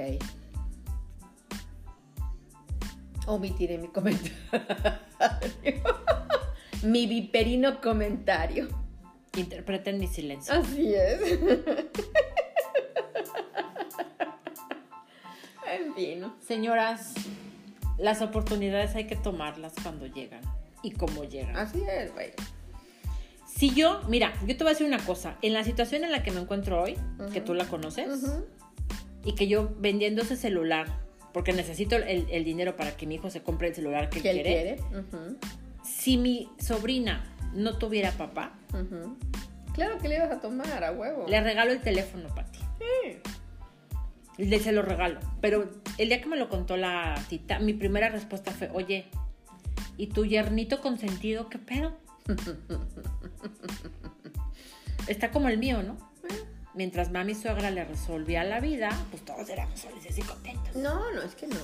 Omitiré 3.26 3.78
mi 3.78 3.88
comentario. 3.88 4.36
mi 6.82 7.06
viperino 7.06 7.80
comentario. 7.80 8.68
Interpreten 9.36 9.98
mi 9.98 10.08
silencio. 10.08 10.54
Así 10.54 10.94
es. 10.94 11.20
en 15.72 15.94
fin. 15.94 16.32
Señoras, 16.40 17.14
las 17.98 18.22
oportunidades 18.22 18.96
hay 18.96 19.06
que 19.06 19.16
tomarlas 19.16 19.74
cuando 19.82 20.06
llegan 20.06 20.40
y 20.82 20.92
como 20.92 21.24
llegan. 21.24 21.56
Así 21.56 21.82
es, 21.88 22.12
güey. 22.12 22.32
Si 23.46 23.74
yo, 23.74 24.00
mira, 24.08 24.32
yo 24.46 24.56
te 24.56 24.64
voy 24.64 24.68
a 24.68 24.70
decir 24.70 24.86
una 24.86 25.04
cosa. 25.04 25.36
En 25.42 25.52
la 25.52 25.64
situación 25.64 26.04
en 26.04 26.12
la 26.12 26.22
que 26.22 26.30
me 26.30 26.40
encuentro 26.40 26.82
hoy, 26.82 26.96
que 27.32 27.40
tú 27.40 27.52
la 27.52 27.66
conoces, 27.66 28.24
y 29.24 29.34
que 29.34 29.48
yo 29.48 29.70
vendiendo 29.78 30.22
ese 30.22 30.36
celular, 30.36 30.86
porque 31.32 31.52
necesito 31.52 31.96
el, 31.96 32.26
el 32.30 32.44
dinero 32.44 32.76
para 32.76 32.96
que 32.96 33.06
mi 33.06 33.16
hijo 33.16 33.30
se 33.30 33.42
compre 33.42 33.68
el 33.68 33.74
celular 33.74 34.10
que 34.10 34.18
él 34.18 34.22
¿Que 34.22 34.30
él 34.30 34.42
quiere. 34.42 34.76
Si 35.82 36.16
mi 36.16 36.48
sobrina 36.58 37.24
no 37.54 37.78
tuviera 37.78 38.12
papá. 38.12 38.52
Claro 39.74 39.98
que 39.98 40.08
le 40.08 40.16
ibas 40.16 40.30
a 40.30 40.40
tomar 40.40 40.84
a 40.84 40.92
huevo. 40.92 41.26
le 41.28 41.40
regalo 41.40 41.72
el 41.72 41.80
teléfono, 41.80 42.28
Pati. 42.34 42.58
Sí. 42.58 43.18
Le 44.38 44.58
se 44.58 44.72
lo 44.72 44.82
regalo. 44.82 45.20
Pero 45.40 45.70
el 45.98 46.08
día 46.08 46.20
que 46.20 46.28
me 46.28 46.36
lo 46.36 46.48
contó 46.48 46.76
la 46.76 47.14
tita, 47.28 47.58
mi 47.58 47.74
primera 47.74 48.08
respuesta 48.08 48.50
fue, 48.50 48.70
oye, 48.72 49.06
¿y 49.96 50.08
tu 50.08 50.24
yernito 50.24 50.80
consentido 50.80 51.48
qué 51.48 51.58
pedo? 51.58 51.96
Está 55.06 55.30
como 55.30 55.48
el 55.48 55.58
mío, 55.58 55.82
¿no? 55.82 56.09
Mientras 56.74 57.10
mami 57.10 57.34
suegra 57.34 57.70
le 57.70 57.84
resolvía 57.84 58.44
la 58.44 58.60
vida, 58.60 58.90
pues 59.10 59.24
todos 59.24 59.48
éramos 59.48 59.80
felices 59.80 60.16
y 60.18 60.22
contentos. 60.22 60.76
No, 60.76 61.10
no, 61.12 61.20
es 61.22 61.34
que 61.34 61.48
no. 61.48 61.56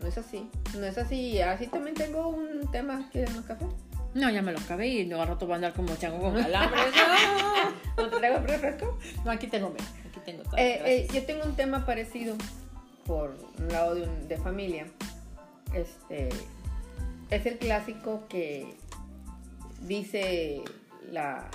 No 0.00 0.06
es 0.06 0.16
así. 0.16 0.48
No 0.78 0.84
es 0.86 0.96
así. 0.96 1.40
Así 1.40 1.66
también 1.66 1.96
tengo 1.96 2.28
un 2.28 2.70
tema. 2.70 3.08
¿Quieren 3.10 3.34
más 3.34 3.44
café? 3.46 3.66
No, 4.14 4.30
ya 4.30 4.42
me 4.42 4.52
lo 4.52 4.60
acabé 4.60 4.86
y 4.86 5.06
no 5.06 5.20
al 5.20 5.26
rato 5.26 5.46
voy 5.46 5.54
a 5.54 5.56
andar 5.56 5.72
como 5.74 5.96
chango 5.96 6.20
con 6.20 6.34
calambres. 6.40 6.84
¿No 7.96 8.08
te 8.10 8.16
traigo 8.16 8.38
refresco? 8.46 8.96
No, 9.24 9.32
aquí 9.32 9.48
tengo, 9.48 9.70
mira, 9.70 9.84
aquí 10.08 10.20
tengo 10.24 10.44
todo. 10.44 10.56
Eh, 10.56 10.80
eh, 10.86 11.08
yo 11.12 11.24
tengo 11.26 11.42
un 11.44 11.56
tema 11.56 11.84
parecido 11.84 12.36
por 13.06 13.36
un 13.58 13.68
lado 13.72 13.96
de, 13.96 14.02
un- 14.02 14.28
de 14.28 14.36
familia. 14.38 14.86
Este 15.74 16.28
es 17.30 17.44
el 17.46 17.58
clásico 17.58 18.22
que 18.28 18.76
dice 19.80 20.62
la, 21.10 21.48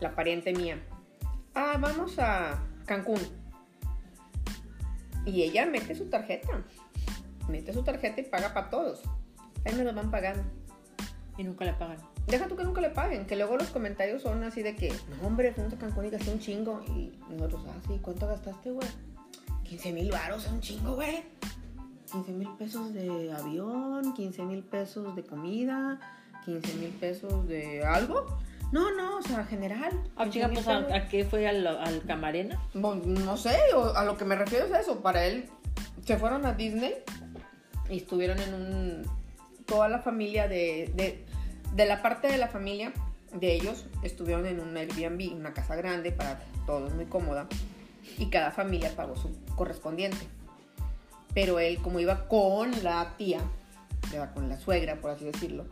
la 0.00 0.14
pariente 0.16 0.52
mía. 0.52 0.78
Ah, 1.58 1.78
vamos 1.80 2.18
a 2.18 2.62
Cancún. 2.84 3.18
Y 5.24 5.42
ella 5.42 5.64
mete 5.64 5.94
su 5.94 6.04
tarjeta. 6.10 6.62
Mete 7.48 7.72
su 7.72 7.82
tarjeta 7.82 8.20
y 8.20 8.24
paga 8.24 8.52
para 8.52 8.68
todos. 8.68 9.00
Ahí 9.64 9.74
me 9.74 9.82
lo 9.82 9.94
van 9.94 10.10
pagando. 10.10 10.42
Y 11.38 11.44
nunca 11.44 11.64
le 11.64 11.72
pagan. 11.72 11.96
Deja 12.26 12.46
tú 12.46 12.56
que 12.56 12.64
nunca 12.64 12.82
le 12.82 12.90
paguen, 12.90 13.24
que 13.24 13.36
luego 13.36 13.56
los 13.56 13.70
comentarios 13.70 14.20
son 14.20 14.44
así 14.44 14.62
de 14.62 14.76
que, 14.76 14.92
no 15.08 15.26
hombre, 15.26 15.54
fuimos 15.54 15.72
a 15.72 15.78
Cancún 15.78 16.04
y 16.04 16.10
gasté 16.10 16.30
un 16.30 16.40
chingo. 16.40 16.84
Y 16.88 17.18
nosotros, 17.30 17.64
ah, 17.68 17.80
sí, 17.88 18.00
¿cuánto 18.02 18.26
gastaste, 18.26 18.72
güey? 18.72 18.88
15 19.64 19.92
mil 19.94 20.10
baros, 20.10 20.44
es 20.44 20.52
un 20.52 20.60
chingo, 20.60 20.94
güey. 20.96 21.24
15 22.12 22.32
mil 22.32 22.50
pesos 22.58 22.92
de 22.92 23.32
avión, 23.32 24.12
15 24.12 24.42
mil 24.44 24.62
pesos 24.62 25.16
de 25.16 25.24
comida, 25.24 26.00
15 26.44 26.74
mil 26.74 26.90
pesos 26.90 27.48
de 27.48 27.82
algo. 27.82 28.26
No, 28.72 28.94
no, 28.94 29.18
o 29.18 29.22
sea, 29.22 29.44
general. 29.44 29.92
Ah, 30.16 30.24
15,000 30.24 30.30
chica, 30.30 30.48
pues, 30.52 30.68
¿a, 30.68 31.08
qué 31.08 31.24
fue 31.24 31.46
al, 31.46 31.66
al 31.66 32.02
camarena? 32.02 32.60
Bueno, 32.74 33.02
no 33.04 33.36
sé, 33.36 33.56
a 33.94 34.04
lo 34.04 34.16
que 34.16 34.24
me 34.24 34.34
refiero 34.34 34.66
es 34.66 34.72
a 34.72 34.80
eso. 34.80 35.00
Para 35.00 35.24
él, 35.24 35.48
se 36.04 36.16
fueron 36.16 36.44
a 36.46 36.52
Disney 36.52 36.94
y 37.88 37.98
estuvieron 37.98 38.38
en 38.40 38.54
un. 38.54 39.02
Toda 39.66 39.88
la 39.88 40.00
familia 40.00 40.48
de. 40.48 40.92
De, 40.94 41.24
de 41.74 41.86
la 41.86 42.02
parte 42.02 42.28
de 42.28 42.38
la 42.38 42.48
familia 42.48 42.92
de 43.32 43.54
ellos, 43.54 43.86
estuvieron 44.02 44.46
en 44.46 44.60
un 44.60 44.76
Airbnb, 44.76 45.34
una 45.34 45.52
casa 45.52 45.76
grande 45.76 46.12
para 46.12 46.40
todos, 46.66 46.94
muy 46.94 47.06
cómoda. 47.06 47.48
Y 48.18 48.26
cada 48.26 48.50
familia 48.50 48.94
pagó 48.96 49.16
su 49.16 49.30
correspondiente. 49.56 50.26
Pero 51.34 51.58
él, 51.58 51.78
como 51.78 52.00
iba 52.00 52.28
con 52.28 52.72
la 52.82 53.14
tía, 53.18 53.40
iba 54.12 54.32
con 54.32 54.48
la 54.48 54.58
suegra, 54.58 54.96
por 54.96 55.10
así 55.10 55.26
decirlo, 55.26 55.66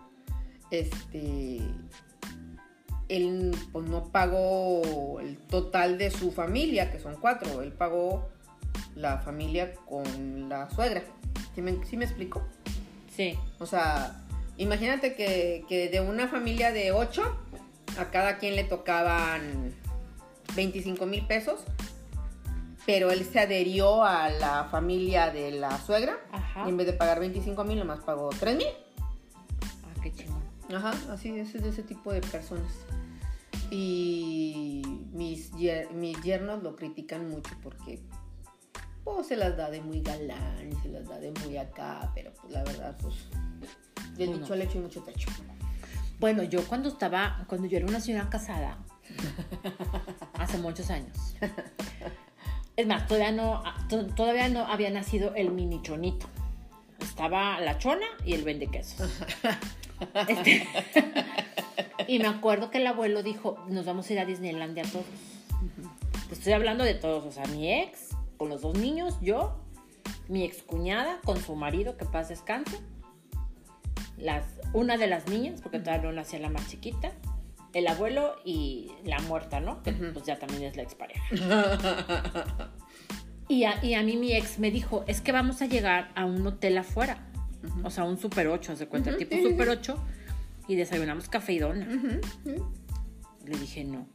este 0.70 1.60
él 3.08 3.56
pues 3.72 3.86
no 3.86 4.04
pagó 4.04 5.20
el 5.20 5.36
total 5.38 5.98
de 5.98 6.10
su 6.10 6.32
familia, 6.32 6.90
que 6.90 6.98
son 6.98 7.16
cuatro, 7.20 7.62
él 7.62 7.72
pagó 7.72 8.28
la 8.94 9.18
familia 9.18 9.74
con 9.86 10.48
la 10.48 10.70
suegra. 10.70 11.02
¿Sí 11.54 11.62
me, 11.62 11.84
sí 11.84 11.96
me 11.96 12.04
explico? 12.04 12.42
Sí. 13.14 13.38
O 13.58 13.66
sea, 13.66 14.24
imagínate 14.56 15.14
que, 15.14 15.64
que 15.68 15.88
de 15.88 16.00
una 16.00 16.28
familia 16.28 16.72
de 16.72 16.92
ocho, 16.92 17.22
a 17.98 18.10
cada 18.10 18.38
quien 18.38 18.56
le 18.56 18.64
tocaban 18.64 19.72
25 20.56 21.06
mil 21.06 21.26
pesos, 21.26 21.60
pero 22.86 23.10
él 23.10 23.24
se 23.24 23.40
adherió 23.40 24.04
a 24.04 24.28
la 24.28 24.64
familia 24.70 25.30
de 25.30 25.52
la 25.52 25.78
suegra 25.78 26.18
Ajá. 26.32 26.64
y 26.66 26.68
en 26.68 26.76
vez 26.76 26.86
de 26.86 26.92
pagar 26.92 27.20
25 27.20 27.64
mil, 27.64 27.78
nomás 27.78 28.00
pagó 28.00 28.30
3 28.38 28.56
mil. 28.56 28.66
Ah, 29.50 30.00
qué 30.02 30.12
chingón. 30.12 30.33
Ajá, 30.74 30.92
así 31.12 31.30
es, 31.38 31.54
es 31.54 31.62
de 31.62 31.68
ese 31.70 31.82
tipo 31.82 32.12
de 32.12 32.20
personas. 32.20 32.72
Y 33.70 34.82
mis, 35.12 35.52
yer- 35.52 35.90
mis 35.92 36.20
yernos 36.22 36.62
lo 36.62 36.76
critican 36.76 37.28
mucho 37.28 37.54
porque 37.62 38.00
pues, 39.04 39.26
se 39.26 39.36
las 39.36 39.56
da 39.56 39.70
de 39.70 39.80
muy 39.80 40.00
galán 40.00 40.70
y 40.72 40.76
se 40.76 40.88
las 40.88 41.06
da 41.08 41.18
de 41.18 41.32
muy 41.44 41.56
acá, 41.56 42.10
pero 42.14 42.32
pues 42.34 42.52
la 42.52 42.62
verdad, 42.64 42.96
pues 43.00 43.14
del 44.16 44.38
dicho 44.38 44.52
al 44.52 44.62
hecho 44.62 44.78
y 44.78 44.82
mucho 44.82 45.02
techo. 45.02 45.28
Bueno, 46.20 46.42
yo 46.44 46.64
cuando 46.68 46.88
estaba, 46.88 47.44
cuando 47.48 47.66
yo 47.66 47.76
era 47.78 47.86
una 47.86 48.00
señora 48.00 48.30
casada, 48.30 48.78
hace 50.34 50.58
muchos 50.58 50.90
años. 50.90 51.34
Es 52.76 52.86
más, 52.86 53.06
todavía 53.06 53.32
no, 53.32 53.62
to- 53.88 54.06
todavía 54.14 54.48
no 54.48 54.66
había 54.66 54.90
nacido 54.90 55.34
el 55.34 55.50
mini 55.50 55.80
chonito. 55.82 56.26
Estaba 57.04 57.60
la 57.60 57.78
chona 57.78 58.06
y 58.24 58.34
el 58.34 58.42
vende 58.44 58.66
quesos. 58.68 59.10
Este, 60.28 60.66
y 62.08 62.18
me 62.18 62.26
acuerdo 62.26 62.70
que 62.70 62.78
el 62.78 62.86
abuelo 62.86 63.22
dijo, 63.22 63.64
nos 63.68 63.86
vamos 63.86 64.10
a 64.10 64.12
ir 64.12 64.18
a 64.18 64.24
Disneylandia 64.24 64.82
todos. 64.82 65.06
Te 66.28 66.34
estoy 66.34 66.52
hablando 66.52 66.84
de 66.84 66.94
todos, 66.94 67.24
o 67.24 67.32
sea, 67.32 67.46
mi 67.46 67.72
ex, 67.72 68.10
con 68.36 68.48
los 68.48 68.62
dos 68.62 68.76
niños, 68.76 69.16
yo, 69.22 69.56
mi 70.28 70.44
ex 70.44 70.62
cuñada, 70.62 71.20
con 71.24 71.40
su 71.40 71.54
marido, 71.54 71.96
que 71.96 72.04
paz 72.04 72.28
descanse, 72.28 72.80
las, 74.18 74.44
una 74.72 74.96
de 74.96 75.06
las 75.06 75.28
niñas, 75.28 75.60
porque 75.62 75.78
todavía 75.78 76.10
no 76.10 76.12
nacía 76.12 76.40
la 76.40 76.50
más 76.50 76.68
chiquita, 76.68 77.12
el 77.72 77.86
abuelo 77.86 78.36
y 78.44 78.90
la 79.04 79.20
muerta, 79.20 79.60
¿no? 79.60 79.82
Que 79.82 79.92
pues 79.92 80.26
ya 80.26 80.38
también 80.38 80.64
es 80.64 80.76
la 80.76 80.82
expareja. 80.82 81.24
Y 83.48 83.64
a, 83.64 83.84
y 83.84 83.94
a 83.94 84.02
mí 84.02 84.16
mi 84.16 84.32
ex 84.34 84.58
me 84.58 84.70
dijo, 84.70 85.04
es 85.06 85.20
que 85.20 85.32
vamos 85.32 85.60
a 85.62 85.66
llegar 85.66 86.10
a 86.14 86.24
un 86.24 86.46
hotel 86.46 86.78
afuera. 86.78 87.18
O 87.82 87.90
sea, 87.90 88.04
un 88.04 88.18
Super 88.18 88.48
8, 88.48 88.76
se 88.76 88.86
cuenta, 88.88 89.10
Ujú, 89.10 89.18
tipo 89.18 89.36
Super 89.36 89.66
sí. 89.66 89.72
8. 89.72 90.04
Y 90.68 90.76
desayunamos 90.76 91.28
café 91.28 91.52
y 91.54 91.58
dona. 91.58 91.86
Le 93.44 93.58
dije, 93.58 93.84
no. 93.84 94.06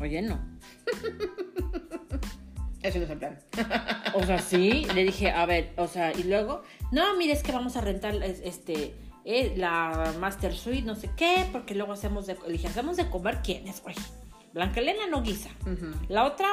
Oye, 0.00 0.22
no. 0.22 0.40
Ese 2.82 2.98
no 2.98 3.04
es 3.04 3.10
el 3.10 3.18
plan. 3.18 3.38
O 4.14 4.24
sea, 4.24 4.38
sí. 4.40 4.86
Le 4.94 5.04
dije, 5.04 5.30
a 5.30 5.46
ver, 5.46 5.72
o 5.76 5.86
sea, 5.86 6.12
y 6.12 6.24
luego, 6.24 6.62
no, 6.90 7.16
mire, 7.16 7.32
es 7.32 7.42
que 7.42 7.52
vamos 7.52 7.76
a 7.76 7.80
rentar 7.80 8.14
es- 8.22 8.40
este 8.44 8.94
eh, 9.24 9.54
la 9.56 10.12
Master 10.18 10.52
Suite, 10.52 10.82
no 10.82 10.96
sé 10.96 11.08
qué, 11.16 11.46
porque 11.52 11.74
luego 11.76 11.92
hacemos 11.92 12.26
de. 12.26 12.36
Le 12.46 12.52
dije, 12.52 12.66
¿hacemos 12.66 12.96
de 12.96 13.08
comer 13.08 13.38
quiénes, 13.44 13.80
güey? 13.82 13.94
Blanca 14.52 14.80
Elena 14.80 15.06
no 15.08 15.22
guisa. 15.22 15.50
La 16.08 16.24
otra, 16.24 16.48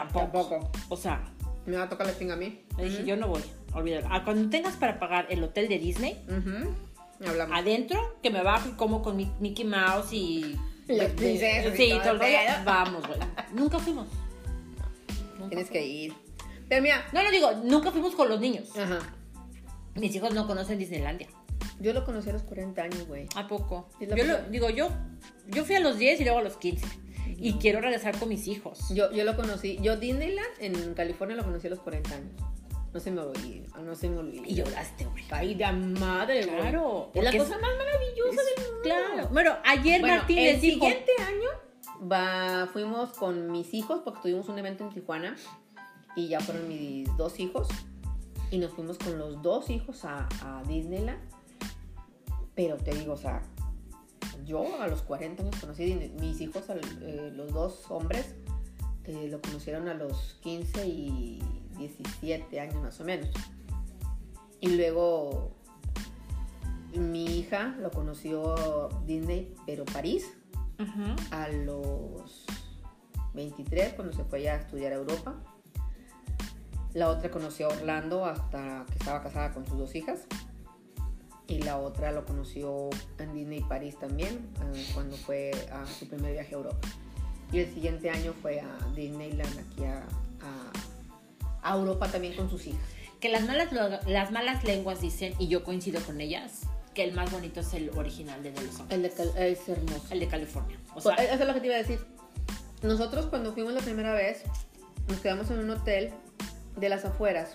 tampoco. 0.00 0.48
Tampoco. 0.58 0.70
O 0.88 0.96
sea, 0.96 1.22
Me 1.66 1.76
va 1.76 1.84
a 1.84 1.88
tocar 1.88 2.06
la 2.06 2.16
chinga 2.18 2.34
a 2.34 2.36
mí. 2.36 2.62
le 2.78 2.84
dije, 2.84 3.04
yo 3.04 3.16
no 3.16 3.28
voy. 3.28 3.42
Olvídalo. 3.74 4.06
Ah, 4.10 4.24
cuando 4.24 4.48
tengas 4.48 4.76
para 4.76 4.98
pagar 4.98 5.26
el 5.30 5.42
hotel 5.44 5.68
de 5.68 5.78
Disney, 5.78 6.16
Ujú. 6.28 6.74
Hablamos. 7.28 7.58
adentro, 7.58 8.16
que 8.22 8.30
me 8.30 8.42
bajo 8.42 8.68
y 8.70 8.72
como 8.72 9.02
con 9.02 9.16
mi- 9.16 9.30
Mickey 9.40 9.64
Mouse 9.64 10.12
y. 10.12 10.56
Las 10.86 11.10
princesas 11.12 11.74
y 11.74 11.76
Sí, 11.76 11.98
todo 12.02 12.12
el 12.12 12.18
rollo. 12.20 12.38
Vamos, 12.64 13.06
güey. 13.06 13.18
Nunca 13.52 13.78
fuimos. 13.78 14.06
Nunca 15.38 15.48
Tienes 15.50 15.68
fuimos. 15.68 15.70
que 15.70 15.86
ir. 15.86 16.14
Pero 16.68 16.82
mira, 16.82 17.04
No, 17.12 17.22
no 17.22 17.30
digo, 17.30 17.50
nunca 17.64 17.90
fuimos 17.90 18.14
con 18.14 18.28
los 18.28 18.40
niños. 18.40 18.74
ajá. 18.76 18.98
Mis 19.94 20.14
hijos 20.14 20.32
no 20.32 20.46
conocen 20.46 20.78
Disneylandia. 20.78 21.26
Yo 21.80 21.92
lo 21.92 22.04
conocí 22.04 22.30
a 22.30 22.32
los 22.32 22.42
40 22.42 22.82
años, 22.82 23.06
güey. 23.06 23.26
¿A 23.34 23.46
poco? 23.48 23.88
Yo 24.00 24.24
lo- 24.24 24.42
digo, 24.50 24.70
yo, 24.70 24.88
yo 25.48 25.64
fui 25.64 25.74
a 25.74 25.80
los 25.80 25.98
10 25.98 26.20
y 26.20 26.24
luego 26.24 26.38
a 26.38 26.42
los 26.42 26.56
15. 26.56 26.86
Y 27.40 27.54
quiero 27.54 27.80
regresar 27.80 28.18
con 28.18 28.28
mis 28.28 28.46
hijos. 28.48 28.80
Yo, 28.90 29.10
yo 29.12 29.24
lo 29.24 29.36
conocí, 29.36 29.78
yo 29.80 29.96
Disneyland 29.96 30.48
en 30.58 30.94
California 30.94 31.36
lo 31.36 31.44
conocí 31.44 31.66
a 31.68 31.70
los 31.70 31.80
40 31.80 32.14
años. 32.14 32.32
No 32.92 33.00
se 33.00 33.10
me 33.10 33.20
olvida, 33.20 33.78
no 33.78 33.94
se 33.94 34.08
me. 34.08 34.34
Y 34.48 34.54
lloraste, 34.54 35.04
güey. 35.04 35.22
Ay, 35.30 35.54
de 35.54 35.70
madre, 35.72 36.44
güey. 36.46 36.58
Claro, 36.58 37.10
Es 37.14 37.22
la 37.22 37.30
cosa 37.32 37.58
más 37.58 37.70
maravillosa 37.78 38.40
es- 38.40 38.56
del 38.56 38.64
mundo. 38.64 38.80
Claro. 38.82 39.28
Bueno, 39.30 39.56
ayer 39.64 40.00
Bueno, 40.00 40.16
Martín 40.16 40.38
el 40.38 40.60
dijo. 40.60 40.84
siguiente 40.86 41.12
año 41.20 42.08
va, 42.10 42.66
fuimos 42.72 43.12
con 43.12 43.52
mis 43.52 43.72
hijos 43.74 44.00
porque 44.04 44.20
tuvimos 44.22 44.48
un 44.48 44.58
evento 44.58 44.84
en 44.84 44.90
Tijuana 44.90 45.36
y 46.16 46.28
ya 46.28 46.40
fueron 46.40 46.66
mis 46.66 47.14
dos 47.16 47.38
hijos 47.38 47.68
y 48.50 48.58
nos 48.58 48.72
fuimos 48.72 48.96
con 48.98 49.18
los 49.18 49.42
dos 49.42 49.68
hijos 49.70 50.04
a, 50.04 50.26
a 50.42 50.62
Disneyland. 50.66 51.20
Pero 52.54 52.76
te 52.78 52.92
digo, 52.94 53.12
o 53.12 53.16
sea, 53.16 53.42
yo 54.48 54.80
a 54.80 54.88
los 54.88 55.02
40 55.02 55.42
años 55.42 55.56
conocí. 55.60 56.10
Mis 56.18 56.40
hijos, 56.40 56.64
eh, 56.70 57.30
los 57.34 57.52
dos 57.52 57.84
hombres, 57.90 58.34
eh, 59.04 59.28
lo 59.30 59.40
conocieron 59.40 59.86
a 59.88 59.94
los 59.94 60.38
15 60.42 60.86
y 60.86 61.42
17 61.76 62.58
años 62.58 62.82
más 62.82 63.00
o 63.00 63.04
menos. 63.04 63.28
Y 64.60 64.70
luego 64.70 65.52
mi 66.94 67.26
hija 67.38 67.76
lo 67.80 67.90
conoció 67.90 68.88
Disney, 69.06 69.54
pero 69.66 69.84
París, 69.84 70.32
a 71.30 71.48
los 71.48 72.46
23 73.34 73.94
cuando 73.94 74.14
se 74.14 74.24
fue 74.24 74.42
ya 74.42 74.54
a 74.54 74.56
estudiar 74.56 74.92
a 74.92 74.96
Europa. 74.96 75.34
La 76.94 77.10
otra 77.10 77.30
conoció 77.30 77.66
a 77.66 77.74
Orlando 77.74 78.24
hasta 78.24 78.86
que 78.88 78.94
estaba 78.98 79.22
casada 79.22 79.52
con 79.52 79.66
sus 79.66 79.76
dos 79.76 79.94
hijas. 79.94 80.26
Y 81.48 81.60
la 81.62 81.78
otra 81.78 82.12
lo 82.12 82.24
conoció 82.24 82.90
en 83.18 83.32
Disney 83.34 83.62
París 83.62 83.98
también, 83.98 84.48
eh, 84.74 84.86
cuando 84.94 85.16
fue 85.16 85.50
a 85.72 85.84
su 85.86 86.06
primer 86.06 86.32
viaje 86.32 86.54
a 86.54 86.58
Europa. 86.58 86.88
Y 87.50 87.60
el 87.60 87.72
siguiente 87.72 88.10
año 88.10 88.34
fue 88.42 88.60
a 88.60 88.78
Disneyland, 88.94 89.58
aquí 89.58 89.84
a, 89.84 90.06
a- 90.42 90.72
a 91.72 91.76
Europa 91.76 92.06
también 92.08 92.36
con 92.36 92.48
sus 92.50 92.66
hijas. 92.66 92.80
Que 93.20 93.30
las 93.30 93.44
malas, 93.46 93.68
las 94.06 94.30
malas 94.30 94.62
lenguas 94.64 95.00
dicen, 95.00 95.34
y 95.38 95.48
yo 95.48 95.64
coincido 95.64 96.00
con 96.02 96.20
ellas, 96.20 96.60
que 96.94 97.02
el 97.04 97.14
más 97.14 97.32
bonito 97.32 97.60
es 97.60 97.72
el 97.74 97.90
original 97.96 98.42
de 98.42 98.50
Los 98.50 98.80
Ángeles. 98.80 98.90
El 98.90 99.02
de 99.34 99.50
es 99.52 99.68
hermoso. 99.68 100.04
El 100.10 100.20
de 100.20 100.28
California. 100.28 100.78
O 100.94 101.00
sea, 101.00 101.16
Pues, 101.16 101.30
eso 101.30 101.40
es 101.42 101.46
lo 101.48 101.54
que 101.54 101.60
te 101.60 101.66
iba 101.66 101.74
a 101.76 101.78
decir. 101.78 101.98
Nosotros 102.82 103.26
cuando 103.26 103.54
fuimos 103.54 103.72
la 103.72 103.80
primera 103.80 104.12
vez, 104.12 104.42
nos 105.08 105.18
quedamos 105.20 105.50
en 105.50 105.60
un 105.60 105.70
hotel 105.70 106.12
de 106.76 106.88
las 106.90 107.04
afueras, 107.04 107.54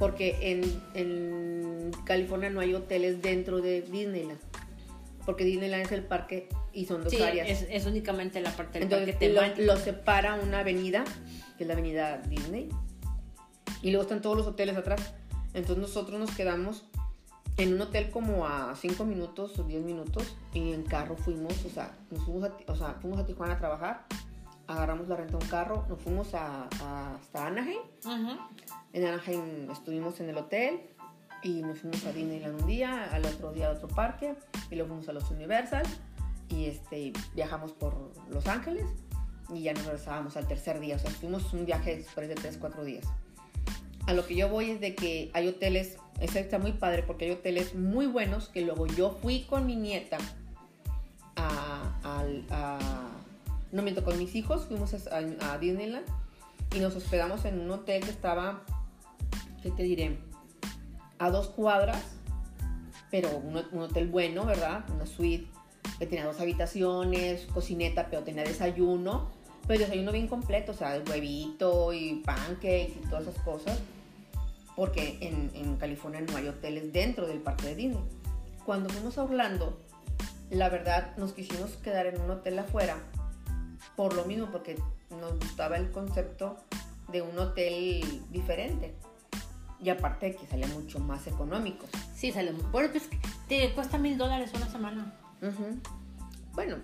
porque 0.00 0.36
en, 0.50 0.82
en 0.94 1.92
California 2.04 2.50
no 2.50 2.58
hay 2.60 2.74
hoteles 2.74 3.22
dentro 3.22 3.60
de 3.60 3.82
Disneyland, 3.82 4.40
porque 5.24 5.44
Disneyland 5.44 5.84
es 5.84 5.92
el 5.92 6.02
parque 6.02 6.48
y 6.72 6.86
son 6.86 7.04
dos 7.04 7.12
sí, 7.12 7.22
áreas. 7.22 7.48
es, 7.48 7.66
es 7.70 7.86
únicamente 7.86 8.40
la 8.40 8.50
parte 8.50 8.80
del 8.80 8.84
Entonces 8.84 9.10
parque 9.14 9.28
lo, 9.28 9.40
temático. 9.42 9.66
lo 9.66 9.76
separa 9.76 10.34
una 10.36 10.60
avenida, 10.60 11.04
que 11.58 11.64
es 11.64 11.68
la 11.68 11.74
avenida 11.74 12.16
Disney, 12.26 12.68
y 13.82 13.90
luego 13.90 14.02
están 14.02 14.20
todos 14.22 14.36
los 14.36 14.46
hoteles 14.46 14.76
atrás. 14.76 15.14
Entonces 15.52 15.78
nosotros 15.78 16.18
nos 16.18 16.30
quedamos 16.34 16.84
en 17.58 17.74
un 17.74 17.80
hotel 17.82 18.10
como 18.10 18.46
a 18.46 18.74
5 18.76 19.04
minutos 19.04 19.58
o 19.58 19.64
10 19.64 19.82
minutos 19.84 20.34
y 20.54 20.72
en 20.72 20.82
carro 20.84 21.16
fuimos, 21.16 21.62
o 21.66 21.68
sea, 21.68 21.92
nos 22.10 22.24
fuimos 22.24 22.44
a, 22.44 22.56
o 22.72 22.76
sea, 22.76 22.94
fuimos 23.02 23.18
a 23.20 23.26
Tijuana 23.26 23.54
a 23.54 23.58
trabajar, 23.58 24.06
agarramos 24.66 25.08
la 25.08 25.16
renta 25.16 25.36
de 25.36 25.44
un 25.44 25.50
carro, 25.50 25.84
nos 25.88 26.00
fuimos 26.00 26.32
a, 26.34 26.68
a- 26.80 27.16
hasta 27.16 27.46
Anaheim, 27.48 27.80
Ujú. 28.04 28.38
En 28.92 29.06
Anaheim 29.06 29.70
estuvimos 29.70 30.20
en 30.20 30.28
el 30.30 30.36
hotel 30.38 30.80
y 31.42 31.62
nos 31.62 31.78
fuimos 31.78 32.04
a 32.06 32.12
Disneyland 32.12 32.60
un 32.60 32.66
día, 32.66 33.04
al 33.12 33.24
otro 33.24 33.52
día 33.52 33.68
a 33.68 33.72
otro 33.72 33.88
parque 33.88 34.34
y 34.70 34.74
luego 34.74 34.88
fuimos 34.88 35.08
a 35.08 35.12
los 35.12 35.30
Universal 35.30 35.84
y 36.48 36.66
este, 36.66 37.12
viajamos 37.34 37.72
por 37.72 37.94
Los 38.30 38.46
Ángeles 38.46 38.86
y 39.54 39.62
ya 39.62 39.72
nos 39.72 39.84
regresábamos 39.84 40.36
al 40.36 40.46
tercer 40.48 40.80
día. 40.80 40.96
O 40.96 40.98
sea, 40.98 41.10
fuimos 41.10 41.52
un 41.52 41.64
viaje 41.64 41.96
después 41.96 42.28
de 42.28 42.34
3, 42.34 42.58
4 42.58 42.84
días. 42.84 43.04
A 44.06 44.12
lo 44.14 44.26
que 44.26 44.34
yo 44.34 44.48
voy 44.48 44.70
es 44.70 44.80
de 44.80 44.94
que 44.94 45.30
hay 45.34 45.46
hoteles, 45.48 45.96
ese 46.20 46.40
está 46.40 46.58
muy 46.58 46.72
padre 46.72 47.02
porque 47.04 47.26
hay 47.26 47.30
hoteles 47.32 47.74
muy 47.74 48.06
buenos 48.06 48.48
que 48.48 48.62
luego 48.62 48.86
yo 48.86 49.16
fui 49.22 49.42
con 49.44 49.66
mi 49.66 49.76
nieta 49.76 50.18
a- 51.36 53.08
no 53.72 53.82
miento, 53.82 54.02
con 54.04 54.18
mis 54.18 54.34
hijos 54.34 54.66
fuimos 54.66 54.92
a, 55.06 55.18
a 55.52 55.58
Disneyland 55.58 56.06
y 56.74 56.80
nos 56.80 56.96
hospedamos 56.96 57.44
en 57.44 57.60
un 57.60 57.70
hotel 57.70 58.02
que 58.02 58.10
estaba, 58.10 58.62
¿qué 59.62 59.70
te 59.70 59.82
diré? 59.82 60.18
A 61.18 61.30
dos 61.30 61.48
cuadras, 61.48 62.02
pero 63.10 63.36
un, 63.36 63.56
hotel 63.56 64.08
bueno, 64.08 64.46
¿verdad? 64.46 64.84
Una 64.94 65.06
suite 65.06 65.46
que 65.98 66.06
tenía 66.06 66.24
dos 66.24 66.40
habitaciones, 66.40 67.46
cocineta, 67.52 68.08
pero 68.10 68.22
tenía 68.22 68.42
desayuno, 68.42 69.30
pero 69.66 69.80
desayuno 69.80 70.12
bien 70.12 70.28
completo, 70.28 70.72
o 70.72 70.74
sea, 70.74 71.02
huevito 71.08 71.92
y 71.92 72.22
pancakes 72.24 72.94
y 72.96 73.08
todas 73.08 73.26
esas 73.26 73.42
cosas, 73.42 73.78
porque 74.76 75.18
en, 75.20 75.50
en 75.54 75.76
California 75.76 76.20
no 76.20 76.36
hay 76.36 76.48
hoteles 76.48 76.92
dentro 76.92 77.26
del 77.26 77.38
parque 77.38 77.66
de 77.66 77.74
Disney. 77.74 78.04
Cuando 78.64 78.88
fuimos 78.88 79.18
a 79.18 79.24
Orlando, 79.24 79.78
la 80.50 80.68
verdad 80.68 81.16
nos 81.16 81.32
quisimos 81.32 81.72
quedar 81.76 82.06
en 82.06 82.20
un 82.20 82.30
hotel 82.30 82.58
afuera, 82.58 82.96
por 83.96 84.14
lo 84.14 84.24
mismo, 84.24 84.48
porque 84.50 84.76
nos 85.10 85.38
gustaba 85.38 85.76
el 85.76 85.90
concepto 85.90 86.56
de 87.10 87.22
un 87.22 87.38
hotel 87.38 88.22
diferente. 88.30 88.94
Y 89.82 89.88
aparte 89.88 90.26
de 90.26 90.36
que 90.36 90.46
salía 90.46 90.66
mucho 90.68 90.98
más 90.98 91.26
económico. 91.26 91.86
Sí, 92.14 92.32
sale. 92.32 92.52
Bueno, 92.70 92.90
pues 92.92 93.08
te 93.48 93.72
cuesta 93.72 93.96
mil 93.98 94.18
dólares 94.18 94.50
una 94.54 94.68
semana. 94.70 95.14
Ujú. 95.42 95.78
Bueno, 96.52 96.76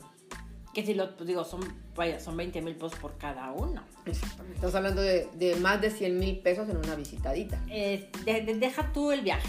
Que 0.72 0.84
si 0.84 0.92
lo 0.94 1.16
pues, 1.16 1.26
digo, 1.26 1.42
son, 1.44 1.60
vaya, 1.94 2.20
son 2.20 2.36
20 2.36 2.60
mil 2.62 2.74
pesos 2.74 2.94
por 2.98 3.16
cada 3.18 3.50
uno. 3.52 3.82
exactamente. 4.04 4.54
Estás 4.56 4.74
hablando 4.74 5.00
de, 5.02 5.26
de 5.36 5.56
más 5.56 5.80
de 5.80 5.90
100 5.90 6.18
mil 6.18 6.38
pesos 6.40 6.68
en 6.68 6.76
una 6.76 6.94
visitadita. 6.94 7.58
Eh, 7.68 8.10
de- 8.24 8.42
de- 8.42 8.54
deja 8.58 8.92
tú 8.92 9.10
el 9.12 9.22
viaje. 9.22 9.48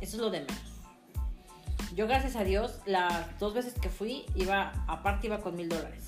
Eso 0.00 0.16
es 0.16 0.22
lo 0.22 0.30
de 0.30 0.40
menos. 0.40 0.56
Yo, 1.94 2.06
gracias 2.06 2.36
a 2.36 2.44
Dios, 2.44 2.78
las 2.86 3.38
dos 3.40 3.52
veces 3.54 3.74
que 3.74 3.88
fui, 3.88 4.24
iba, 4.36 4.72
aparte 4.86 5.26
iba 5.26 5.38
con 5.38 5.56
mil 5.56 5.68
dólares. 5.68 6.06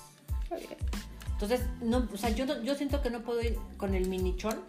Entonces, 1.33 1.61
no, 1.81 2.09
o 2.13 2.17
sea, 2.17 2.31
yo, 2.31 2.45
yo 2.63 2.75
siento 2.77 3.03
que 3.03 3.11
no 3.11 3.23
puedo 3.23 3.41
ir 3.43 3.57
con 3.77 3.95
el 3.95 4.09
minichón. 4.09 4.61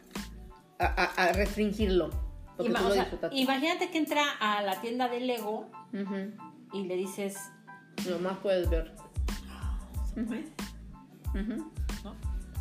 A, 0.83 1.03
a- 1.03 1.23
a 1.29 1.31
restringirlo. 1.33 2.09
Porque 2.57 2.71
Ima- 2.71 2.81
o 2.85 2.91
sea, 2.91 3.09
imagínate 3.31 3.89
que 3.89 3.97
entra 3.97 4.23
a 4.39 4.61
la 4.61 4.79
tienda 4.81 5.07
de 5.09 5.19
Lego 5.21 5.69
y 6.73 6.83
le 6.83 6.95
dices, 6.95 7.37
Nomás 8.09 8.37
puedes 8.39 8.69
ver. 8.69 8.93
"Se 10.13 10.21
puede", 10.21 10.45
Ujú. 11.29 11.71
¿no? 12.03 12.15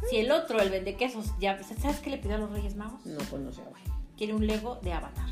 Si 0.09 0.17
el 0.17 0.31
otro, 0.33 0.61
el 0.61 0.71
vende 0.71 0.97
quesos, 0.97 1.27
ya, 1.39 1.63
¿sabes 1.63 2.01
qué 2.01 2.11
le 2.11 2.19
pidió 2.19 2.37
a 2.37 2.39
los 2.39 2.51
Reyes 2.51 2.75
Magos? 2.77 3.05
No, 3.07 3.19
pues 3.31 3.43
no 3.43 3.53
sé, 3.53 3.63
güey. 3.63 3.83
Quiere 4.17 4.35
un 4.35 4.47
Lego 4.47 4.77
de 4.83 4.93
Avatar. 4.93 5.27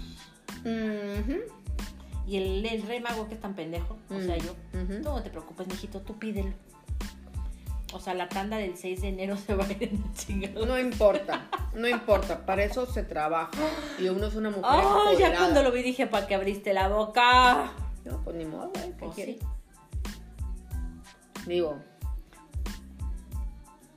Y 2.26 2.36
el, 2.36 2.64
el 2.64 2.82
Rey 2.82 3.00
Mago 3.00 3.28
que 3.28 3.34
es 3.34 3.40
tan 3.40 3.54
pendejo, 3.54 3.96
o 4.10 4.20
sea, 4.20 4.36
Mm, 4.36 4.40
yo, 4.40 5.00
no 5.02 5.22
te 5.22 5.30
preocupes, 5.30 5.66
mijito, 5.66 6.00
tú 6.00 6.18
pídelo. 6.18 6.52
O 7.92 7.98
sea, 7.98 8.14
la 8.14 8.28
tanda 8.28 8.56
del 8.56 8.76
6 8.76 9.02
de 9.02 9.08
enero 9.08 9.36
se 9.46 9.54
va 9.54 9.64
a 9.64 9.72
ir 9.72 9.84
en 9.84 10.14
chingado. 10.14 10.66
No 10.66 10.78
importa, 10.78 11.48
no 11.74 11.88
importa, 11.88 12.46
para 12.46 12.64
eso 12.64 12.86
se 12.86 13.02
trabaja. 13.02 13.50
Y 13.98 14.08
uno 14.08 14.26
es 14.26 14.34
una 14.34 14.50
mujer 14.50 14.64
¡Oh! 14.64 15.12
Ya 15.18 15.36
cuando 15.36 15.62
lo 15.62 15.72
vi 15.72 15.82
dije, 15.82 16.06
¿para 16.06 16.26
qué 16.26 16.34
abriste 16.34 16.72
la 16.72 16.88
boca? 16.88 17.72
No, 18.04 18.22
pues 18.22 18.36
ni 18.36 18.44
modo, 18.44 18.70
güey, 18.74 18.92
¿qué 18.96 19.08
quieres? 19.14 19.36
sí. 19.38 19.46
Digo, 21.46 21.78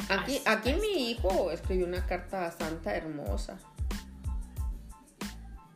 aquí, 0.09 0.41
aquí 0.45 0.73
mi 0.73 1.11
hijo 1.11 1.51
escribió 1.51 1.85
una 1.85 2.05
carta 2.05 2.47
a 2.47 2.51
Santa 2.51 2.95
hermosa. 2.95 3.57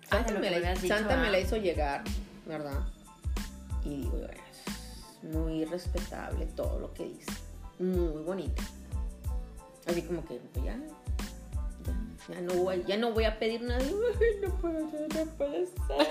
Santa, 0.09 0.33
me 0.33 0.41
que 0.41 0.49
me 0.49 0.59
la, 0.61 0.73
dicho, 0.73 0.87
Santa 0.87 1.17
me 1.17 1.27
ah. 1.27 1.31
la 1.31 1.39
hizo 1.39 1.57
llegar, 1.57 2.03
¿verdad? 2.45 2.79
Y 3.83 4.01
digo, 4.01 4.21
es 4.31 5.33
muy 5.33 5.65
respetable 5.65 6.45
todo 6.47 6.79
lo 6.79 6.93
que 6.93 7.03
dice. 7.03 7.46
Muy 7.79 8.23
bonito. 8.23 8.61
Así 9.85 10.01
como 10.01 10.25
que 10.25 10.35
pues, 10.35 10.65
ya, 10.65 10.77
ya, 11.85 12.33
ya 12.35 12.41
no 12.41 12.53
voy, 12.55 12.83
ya 12.85 12.97
no 12.97 13.13
voy 13.13 13.23
a 13.25 13.39
pedir 13.39 13.61
nada. 13.61 13.79
Ay, 13.83 13.91
no 14.41 14.49
puede 14.57 14.89
ser, 14.91 15.15
no 15.15 15.31
puede 15.33 15.65
ser. 15.65 15.77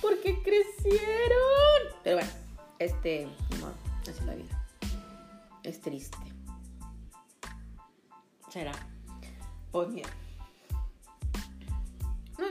Porque 0.00 0.42
crecieron. 0.42 1.96
Pero 2.04 2.16
bueno, 2.16 2.30
este, 2.78 3.26
modo, 3.60 3.74
así 4.00 4.10
es 4.10 4.22
la 4.22 4.34
vida. 4.34 4.64
Es 5.62 5.80
triste. 5.80 6.16
Será. 8.50 8.72
Pues 9.72 9.88
mira. 9.88 10.08
No, 12.38 12.46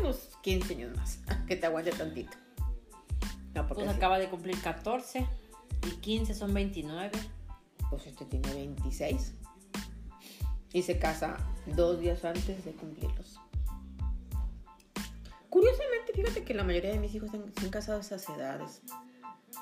unos 0.00 0.38
15 0.42 0.74
años 0.74 0.96
más. 0.96 1.18
Que 1.46 1.56
te 1.56 1.66
aguante 1.66 1.90
tantito. 1.90 2.36
No, 3.54 3.66
porque 3.68 3.84
Pues 3.84 3.96
acaba 3.96 4.18
de 4.18 4.28
cumplir 4.28 4.58
14 4.62 5.26
y 5.86 5.90
15 5.96 6.34
son 6.34 6.54
29. 6.54 7.10
pues 7.90 8.06
este 8.06 8.24
tiene 8.24 8.52
26. 8.52 9.34
Y 10.72 10.82
se 10.82 10.98
casa 10.98 11.36
dos 11.66 12.00
días 12.00 12.24
antes 12.24 12.64
de 12.64 12.72
cumplirlos. 12.72 13.38
Curiosamente, 15.50 16.12
fíjate 16.14 16.44
que 16.44 16.54
la 16.54 16.64
mayoría 16.64 16.92
de 16.92 16.98
mis 16.98 17.14
hijos 17.14 17.30
se 17.30 17.36
han, 17.36 17.70
casado 17.70 17.98
a 17.98 18.00
esas 18.00 18.26
edades. 18.30 18.80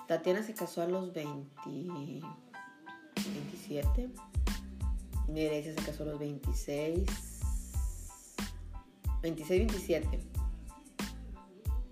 Tatiana 0.07 0.45
se 0.45 0.55
casó 0.55 0.83
a 0.83 0.87
los 0.87 1.13
20, 1.13 1.51
27. 3.17 4.11
Neresia 5.29 5.75
se 5.75 5.83
casó 5.83 6.05
a 6.05 6.07
los 6.07 6.19
26. 6.21 7.07
26, 9.23 9.67
27. 9.67 10.21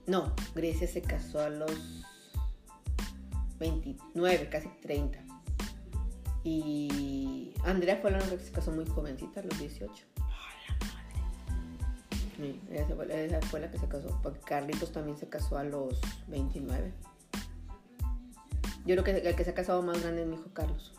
No, 0.06 0.32
Grecia 0.54 0.88
se 0.88 1.02
casó 1.02 1.40
a 1.40 1.50
los 1.50 2.06
29, 3.58 4.48
casi 4.48 4.68
30. 4.82 5.18
Y 6.44 7.52
Andrea 7.64 7.98
fue 8.00 8.10
la 8.10 8.18
única 8.18 8.36
que 8.36 8.44
se 8.44 8.52
casó 8.52 8.70
muy 8.72 8.86
jovencita, 8.86 9.40
a 9.40 9.42
los 9.42 9.58
18. 9.58 10.04
Sí, 12.36 12.60
esa 12.70 12.94
fue, 12.94 13.24
esa 13.26 13.40
fue 13.48 13.60
la 13.60 13.70
que 13.70 13.78
se 13.78 13.88
casó. 13.88 14.18
Porque 14.22 14.38
Carlitos 14.40 14.92
también 14.92 15.16
se 15.18 15.28
casó 15.28 15.58
a 15.58 15.64
los 15.64 16.00
29. 16.28 16.92
Yo 18.86 18.94
creo 18.94 19.04
que 19.04 19.10
el 19.28 19.34
que 19.36 19.44
se 19.44 19.50
ha 19.50 19.54
casado 19.54 19.82
más 19.82 20.00
grande 20.00 20.22
es 20.22 20.28
mi 20.28 20.36
hijo 20.36 20.48
Carlos. 20.54 20.92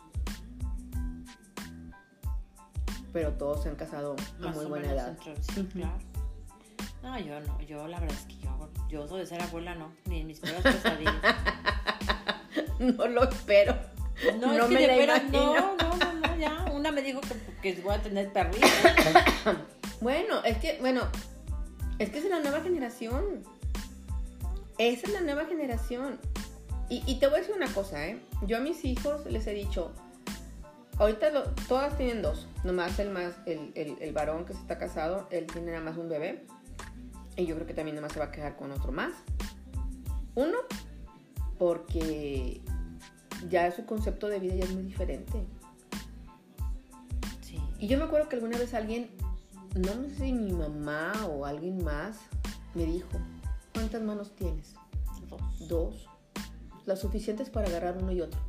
Pero 3.12 3.32
todos 3.32 3.62
se 3.64 3.68
han 3.70 3.74
casado 3.76 4.14
a 4.38 4.42
Más 4.44 4.54
muy 4.56 4.66
o 4.66 4.68
buena 4.68 4.86
menos 4.88 5.02
edad. 5.02 5.08
entre- 5.10 5.42
sí, 5.42 5.64
claro. 5.72 5.98
No, 7.02 7.18
yo 7.18 7.40
no, 7.40 7.60
yo 7.62 7.88
la 7.88 7.98
verdad 7.98 8.16
es 8.16 8.26
que 8.26 8.36
yo, 8.44 8.70
yo 8.88 9.04
eso 9.06 9.16
de 9.16 9.26
ser 9.26 9.40
abuela 9.42 9.74
no, 9.74 9.90
ni 10.04 10.20
en 10.20 10.26
mis 10.26 10.38
peores 10.38 10.62
pesadillas. 10.62 11.14
No 12.96 13.06
lo 13.06 13.24
espero. 13.28 13.76
No, 14.40 14.48
No 14.48 14.52
es 14.54 14.62
que 14.64 14.74
me 14.74 14.86
la 14.86 14.96
veras, 14.96 15.22
imagino. 15.22 15.54
no, 15.54 15.76
no, 15.76 15.96
no, 15.96 16.12
no, 16.14 16.36
ya. 16.38 16.64
Una 16.72 16.90
me 16.92 17.02
dijo 17.02 17.20
que, 17.20 17.74
que 17.74 17.80
voy 17.82 17.94
a 17.94 18.02
tener 18.02 18.32
perrito. 18.32 18.66
Bueno, 20.00 20.42
es 20.44 20.56
que, 20.56 20.78
bueno, 20.80 21.02
es 21.98 22.08
que 22.08 22.18
es 22.20 22.24
la 22.24 22.40
nueva 22.40 22.62
generación. 22.62 23.42
Esa 24.78 25.06
es 25.06 25.12
la 25.12 25.20
nueva 25.20 25.44
generación. 25.44 26.18
Y, 26.88 27.02
y 27.06 27.18
te 27.18 27.26
voy 27.26 27.36
a 27.36 27.40
decir 27.40 27.54
una 27.54 27.70
cosa, 27.72 28.06
¿eh? 28.06 28.18
Yo 28.46 28.56
a 28.56 28.60
mis 28.60 28.82
hijos 28.86 29.26
les 29.26 29.46
he 29.46 29.52
dicho, 29.52 29.92
ahorita 30.96 31.28
lo- 31.30 31.50
todas 31.68 31.98
tienen 31.98 32.22
dos, 32.22 32.46
nomás 32.64 32.98
el 32.98 33.10
más, 33.10 33.34
el, 33.44 33.72
el, 33.74 33.98
el 34.00 34.12
varón 34.14 34.46
que 34.46 34.54
se 34.54 34.60
está 34.60 34.78
casado, 34.78 35.28
él 35.30 35.46
tiene 35.46 35.70
nada 35.72 35.84
más 35.84 35.98
un 35.98 36.08
bebé. 36.08 36.46
Y 37.36 37.44
yo 37.44 37.54
creo 37.56 37.66
que 37.66 37.74
también 37.74 37.94
nada 37.96 38.06
más 38.06 38.14
se 38.14 38.20
va 38.20 38.26
a 38.26 38.32
quedar 38.32 38.56
con 38.56 38.72
otro 38.72 38.90
más. 38.92 39.12
Uno, 40.34 40.56
porque 41.58 42.62
ya 43.48 43.70
su 43.72 43.84
concepto 43.86 44.28
de 44.28 44.38
vida 44.40 44.54
ya 44.56 44.64
es 44.64 44.70
muy 44.72 44.82
diferente. 44.82 45.44
Sí. 47.40 47.58
Y 47.78 47.86
yo 47.88 47.98
me 47.98 48.04
acuerdo 48.04 48.28
que 48.28 48.36
alguna 48.36 48.58
vez 48.58 48.74
alguien, 48.74 49.10
no 49.74 49.92
sé 49.92 50.10
si 50.16 50.32
mi 50.32 50.52
mamá 50.52 51.12
o 51.28 51.46
alguien 51.46 51.82
más, 51.82 52.18
me 52.74 52.84
dijo, 52.84 53.08
¿cuántas 53.74 54.02
manos 54.02 54.34
tienes? 54.36 54.74
Dos. 55.28 55.68
Dos. 55.68 56.08
Las 56.86 57.00
suficientes 57.00 57.50
para 57.50 57.68
agarrar 57.68 57.96
uno 57.98 58.12
y 58.12 58.20
otro. 58.20 58.40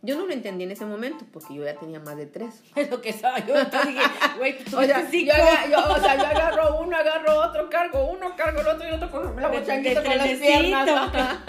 Yo 0.00 0.16
no 0.16 0.26
lo 0.26 0.32
entendí 0.32 0.62
en 0.62 0.70
ese 0.70 0.86
momento 0.86 1.24
porque 1.32 1.54
yo 1.54 1.64
ya 1.64 1.74
tenía 1.74 1.98
más 1.98 2.16
de 2.16 2.26
tres. 2.26 2.62
Es 2.76 2.88
lo 2.90 3.00
que 3.00 3.08
estaba. 3.10 3.38
Yo 3.44 3.54
te 3.66 3.78
dije, 3.88 4.00
güey, 4.38 4.58
tú 4.64 4.76
O 4.78 4.82
sea, 4.84 5.10
yo, 5.10 5.32
aga- 5.32 5.68
yo- 5.70 5.92
o 5.92 5.98
sea, 6.00 6.16
yo 6.16 6.26
agarro 6.26 6.80
uno, 6.80 6.96
agarro 6.96 7.40
otro, 7.40 7.68
cargo 7.68 8.08
uno, 8.12 8.36
cargo 8.36 8.60
el 8.60 8.66
otro 8.68 8.84
y 8.84 8.88
el 8.88 8.94
otro 8.94 9.10
con 9.10 9.36
la 9.40 9.48
bochanguita 9.48 10.02
con 10.04 10.16
las 10.16 10.28
piernas. 10.28 10.88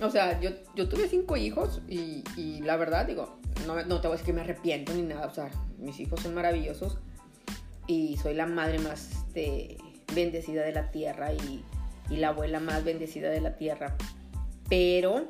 o 0.00 0.10
sea, 0.10 0.40
yo, 0.40 0.50
yo 0.74 0.88
tuve 0.88 1.08
cinco 1.08 1.36
hijos 1.36 1.80
y, 1.88 2.22
la 2.62 2.76
verdad, 2.76 3.06
digo, 3.06 3.38
no, 3.66 3.84
no 3.84 4.00
te 4.00 4.08
voy 4.08 4.16
a 4.16 4.18
decir 4.18 4.26
que 4.26 4.32
me 4.32 4.40
arrepiento 4.40 4.92
ni 4.92 5.02
nada. 5.02 5.26
O 5.26 5.34
sea, 5.34 5.50
mis 5.78 6.00
hijos 6.00 6.20
son 6.20 6.34
maravillosos 6.34 6.98
y 7.86 8.16
soy 8.16 8.34
la 8.34 8.46
madre 8.46 8.78
más 8.78 9.10
este, 9.12 9.78
bendecida 10.14 10.62
de 10.62 10.72
la 10.72 10.90
tierra 10.90 11.32
y, 11.32 11.64
y 12.10 12.16
la 12.16 12.28
abuela 12.28 12.60
más 12.60 12.84
bendecida 12.84 13.30
de 13.30 13.40
la 13.40 13.56
tierra. 13.56 13.96
Pero, 14.68 15.26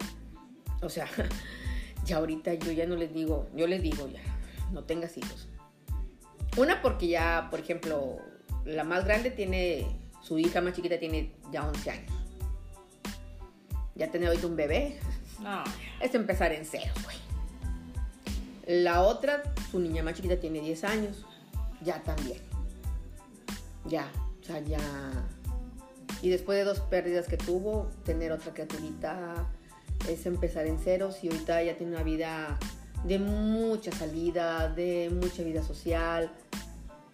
o 0.80 0.88
sea, 0.88 1.08
ya 2.04 2.16
ahorita 2.16 2.54
yo 2.54 2.72
ya 2.72 2.86
no 2.86 2.96
les 2.96 3.12
digo, 3.12 3.48
yo 3.54 3.66
les 3.66 3.82
digo 3.82 4.08
ya, 4.08 4.22
no 4.72 4.84
tengas 4.84 5.16
hijos. 5.18 5.48
Una 6.56 6.80
porque 6.80 7.08
ya, 7.08 7.48
por 7.50 7.60
ejemplo, 7.60 8.18
la 8.64 8.84
más 8.84 9.04
grande 9.04 9.30
tiene, 9.30 9.86
su 10.22 10.38
hija 10.38 10.60
más 10.60 10.74
chiquita 10.74 10.98
tiene 10.98 11.32
ya 11.52 11.66
11 11.66 11.90
años. 11.90 12.23
Ya 13.96 14.10
tener 14.10 14.28
ahorita 14.28 14.46
un 14.46 14.56
bebé 14.56 14.98
No, 15.40 15.62
es 16.00 16.14
empezar 16.14 16.52
en 16.52 16.64
cero, 16.64 16.92
güey. 17.04 17.16
La 18.66 19.02
otra, 19.02 19.42
su 19.70 19.78
niña 19.78 20.02
más 20.02 20.14
chiquita 20.14 20.38
tiene 20.40 20.60
10 20.60 20.84
años. 20.84 21.26
Ya 21.82 22.02
también. 22.02 22.38
Ya, 23.86 24.10
o 24.40 24.44
sea, 24.44 24.60
ya. 24.60 24.78
Y 26.22 26.30
después 26.30 26.56
de 26.58 26.64
dos 26.64 26.80
pérdidas 26.80 27.26
que 27.26 27.36
tuvo, 27.36 27.90
tener 28.04 28.32
otra 28.32 28.52
criaturita 28.54 29.46
es 30.08 30.24
empezar 30.24 30.66
en 30.66 30.78
ceros 30.78 31.22
y 31.22 31.28
ahorita 31.28 31.62
ya 31.62 31.76
tiene 31.76 31.92
una 31.94 32.02
vida 32.02 32.58
de 33.04 33.18
mucha 33.18 33.92
salida, 33.92 34.68
de 34.70 35.10
mucha 35.12 35.42
vida 35.42 35.62
social. 35.62 36.32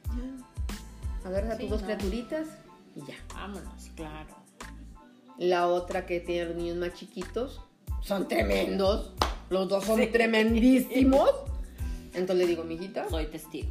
Ya. 0.07 1.29
Agarras 1.29 1.51
a 1.51 1.57
tus 1.57 1.65
Sí, 1.65 1.69
dos 1.71 1.81
no. 1.81 1.87
criaturitas 1.89 2.47
y 2.95 3.01
ya. 3.01 3.15
vámonos, 3.35 3.91
claro. 3.97 4.37
La 5.41 5.67
otra 5.69 6.05
que 6.05 6.21
tiene 6.21 6.45
los 6.51 6.57
niños 6.57 6.77
más 6.77 6.93
chiquitos 6.95 7.61
son 8.03 8.29
tremendos. 8.29 9.13
Los 9.49 9.69
dos 9.71 9.85
son 9.85 9.99
Sí. 9.99 10.07
tremendísimos. 10.09 11.31
Entonces 12.13 12.37
le 12.37 12.47
digo, 12.47 12.63
mijita, 12.65 13.09
Soy 13.09 13.27
testigo. 13.27 13.71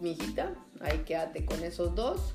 mijita, 0.00 0.54
ahí 0.80 0.98
quédate 1.04 1.44
con 1.44 1.62
esos 1.62 1.94
dos. 1.94 2.34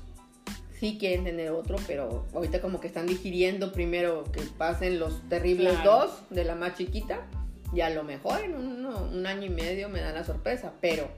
Sí 0.78 0.98
quieren 0.98 1.24
tener 1.24 1.50
otro, 1.50 1.76
pero 1.86 2.24
ahorita 2.32 2.60
como 2.60 2.80
que 2.80 2.86
están 2.88 3.06
digiriendo 3.06 3.72
primero 3.72 4.24
que 4.32 4.40
pasen 4.42 4.98
los 4.98 5.20
terribles 5.28 5.74
Claro. 5.74 5.90
dos 6.06 6.10
de 6.30 6.44
la 6.44 6.54
más 6.54 6.76
chiquita. 6.76 7.26
Y 7.74 7.80
a 7.80 7.90
lo 7.90 8.04
mejor 8.04 8.40
en 8.44 8.54
un, 8.54 8.84
un 8.86 9.26
año 9.26 9.46
y 9.46 9.50
medio 9.50 9.88
me 9.88 10.00
dan 10.00 10.14
la 10.14 10.24
sorpresa. 10.24 10.72
Pero 10.80 11.08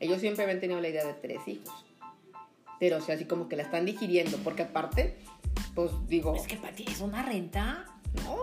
ellos 0.00 0.20
siempre 0.20 0.42
habían 0.44 0.60
tenido 0.60 0.80
la 0.80 0.88
idea 0.88 1.04
de 1.06 1.14
tres 1.14 1.46
hijos. 1.46 1.72
Pero 2.80 2.98
o 2.98 3.00
sea, 3.00 3.14
así 3.14 3.24
como 3.24 3.48
que 3.48 3.56
la 3.56 3.62
están 3.62 3.86
digiriendo. 3.86 4.36
Porque 4.38 4.62
aparte, 4.62 5.16
pues 5.74 5.90
digo... 6.08 6.34
Es 6.34 6.46
que 6.46 6.56
para 6.56 6.74
ti 6.74 6.84
es 6.88 7.00
una 7.00 7.22
renta. 7.22 7.84
No, 8.24 8.36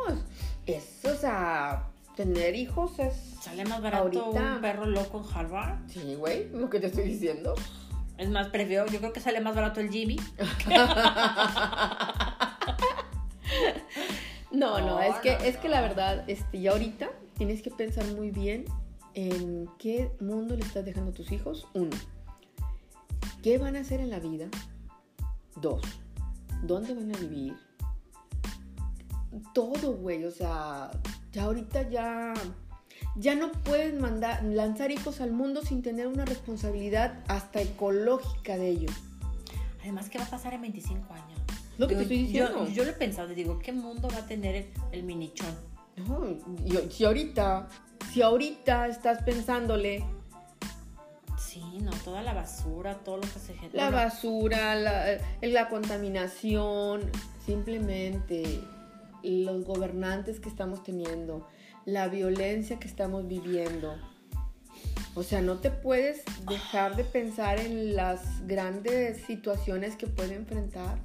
es, 0.65 1.03
o 1.05 1.15
sea, 1.15 1.87
tener 2.15 2.55
hijos 2.55 2.99
es... 2.99 3.13
Sale 3.41 3.65
más 3.65 3.81
barato 3.81 4.03
Ahorita- 4.03 4.55
un 4.55 4.61
perro 4.61 4.85
loco 4.85 5.19
en 5.19 5.35
Harvard. 5.37 5.77
Sí, 5.87 6.15
güey, 6.15 6.49
lo 6.49 6.69
que 6.69 6.79
te 6.79 6.87
estoy 6.87 7.05
diciendo. 7.05 7.55
Es 8.17 8.29
más, 8.29 8.47
prefiero, 8.49 8.85
yo 8.87 8.99
creo 8.99 9.11
que 9.11 9.19
sale 9.19 9.41
más 9.41 9.55
barato 9.55 9.79
el 9.79 9.89
Jimmy. 9.89 10.17
No, 14.51 14.79
no, 14.79 14.85
No, 14.85 14.99
es 15.01 15.15
que, 15.15 15.31
no, 15.33 15.39
es 15.43 15.57
que 15.57 15.67
la 15.69 15.81
verdad, 15.81 16.23
este, 16.27 16.61
ya 16.61 16.71
ahorita 16.71 17.09
tienes 17.37 17.61
que 17.63 17.71
pensar 17.71 18.05
muy 18.05 18.29
bien 18.31 18.65
en 19.15 19.67
qué 19.79 20.11
mundo 20.19 20.55
le 20.55 20.61
estás 20.63 20.85
dejando 20.85 21.11
a 21.11 21.13
tus 21.13 21.31
hijos. 21.31 21.67
Uno, 21.73 21.89
¿qué 23.41 23.57
van 23.57 23.75
a 23.75 23.79
hacer 23.79 23.99
en 23.99 24.09
la 24.11 24.19
vida? 24.19 24.47
Dos, 25.55 25.81
¿dónde 26.63 26.93
van 26.93 27.15
a 27.15 27.19
vivir? 27.19 27.55
Todo, 29.53 29.93
güey, 29.93 30.25
o 30.25 30.31
sea, 30.31 30.91
ya 31.31 31.43
ahorita 31.45 31.89
ya, 31.89 32.33
ya 33.15 33.35
no 33.35 33.51
puedes 33.51 33.99
mandar, 33.99 34.43
lanzar 34.43 34.91
hijos 34.91 35.21
al 35.21 35.31
mundo 35.31 35.61
sin 35.63 35.81
tener 35.81 36.07
una 36.07 36.25
responsabilidad 36.25 37.23
hasta 37.27 37.61
ecológica 37.61 38.57
de 38.57 38.69
ello. 38.69 38.89
Además, 39.81 40.09
¿qué 40.09 40.17
va 40.19 40.25
a 40.25 40.29
pasar 40.29 40.53
en 40.53 40.61
25 40.61 41.13
años? 41.13 41.39
Lo 41.77 41.87
que 41.87 41.95
te 41.95 42.01
estoy 42.03 42.17
diciendo. 42.23 42.65
Yo, 42.67 42.71
yo 42.71 42.83
lo 42.83 42.91
he 42.91 42.93
pensado, 42.93 43.29
digo, 43.29 43.59
¿qué 43.59 43.73
mundo 43.73 44.07
va 44.13 44.19
a 44.19 44.25
tener 44.27 44.55
el, 44.55 44.67
el 44.91 45.03
minichón? 45.03 45.53
No, 46.07 46.25
y- 46.29 46.91
si 46.91 47.05
ahorita, 47.05 47.67
si 48.11 48.21
ahorita 48.21 48.87
estás 48.87 49.23
pensándole 49.23 50.05
no, 51.83 51.91
toda 52.03 52.21
la 52.21 52.33
basura, 52.33 52.95
todo 52.95 53.17
lo 53.17 53.23
que 53.23 53.39
se 53.39 53.53
genera. 53.53 53.89
la 53.89 53.89
basura, 53.89 54.75
la, 54.75 55.17
la 55.41 55.69
contaminación, 55.69 57.09
simplemente 57.45 58.61
los 59.23 59.65
gobernantes 59.65 60.39
que 60.39 60.49
estamos 60.49 60.83
teniendo, 60.83 61.47
la 61.85 62.07
violencia 62.07 62.79
que 62.79 62.87
estamos 62.87 63.27
viviendo. 63.27 63.95
O 65.15 65.23
sea, 65.23 65.41
no 65.41 65.59
te 65.59 65.69
puedes 65.69 66.23
dejar 66.49 66.95
de 66.95 67.03
pensar 67.03 67.59
en 67.59 67.95
las 67.95 68.45
grandes 68.47 69.23
situaciones 69.25 69.95
que 69.95 70.07
puede 70.07 70.35
enfrentar. 70.35 70.97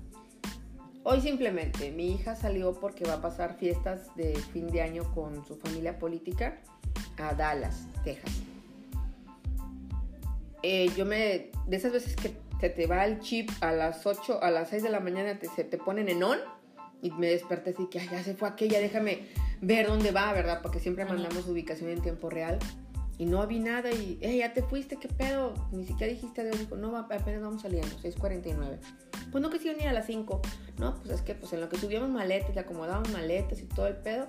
Hoy 1.04 1.20
simplemente 1.20 1.90
mi 1.90 2.12
hija 2.12 2.34
salió 2.34 2.78
porque 2.80 3.04
va 3.04 3.14
a 3.14 3.22
pasar 3.22 3.56
fiestas 3.58 4.14
de 4.16 4.34
fin 4.52 4.66
de 4.68 4.82
año 4.82 5.14
con 5.14 5.44
su 5.46 5.56
familia 5.56 5.98
política 5.98 6.58
a 7.18 7.34
Dallas, 7.34 7.86
Texas. 8.04 8.32
Eh, 10.62 10.90
yo 10.96 11.04
me, 11.04 11.50
de 11.66 11.76
esas 11.76 11.92
veces 11.92 12.16
que 12.16 12.32
se 12.60 12.70
te 12.70 12.86
va 12.86 13.04
el 13.04 13.20
chip 13.20 13.50
a 13.60 13.72
las 13.72 14.04
8, 14.06 14.42
a 14.42 14.50
las 14.50 14.68
6 14.70 14.82
de 14.82 14.90
la 14.90 15.00
mañana, 15.00 15.38
te- 15.38 15.48
se 15.48 15.64
te 15.64 15.78
ponen 15.78 16.08
en 16.08 16.22
on 16.22 16.38
y 17.02 17.10
me 17.12 17.28
desperté 17.28 17.70
así 17.70 17.86
que 17.86 18.00
"Ay, 18.00 18.08
ya 18.10 18.22
se 18.24 18.34
fue 18.34 18.48
aquella, 18.48 18.80
déjame 18.80 19.26
ver 19.60 19.86
dónde 19.86 20.10
va, 20.10 20.32
¿verdad? 20.32 20.60
Porque 20.62 20.80
siempre 20.80 21.04
Ajá. 21.04 21.14
mandamos 21.14 21.46
ubicación 21.46 21.90
en 21.90 22.00
tiempo 22.02 22.28
real. 22.30 22.58
Y 23.18 23.26
no 23.26 23.44
vi 23.48 23.58
nada 23.58 23.90
y, 23.92 24.16
"Eh, 24.20 24.36
ya 24.38 24.52
te 24.52 24.62
fuiste, 24.62 24.96
¿qué 24.96 25.08
pedo? 25.08 25.54
Ni 25.72 25.84
siquiera 25.84 26.12
dijiste. 26.12 26.48
Dijo, 26.50 26.76
no, 26.76 26.96
apenas 26.96 27.40
vamos 27.42 27.62
saliendo, 27.62 27.88
6.49. 28.00 28.78
Pues 29.32 29.42
no 29.42 29.50
quisieron 29.50 29.80
ir 29.80 29.88
a 29.88 29.92
las 29.92 30.06
5. 30.06 30.40
No, 30.78 30.94
pues 31.02 31.10
es 31.16 31.22
que 31.22 31.34
pues 31.34 31.52
en 31.52 31.60
lo 31.60 31.68
que 31.68 31.76
subíamos 31.78 32.10
maletas 32.10 32.54
y 32.54 32.58
acomodamos 32.60 33.10
maletas 33.10 33.60
y 33.60 33.64
todo 33.66 33.88
el 33.88 33.96
pedo, 33.96 34.28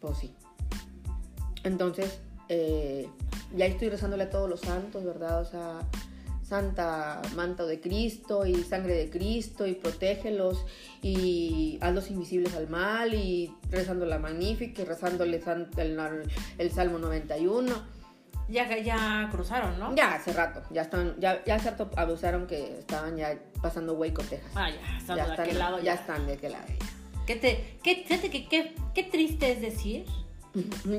pues 0.00 0.16
sí. 0.18 0.34
Entonces, 1.64 2.20
eh, 2.48 3.08
ya 3.56 3.66
estoy 3.66 3.88
rezándole 3.88 4.24
a 4.24 4.30
todos 4.30 4.48
los 4.48 4.60
santos, 4.60 5.04
¿verdad? 5.04 5.40
O 5.40 5.44
sea, 5.44 5.80
Santa 6.42 7.22
Manto 7.34 7.66
de 7.66 7.80
Cristo 7.80 8.46
y 8.46 8.54
sangre 8.64 8.94
de 8.94 9.10
Cristo 9.10 9.66
y 9.66 9.74
protégelos 9.74 10.64
y 11.02 11.78
hazlos 11.80 12.10
invisibles 12.10 12.54
al 12.54 12.68
mal 12.68 13.14
y 13.14 13.52
rezando 13.70 14.04
la 14.04 14.18
magnífica 14.18 14.82
y 14.82 14.84
rezándole 14.84 15.42
el, 15.76 15.98
el 16.58 16.70
Salmo 16.70 16.98
91. 16.98 17.72
Ya, 18.46 18.76
ya 18.76 19.28
cruzaron, 19.32 19.78
¿no? 19.78 19.94
Ya 19.96 20.14
hace 20.14 20.34
rato, 20.34 20.62
ya 20.70 20.82
están, 20.82 21.18
ya, 21.18 21.42
ya 21.46 21.54
hace 21.54 21.70
rato 21.70 21.90
abusaron 21.96 22.46
que 22.46 22.78
estaban 22.78 23.16
ya 23.16 23.38
pasando 23.62 23.94
Waco, 23.94 24.22
Texas. 24.22 24.52
Ah, 24.54 24.68
ya, 24.68 24.98
están 24.98 25.16
ya 25.16 25.24
de 25.24 25.30
están, 25.30 25.46
aquel 25.46 25.58
lado. 25.58 25.80
ya 25.80 25.94
están 25.94 26.26
de 26.26 26.32
aquel 26.34 26.52
lado. 26.52 26.66
¿Qué 27.26 27.36
te, 27.36 27.78
qué, 27.82 28.04
que 28.04 28.48
qué, 28.48 28.74
qué 28.94 29.02
triste 29.04 29.50
es 29.50 29.62
decir? 29.62 30.04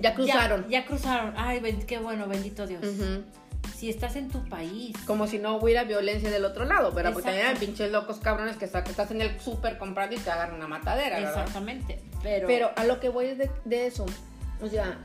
Ya 0.02 0.14
cruzaron. 0.16 0.68
Ya, 0.70 0.86
cruzaron. 0.86 1.34
Ay, 1.38 1.60
ben- 1.60 1.86
qué 1.86 1.98
bueno, 2.00 2.28
bendito 2.28 2.68
Dios. 2.68 2.82
Si 3.76 3.90
estás 3.90 4.16
en 4.16 4.30
tu 4.30 4.44
país. 4.48 4.96
Como 5.06 5.28
si 5.28 5.38
no 5.40 5.58
hubiera 5.58 5.84
violencia 5.84 6.30
del 6.30 6.46
otro 6.46 6.66
lado, 6.66 6.92
¿verdad? 6.92 7.14
Porque 7.14 7.26
también 7.30 7.48
hay 7.48 7.56
pinches 7.56 7.92
locos 7.92 8.20
cabrones 8.20 8.58
que, 8.58 8.66
está- 8.66 8.84
que 8.84 8.92
estás 8.92 9.12
en 9.12 9.22
el 9.22 9.40
súper 9.40 9.78
comprando 9.78 10.16
y 10.16 10.20
te 10.20 10.30
agarran 10.32 10.56
una 10.56 10.68
matadera, 10.68 11.18
¿verdad? 11.20 11.34
Exactamente. 11.42 12.00
Pero, 12.24 12.48
Pero 12.48 12.72
a 12.76 12.84
lo 12.86 13.00
que 13.00 13.10
voy 13.10 13.26
es 13.28 13.38
de, 13.38 13.50
de 13.66 13.88
eso. 13.88 14.06
O 14.62 14.68
sea, 14.68 15.04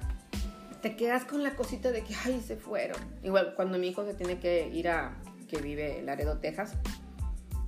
te 0.83 0.95
quedas 0.97 1.25
con 1.25 1.43
la 1.43 1.55
cosita 1.57 1.91
de 1.91 2.03
que, 2.03 2.15
ay, 2.25 2.41
se 2.47 2.57
fueron. 2.57 2.99
Igual 3.23 3.55
cuando 3.57 3.79
mi 3.79 3.89
hijo 3.89 4.05
se 4.05 4.15
tiene 4.15 4.39
que 4.39 4.69
ir 4.69 4.89
a, 4.89 5.17
que 5.49 5.59
vive 5.61 5.99
en 5.99 6.07
Laredo, 6.07 6.39
Texas. 6.39 6.75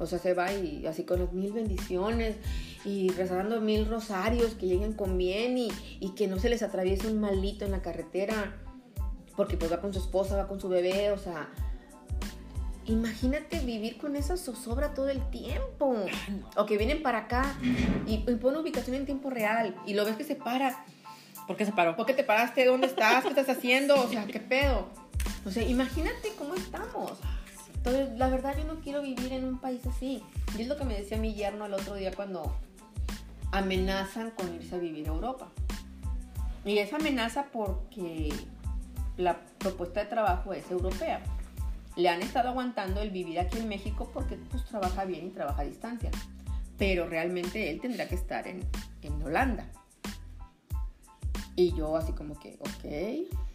O 0.02 0.06
sea, 0.06 0.18
se 0.18 0.34
va 0.34 0.52
y 0.52 0.86
así 0.86 1.04
con 1.04 1.20
las 1.20 1.32
mil 1.32 1.52
bendiciones 1.52 2.36
y 2.84 3.10
rezando 3.10 3.60
mil 3.60 3.86
rosarios 3.86 4.54
que 4.54 4.66
lleguen 4.66 4.92
con 4.92 5.16
bien 5.16 5.56
y, 5.56 5.70
y 6.00 6.10
que 6.10 6.26
no 6.26 6.38
se 6.38 6.48
les 6.48 6.62
atraviese 6.62 7.06
un 7.06 7.20
malito 7.20 7.64
en 7.64 7.70
la 7.70 7.82
carretera. 7.82 8.56
Porque 9.36 9.56
pues 9.56 9.72
va 9.72 9.80
con 9.80 9.94
su 9.94 10.00
esposa, 10.00 10.36
va 10.36 10.48
con 10.48 10.60
su 10.60 10.68
bebé, 10.68 11.10
o 11.10 11.18
sea... 11.18 11.48
Imagínate 12.84 13.60
vivir 13.60 13.96
con 13.96 14.16
esa 14.16 14.36
zozobra 14.36 14.92
todo 14.92 15.08
el 15.08 15.22
tiempo. 15.30 15.94
O 16.56 16.66
que 16.66 16.76
vienen 16.76 17.00
para 17.00 17.18
acá 17.18 17.56
y, 18.08 18.14
y 18.28 18.36
pone 18.36 18.58
ubicación 18.58 18.96
en 18.96 19.06
tiempo 19.06 19.30
real 19.30 19.76
y 19.86 19.94
lo 19.94 20.04
ves 20.04 20.16
que 20.16 20.24
se 20.24 20.34
para. 20.34 20.84
¿por 21.46 21.56
qué 21.56 21.66
se 21.66 21.72
paró? 21.72 21.96
¿Por 21.96 22.06
qué 22.06 22.14
te 22.14 22.24
paraste? 22.24 22.64
¿Dónde 22.64 22.86
estás? 22.86 23.22
¿Qué 23.22 23.28
estás 23.28 23.48
haciendo? 23.48 23.94
O 24.00 24.08
sea, 24.08 24.26
¿qué 24.26 24.40
pedo? 24.40 24.88
O 25.44 25.50
sea, 25.50 25.62
imagínate 25.62 26.32
cómo 26.38 26.54
estamos. 26.54 27.12
Entonces, 27.84 28.16
la 28.16 28.28
verdad, 28.28 28.56
yo 28.56 28.62
no 28.62 28.80
quiero 28.80 29.02
vivir 29.02 29.32
en 29.32 29.44
un 29.44 29.58
país 29.58 29.84
así. 29.86 30.22
Y 30.56 30.62
es 30.62 30.68
lo 30.68 30.76
que 30.76 30.84
me 30.84 30.94
decía 30.94 31.16
mi 31.18 31.34
yerno 31.34 31.66
el 31.66 31.74
otro 31.74 31.96
día 31.96 32.12
cuando 32.14 32.54
amenazan 33.50 34.30
con 34.30 34.54
irse 34.54 34.76
a 34.76 34.78
vivir 34.78 35.08
a 35.08 35.12
Europa. 35.12 35.50
Y 36.64 36.78
es 36.78 36.92
amenaza 36.92 37.46
porque 37.52 38.32
la 39.16 39.40
propuesta 39.58 39.98
de 39.98 40.06
trabajo 40.06 40.52
es 40.52 40.70
europea. 40.70 41.24
Le 41.96 42.08
han 42.08 42.22
estado 42.22 42.50
aguantando 42.50 43.02
el 43.02 43.10
vivir 43.10 43.40
aquí 43.40 43.58
en 43.58 43.68
México 43.68 44.08
porque 44.14 44.36
pues 44.36 44.64
trabaja 44.64 45.04
bien 45.04 45.26
y 45.26 45.30
trabaja 45.30 45.62
a 45.62 45.64
distancia. 45.64 46.12
Pero 46.78 47.08
realmente 47.08 47.68
él 47.68 47.80
tendrá 47.80 48.06
que 48.06 48.14
estar 48.14 48.46
en, 48.46 48.60
en 49.02 49.20
Holanda. 49.24 49.66
Y 51.56 51.74
yo 51.74 51.96
así 51.96 52.12
como 52.12 52.38
que, 52.38 52.60
ok. 52.60 53.51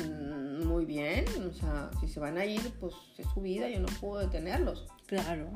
Mm, 0.00 0.64
Muy 0.66 0.84
bien. 0.84 1.24
O 1.48 1.52
sea, 1.52 1.90
si 2.00 2.08
se 2.08 2.20
van 2.20 2.38
a 2.38 2.44
ir, 2.44 2.60
pues 2.80 2.94
es 3.18 3.26
su 3.34 3.40
vida, 3.40 3.68
yo 3.68 3.80
no 3.80 3.88
puedo 4.00 4.18
detenerlos. 4.20 4.86
Claro. 5.06 5.48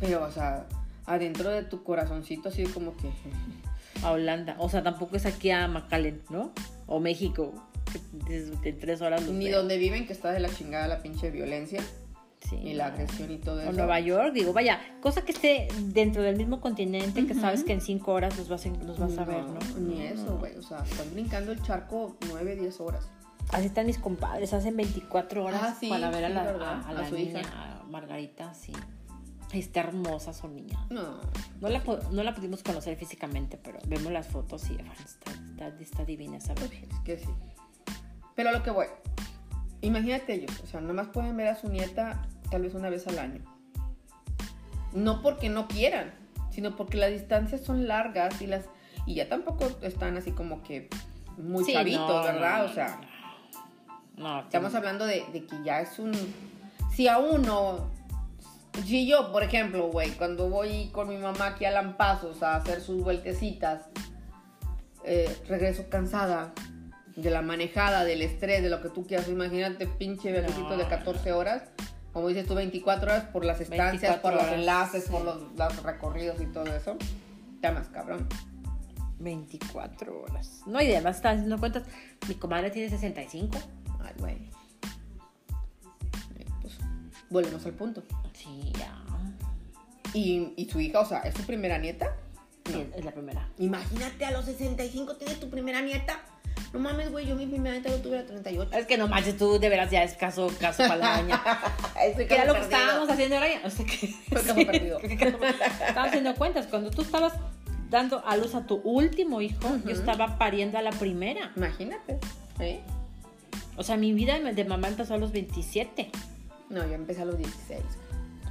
Pero, 0.00 0.24
o 0.24 0.30
sea, 0.30 0.66
adentro 1.06 1.50
de 1.50 1.62
tu 1.62 1.82
corazoncito 1.82 2.48
así 2.48 2.64
como 2.64 2.96
que... 2.96 3.10
A 4.04 4.12
Holanda. 4.12 4.54
O 4.60 4.68
sea, 4.68 4.82
tampoco 4.84 5.16
es 5.16 5.26
aquí 5.26 5.50
a 5.50 5.66
McAllen, 5.66 6.22
¿no? 6.30 6.52
O 6.86 7.00
México. 7.00 7.52
que 8.28 8.36
En 8.68 8.78
tres 8.78 9.00
horas 9.00 9.24
los 9.26 9.34
Ni 9.34 9.46
veo. 9.46 9.58
donde 9.58 9.76
viven, 9.76 10.06
que 10.06 10.12
está 10.12 10.30
de 10.30 10.38
la 10.38 10.48
chingada 10.54 10.86
la 10.86 11.02
pinche 11.02 11.30
violencia 11.32 11.82
Sí, 12.48 12.54
y 12.56 12.74
la 12.74 12.86
agresión 12.86 13.30
y 13.32 13.38
todo 13.38 13.60
eso. 13.60 13.70
O 13.70 13.72
Nueva 13.72 13.98
York, 13.98 14.32
digo, 14.32 14.52
vaya, 14.52 14.78
cosa 15.02 15.22
que 15.22 15.32
esté 15.32 15.66
dentro 15.86 16.22
del 16.22 16.36
mismo 16.36 16.60
continente 16.60 17.26
que 17.26 17.34
sabes 17.34 17.64
que 17.64 17.72
en 17.72 17.80
cinco 17.80 18.12
horas 18.12 18.38
los 18.38 18.48
vas, 18.48 18.64
a- 18.66 18.84
los 18.84 18.98
vas 19.00 19.18
a 19.18 19.24
ver, 19.24 19.42
¿no? 19.42 19.58
Ni 19.80 19.96
No, 19.98 20.02
eso, 20.04 20.24
no. 20.26 20.38
güey. 20.38 20.54
O 20.56 20.62
sea, 20.62 20.78
están 20.88 21.10
brincando 21.12 21.50
el 21.50 21.60
charco 21.62 22.16
9, 22.28 22.54
10 22.54 22.80
horas. 22.80 23.10
Así 23.52 23.66
están 23.66 23.86
mis 23.86 23.98
compadres, 23.98 24.52
hacen 24.52 24.76
24 24.76 25.44
horas 25.44 25.60
Ah, 25.64 25.76
sí, 25.78 25.88
para 25.88 26.10
ver 26.10 26.24
a 26.26 26.28
la, 26.28 26.42
a, 26.42 26.80
a 26.80 26.88
a 26.88 26.92
la 26.92 27.08
su 27.08 27.14
niña, 27.14 27.40
hija. 27.40 27.80
a 27.80 27.84
Margarita, 27.84 28.52
sí. 28.54 28.72
Está 29.52 29.80
hermosa 29.80 30.34
su 30.34 30.46
niña. 30.48 30.78
No. 30.90 31.20
No 31.60 31.68
la, 31.70 31.82
no 32.10 32.22
la 32.22 32.34
pudimos 32.34 32.62
conocer 32.62 32.96
físicamente, 32.96 33.56
pero 33.56 33.78
vemos 33.86 34.12
las 34.12 34.28
fotos 34.28 34.68
y 34.70 34.74
ah, 34.74 34.92
está, 34.92 35.30
está, 35.30 35.82
está 35.82 36.04
divina 36.04 36.36
esa. 36.36 36.52
Es 36.52 37.00
que 37.04 37.18
sí. 37.18 37.28
Pero 38.34 38.50
a 38.50 38.52
lo 38.52 38.62
que 38.62 38.70
voy. 38.70 38.86
Imagínate 39.80 40.34
ellos. 40.34 40.52
O 40.62 40.66
sea, 40.66 40.80
nomás 40.82 41.08
pueden 41.08 41.34
ver 41.36 41.48
a 41.48 41.54
su 41.54 41.68
nieta 41.70 42.26
tal 42.50 42.62
vez 42.62 42.74
una 42.74 42.90
vez 42.90 43.06
al 43.06 43.18
año. 43.18 43.40
No 44.92 45.22
porque 45.22 45.48
no 45.48 45.68
quieran, 45.68 46.12
sino 46.50 46.76
porque 46.76 46.98
las 46.98 47.10
distancias 47.10 47.62
son 47.62 47.88
largas 47.88 48.40
y 48.42 48.46
las 48.46 48.66
y 49.06 49.14
ya 49.14 49.28
tampoco 49.28 49.66
están 49.82 50.16
así 50.18 50.32
como 50.32 50.62
que 50.62 50.90
muy 51.38 51.64
Sí, 51.64 51.72
chavitos, 51.72 52.06
no, 52.08 52.22
¿verdad? 52.22 52.64
no, 52.64 52.70
o 52.70 52.74
sea, 52.74 53.00
No, 54.18 54.40
estamos 54.40 54.74
hablando 54.74 55.06
de, 55.06 55.24
de 55.32 55.46
que 55.46 55.56
ya 55.64 55.80
es 55.80 55.98
un... 55.98 56.12
Si 56.92 57.08
a 57.08 57.18
uno... 57.18 57.90
Si 58.84 59.08
yo, 59.08 59.32
por 59.32 59.42
ejemplo, 59.42 59.88
güey, 59.90 60.10
cuando 60.12 60.48
voy 60.48 60.88
con 60.92 61.08
mi 61.08 61.16
mamá 61.16 61.48
aquí 61.48 61.64
a 61.64 61.70
Lampazos 61.70 62.42
a 62.42 62.54
hacer 62.56 62.80
sus 62.80 63.02
vueltecitas, 63.02 63.86
eh, 65.04 65.36
regreso 65.48 65.88
cansada 65.88 66.52
de 67.16 67.30
la 67.30 67.42
manejada, 67.42 68.04
del 68.04 68.22
estrés, 68.22 68.62
de 68.62 68.70
lo 68.70 68.80
que 68.80 68.88
tú 68.90 69.04
quieras. 69.06 69.28
Imagínate, 69.28 69.86
pinche 69.86 70.30
viajecito 70.30 70.76
de 70.76 70.84
No. 70.84 70.88
14 70.88 71.32
horas. 71.32 71.62
Como 72.12 72.28
dices 72.28 72.46
tú, 72.46 72.54
24 72.54 73.10
horas 73.10 73.24
por 73.24 73.44
las 73.44 73.60
estancias, 73.60 74.22
24 74.22 74.22
por 74.22 74.34
los 74.34 74.52
enlaces, 74.52 75.04
sí. 75.04 75.10
por 75.10 75.24
los, 75.24 75.52
los 75.56 75.82
recorridos 75.82 76.40
y 76.40 76.46
todo 76.46 76.66
eso. 76.66 76.96
Está 77.54 77.72
más 77.72 77.88
cabrón. 77.88 78.28
24 79.18 80.20
horas. 80.22 80.62
No, 80.66 80.80
y 80.80 80.92
además 80.92 81.16
están 81.16 81.36
haciendo 81.36 81.58
cuentas. 81.58 81.82
Mi 82.28 82.34
comadre 82.34 82.70
tiene 82.70 82.88
65. 82.88 83.58
Ay, 84.00 84.14
güey. 84.18 84.34
Eh, 86.36 86.46
Pues, 86.60 86.74
volvemos 87.30 87.64
al 87.66 87.72
punto. 87.72 88.02
Sí, 88.32 88.72
ya. 88.78 88.94
Y, 90.14 90.54
y 90.56 90.68
su 90.70 90.80
hija, 90.80 91.00
o 91.00 91.06
sea, 91.06 91.20
¿es 91.20 91.34
su 91.34 91.42
primera 91.42 91.78
nieta? 91.78 92.14
Sí, 92.66 92.86
es 92.94 93.04
la 93.04 93.12
primera. 93.12 93.48
Imagínate, 93.58 94.24
a 94.24 94.30
los 94.30 94.44
65 94.44 95.16
tienes 95.16 95.40
tu 95.40 95.48
primera 95.50 95.80
nieta. 95.80 96.20
No 96.72 96.80
mames, 96.80 97.10
güey, 97.10 97.26
yo 97.26 97.34
mi 97.34 97.46
primera 97.46 97.74
nieta 97.74 97.90
lo 97.90 97.98
tuve 97.98 98.16
a 98.16 98.20
los 98.20 98.28
38. 98.28 98.76
Es 98.76 98.86
que 98.86 98.98
no 98.98 99.08
manches, 99.08 99.38
tú 99.38 99.58
de 99.58 99.68
veras 99.70 99.90
ya 99.90 100.02
es 100.02 100.14
caso, 100.14 100.52
caso 100.60 100.82
para 100.82 100.96
la 100.96 101.08
daña. 101.10 101.42
Estoy 102.04 102.26
que 102.26 102.34
era 102.34 102.44
lo 102.44 102.54
que 102.54 102.60
estábamos 102.60 103.08
haciendo 103.08 103.36
ahora 103.36 103.48
ya. 103.48 103.66
O 103.66 103.70
sea 103.70 103.86
que. 103.86 104.14
Caso 104.30 104.54
sí, 104.54 104.64
perdido. 104.64 104.98
que 105.00 105.34
haciendo 105.96 106.34
cuentas. 106.34 106.66
Cuando 106.66 106.90
tú 106.90 107.02
estabas 107.02 107.32
dando 107.88 108.22
a 108.26 108.36
luz 108.36 108.54
a 108.54 108.66
tu 108.66 108.76
último 108.84 109.40
hijo, 109.40 109.78
yo 109.84 109.92
estaba 109.92 110.36
pariendo 110.36 110.76
a 110.76 110.82
la 110.82 110.90
primera. 110.90 111.52
Imagínate. 111.56 112.18
¿eh? 112.60 112.82
O 113.78 113.82
sea, 113.82 113.96
mi 113.96 114.12
vida 114.12 114.38
de 114.38 114.64
mamá 114.64 114.88
empezó 114.88 115.14
a 115.14 115.18
los 115.18 115.32
27. 115.32 116.10
No, 116.68 116.86
yo 116.86 116.92
empecé 116.94 117.22
a 117.22 117.24
los 117.24 117.38
16. 117.38 117.80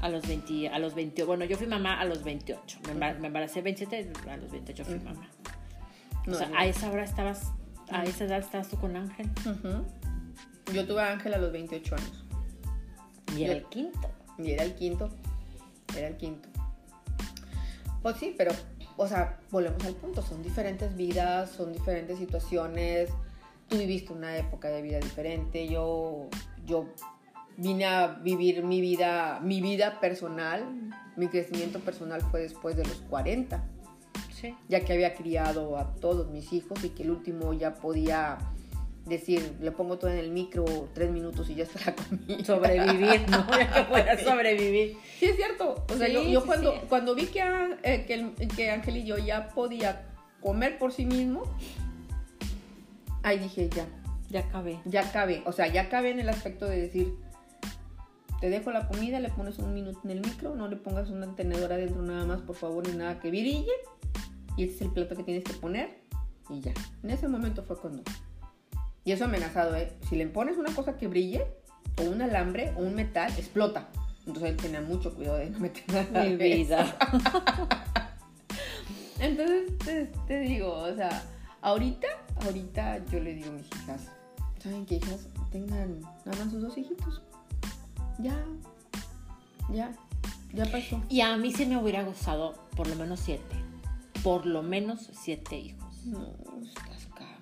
A 0.01 0.09
los 0.09 0.27
20, 0.27 0.69
a 0.69 0.79
los 0.79 0.95
20, 0.95 1.23
bueno, 1.23 1.43
yo 1.45 1.57
fui 1.57 1.67
mamá 1.67 1.99
a 1.99 2.05
los 2.05 2.23
28. 2.23 2.79
Me, 2.87 2.93
embar- 2.93 3.19
me 3.19 3.27
embaracé 3.27 3.61
27, 3.61 4.11
a 4.29 4.37
los 4.37 4.51
28 4.51 4.85
fui 4.85 4.99
mamá. 4.99 5.27
No, 6.25 6.33
o 6.33 6.35
sea, 6.37 6.49
a 6.55 6.65
esa 6.65 6.89
hora 6.91 7.03
estabas, 7.03 7.51
a 7.89 8.03
esa 8.03 8.25
edad 8.25 8.39
estabas 8.39 8.69
tú 8.69 8.77
con 8.77 8.95
Ángel. 8.95 9.29
Yo 10.73 10.85
tuve 10.85 11.01
a 11.01 11.11
Ángel 11.13 11.33
a 11.33 11.37
los 11.37 11.51
28 11.51 11.95
años. 11.95 12.23
Y 13.35 13.43
era 13.43 13.53
Yo- 13.53 13.59
el 13.59 13.65
quinto. 13.65 14.09
Y 14.37 14.51
era 14.51 14.63
el 14.63 14.75
quinto. 14.75 15.09
Era 15.95 16.07
el 16.07 16.17
quinto. 16.17 16.47
Pues 18.01 18.17
sí, 18.17 18.33
pero, 18.37 18.51
o 18.97 19.07
sea, 19.07 19.39
volvemos 19.51 19.83
al 19.85 19.95
punto. 19.95 20.21
Son 20.21 20.41
diferentes 20.43 20.95
vidas, 20.95 21.49
son 21.51 21.73
diferentes 21.73 22.17
situaciones. 22.19 23.09
Tú 23.67 23.77
viviste 23.77 24.13
una 24.13 24.37
época 24.37 24.69
de 24.69 24.81
vida 24.81 24.99
diferente. 24.99 25.67
Yo, 25.67 26.29
yo 26.65 26.85
vine 27.57 27.85
a 27.85 28.07
vivir 28.07 28.63
mi 28.63 28.81
vida, 28.81 29.39
mi 29.41 29.61
vida 29.61 29.99
personal. 29.99 30.65
Mi 31.15 31.27
crecimiento 31.27 31.79
personal 31.79 32.21
fue 32.21 32.41
después 32.41 32.75
de 32.75 32.85
los 32.85 32.97
40. 33.09 33.63
Sí. 34.31 34.55
ya 34.69 34.81
que 34.81 34.93
había 34.93 35.15
criado 35.15 35.79
a 35.79 35.95
todos 35.95 36.29
mis 36.29 36.53
hijos 36.53 36.83
y 36.83 36.89
que 36.89 37.01
el 37.01 37.09
último 37.09 37.53
ya 37.53 37.73
podía 37.73 38.37
decir, 39.07 39.55
le 39.61 39.71
pongo 39.71 39.97
todo 39.97 40.11
en 40.11 40.17
el 40.17 40.31
micro 40.31 40.65
tres 40.93 41.09
minutos 41.09 41.49
y 41.49 41.55
ya 41.55 41.63
está 41.63 41.79
la 41.91 41.95
comida. 41.95 42.45
Sobrevivir, 42.45 43.29
¿no? 43.29 43.47
Ya 43.91 44.17
que 44.17 44.23
sobrevivir. 44.23 44.97
Sí, 45.19 45.25
es 45.25 45.35
cierto. 45.37 45.85
O 45.91 45.95
sea, 45.95 46.07
Sí, 46.07 46.13
yo, 46.13 46.23
yo 46.23 46.41
sí, 46.41 46.45
cuando, 46.45 46.81
cuando 46.87 47.15
vi 47.15 47.25
que, 47.25 47.41
eh, 47.83 48.05
que, 48.05 48.47
que 48.55 48.69
Ángel 48.69 48.97
y 48.97 49.05
yo 49.05 49.17
ya 49.17 49.49
podía 49.49 50.05
comer 50.41 50.77
por 50.77 50.91
sí 50.91 51.05
mismo, 51.05 51.43
ahí 53.27 53.39
dije, 53.39 53.69
ya, 53.69 53.85
Ya 54.29 54.41
acabé. 54.41 54.79
ya 54.85 55.11
cabe. 55.11 55.43
O 55.45 55.51
sea, 55.51 55.67
ya 55.67 55.89
cabe 55.89 56.11
en 56.11 56.19
el 56.19 56.29
aspecto 56.29 56.65
de 56.65 56.81
decir, 56.81 57.13
te 58.39 58.49
dejo 58.49 58.71
la 58.71 58.87
comida, 58.87 59.19
le 59.19 59.29
pones 59.29 59.57
un 59.59 59.73
minuto 59.73 59.99
en 60.03 60.11
el 60.11 60.21
micro, 60.21 60.55
no 60.55 60.67
le 60.67 60.75
pongas 60.75 61.09
una 61.09 61.35
tenedora 61.35 61.75
adentro 61.75 62.01
nada 62.01 62.25
más, 62.25 62.41
por 62.41 62.55
favor, 62.55 62.87
ni 62.87 62.95
nada 62.95 63.19
que 63.19 63.29
brille. 63.29 63.65
Y 64.55 64.63
este 64.63 64.75
es 64.75 64.81
el 64.81 64.91
plato 64.91 65.15
que 65.15 65.23
tienes 65.23 65.43
que 65.43 65.53
poner 65.53 65.99
y 66.49 66.61
ya. 66.61 66.73
En 67.03 67.09
ese 67.09 67.27
momento 67.27 67.63
fue 67.63 67.77
cuando... 67.77 68.03
Y 69.03 69.11
eso 69.11 69.25
amenazado, 69.25 69.75
¿eh? 69.75 69.93
Si 70.09 70.15
le 70.15 70.27
pones 70.27 70.57
una 70.57 70.73
cosa 70.73 70.97
que 70.97 71.07
brille, 71.07 71.45
o 71.97 72.03
un 72.03 72.21
alambre, 72.21 72.73
o 72.75 72.79
un 72.81 72.93
metal, 72.95 73.31
explota. 73.37 73.87
Entonces 74.25 74.51
él 74.51 74.57
tenía 74.57 74.81
mucho 74.81 75.15
cuidado 75.15 75.37
de 75.37 75.49
no 75.49 75.59
meter 75.59 75.83
nada. 76.11 76.25
Mi 76.25 76.35
vida. 76.35 76.97
Entonces 79.19 79.77
te, 79.79 80.05
te 80.27 80.39
digo, 80.41 80.73
o 80.73 80.93
sea, 80.95 81.23
ahorita, 81.61 82.07
ahorita 82.45 83.05
yo 83.05 83.19
le 83.19 83.35
digo 83.35 83.49
a 83.49 83.53
mis 83.53 83.67
hijas, 83.67 84.11
¿saben 84.61 84.85
qué 84.85 84.95
hijas? 84.95 85.27
Tengan 85.51 86.01
nada 86.01 86.43
más 86.43 86.51
sus 86.51 86.61
dos 86.61 86.77
hijitos. 86.77 87.21
Ya, 88.19 88.37
ya. 89.71 89.93
Ya 90.53 90.65
pasó. 90.65 91.01
Y 91.09 91.21
a 91.21 91.35
mí 91.37 91.51
sí 91.51 91.65
me 91.65 91.77
hubiera 91.77 92.03
gustado 92.03 92.55
por 92.75 92.87
lo 92.87 92.95
menos 92.95 93.19
siete. 93.19 93.55
Por 94.23 94.45
lo 94.45 94.63
menos 94.63 95.09
siete 95.13 95.57
hijos. 95.57 96.05
No, 96.05 96.33
estás 96.63 97.07
cabrón. 97.13 97.37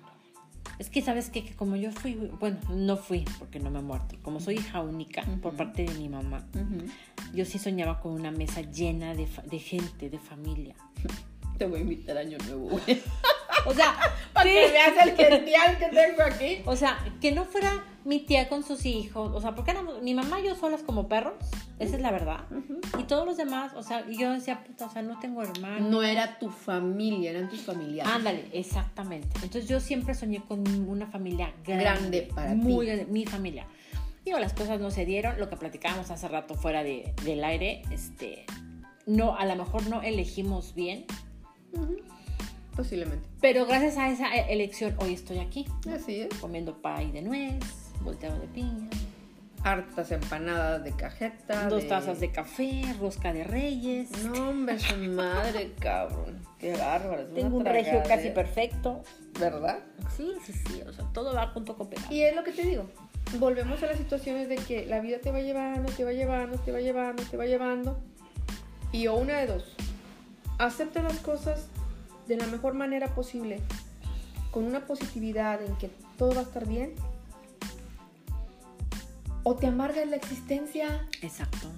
Es 0.78 0.90
que 0.90 1.02
sabes 1.02 1.30
qué? 1.30 1.44
que 1.44 1.54
como 1.54 1.76
yo 1.76 1.92
fui, 1.92 2.14
bueno, 2.14 2.58
no 2.70 2.96
fui 2.96 3.24
porque 3.38 3.58
no 3.60 3.70
me 3.70 3.78
he 3.78 3.82
muerto. 3.82 4.16
Como 4.22 4.40
soy 4.40 4.56
hija 4.56 4.80
única 4.80 5.22
por 5.40 5.54
parte 5.54 5.84
de 5.84 5.94
mi 5.94 6.08
mamá, 6.08 6.46
yo 7.32 7.44
sí 7.44 7.58
soñaba 7.58 8.00
con 8.00 8.12
una 8.12 8.30
mesa 8.30 8.60
llena 8.60 9.14
de, 9.14 9.28
de 9.50 9.58
gente, 9.58 10.10
de 10.10 10.18
familia. 10.18 10.74
Te 11.58 11.66
voy 11.66 11.78
a 11.78 11.82
invitar 11.82 12.18
Año 12.18 12.36
Nuevo, 12.46 12.68
güey. 12.68 13.02
O 13.64 13.72
sea, 13.74 13.96
Para 14.32 14.48
sí. 14.50 14.54
que 14.54 14.70
veas 14.70 15.06
el 15.06 15.16
genial 15.16 15.78
que 15.78 15.86
tengo 15.86 16.22
aquí. 16.22 16.62
O 16.66 16.76
sea, 16.76 16.98
que 17.20 17.32
no 17.32 17.44
fuera 17.44 17.82
mi 18.04 18.20
tía 18.20 18.48
con 18.48 18.62
sus 18.62 18.84
hijos. 18.84 19.32
O 19.34 19.40
sea, 19.40 19.54
porque 19.54 19.70
éramos 19.70 20.02
mi 20.02 20.14
mamá 20.14 20.40
y 20.40 20.44
yo 20.46 20.54
solas 20.54 20.82
como 20.82 21.08
perros. 21.08 21.34
Esa 21.78 21.96
es 21.96 22.02
la 22.02 22.10
verdad. 22.10 22.40
Y 22.98 23.04
todos 23.04 23.26
los 23.26 23.36
demás, 23.36 23.72
o 23.74 23.82
sea, 23.82 24.06
yo 24.08 24.32
decía, 24.32 24.62
puta, 24.64 24.86
o 24.86 24.90
sea, 24.90 25.02
no 25.02 25.18
tengo 25.18 25.42
hermanos. 25.42 25.88
No 25.90 26.02
era 26.02 26.38
tu 26.38 26.50
familia, 26.50 27.30
eran 27.30 27.48
tus 27.48 27.60
familiares. 27.62 28.12
Ándale, 28.12 28.48
exactamente. 28.52 29.28
Entonces 29.42 29.68
yo 29.68 29.80
siempre 29.80 30.14
soñé 30.14 30.42
con 30.44 30.66
una 30.88 31.06
familia 31.06 31.52
grande, 31.64 31.84
Grande 31.84 32.28
para 32.34 32.54
muy 32.54 32.86
ti. 32.86 32.92
grande, 32.92 33.06
mi 33.12 33.26
familia. 33.26 33.66
Digo, 34.24 34.38
las 34.38 34.54
cosas 34.54 34.80
no 34.80 34.90
se 34.90 35.04
dieron, 35.06 35.38
lo 35.38 35.48
que 35.48 35.56
platicábamos 35.56 36.10
hace 36.10 36.26
rato 36.28 36.54
fuera 36.54 36.82
de, 36.82 37.14
del 37.24 37.44
aire, 37.44 37.82
este, 37.92 38.44
no, 39.06 39.36
a 39.36 39.44
lo 39.46 39.54
mejor 39.54 39.86
no 39.88 40.02
elegimos 40.02 40.74
bien, 40.74 41.04
Ujú. 41.72 41.96
Posiblemente. 42.76 43.26
pero 43.40 43.64
gracias 43.66 43.96
a 43.96 44.08
esa 44.10 44.34
e- 44.36 44.52
elección 44.52 44.94
hoy 44.98 45.14
estoy 45.14 45.38
aquí, 45.38 45.66
Así 45.92 46.20
es. 46.20 46.34
comiendo 46.40 46.80
pay 46.82 47.10
de 47.10 47.22
nuez, 47.22 47.58
volteado 48.02 48.38
de 48.38 48.46
piña, 48.48 48.88
Hartas 49.64 50.12
empanadas 50.12 50.84
de 50.84 50.92
cajeta. 50.92 51.68
dos 51.68 51.88
tazas 51.88 52.20
de 52.20 52.30
café, 52.30 52.82
rosca 53.00 53.32
de 53.32 53.42
reyes. 53.42 54.10
No, 54.24 54.50
hombre, 54.50 54.78
su 54.78 54.96
madre, 54.96 55.72
cabrón. 55.80 56.40
Qué 56.60 56.72
bárbaro. 56.76 57.24
Tengo 57.34 57.56
un 57.56 57.64
regio 57.64 58.00
casi 58.06 58.30
perfecto. 58.30 59.02
¿Verdad? 59.40 59.80
Sí, 60.16 60.34
sí, 60.44 60.52
sí, 60.52 60.82
o 60.86 60.92
sea, 60.92 61.04
todo 61.12 61.34
va 61.34 61.48
junto 61.48 61.76
con 61.76 61.88
pegado. 61.88 62.14
Y 62.14 62.22
es 62.22 62.36
lo 62.36 62.44
que 62.44 62.52
te 62.52 62.62
digo. 62.62 62.88
Volvemos 63.40 63.82
a 63.82 63.86
las 63.86 63.96
situaciones 63.96 64.48
de 64.48 64.54
que 64.56 64.86
la 64.86 65.00
vida 65.00 65.18
te 65.20 65.32
va 65.32 65.40
llevando, 65.40 65.90
te 65.90 66.04
va 66.04 66.12
llevando, 66.12 66.58
te 66.58 66.70
va 66.70 66.78
llevando, 66.80 67.22
te 67.24 67.36
va 67.36 67.46
llevando. 67.46 67.98
Y 68.92 69.08
o 69.08 69.16
una 69.16 69.38
de 69.38 69.46
dos. 69.48 69.74
Acepta 70.58 71.02
las 71.02 71.18
cosas 71.18 71.66
de 72.26 72.36
la 72.36 72.46
mejor 72.46 72.74
manera 72.74 73.14
posible, 73.14 73.60
con 74.50 74.64
una 74.64 74.86
positividad 74.86 75.62
en 75.62 75.76
que 75.76 75.90
todo 76.16 76.34
va 76.34 76.40
a 76.40 76.44
estar 76.44 76.66
bien. 76.66 76.94
O 79.42 79.54
te 79.54 79.66
amargas 79.68 80.08
la 80.08 80.16
existencia 80.16 81.06
Exacto. 81.22 81.68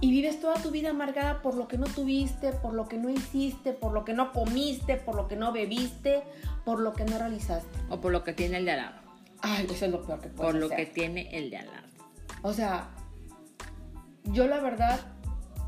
y 0.00 0.10
vives 0.10 0.40
toda 0.40 0.54
tu 0.62 0.70
vida 0.70 0.90
amargada 0.90 1.42
por 1.42 1.54
lo 1.56 1.66
que 1.66 1.76
no 1.76 1.86
tuviste, 1.86 2.52
por 2.52 2.74
lo 2.74 2.86
que 2.86 2.96
no 2.96 3.10
hiciste, 3.10 3.72
por 3.72 3.92
lo 3.92 4.04
que 4.04 4.12
no 4.14 4.32
comiste, 4.32 4.96
por 4.96 5.16
lo 5.16 5.26
que 5.26 5.34
no 5.34 5.50
bebiste, 5.52 6.22
por 6.64 6.78
lo 6.78 6.92
que 6.92 7.04
no 7.04 7.18
realizaste. 7.18 7.76
O 7.90 8.00
por 8.00 8.12
lo 8.12 8.22
que 8.22 8.34
tiene 8.34 8.58
el 8.58 8.66
de 8.66 8.70
al 8.72 8.76
lado. 8.78 9.00
Ay, 9.40 9.66
eso 9.68 9.86
es 9.86 9.90
lo 9.90 10.04
peor 10.04 10.20
que 10.20 10.28
puedes 10.28 10.52
Por 10.52 10.60
lo 10.60 10.66
hacer. 10.66 10.78
que 10.78 10.86
tiene 10.86 11.36
el 11.36 11.50
de 11.50 11.56
al 11.56 11.66
lado. 11.66 11.88
O 12.42 12.52
sea, 12.52 12.88
yo 14.24 14.46
la 14.46 14.60
verdad 14.60 15.00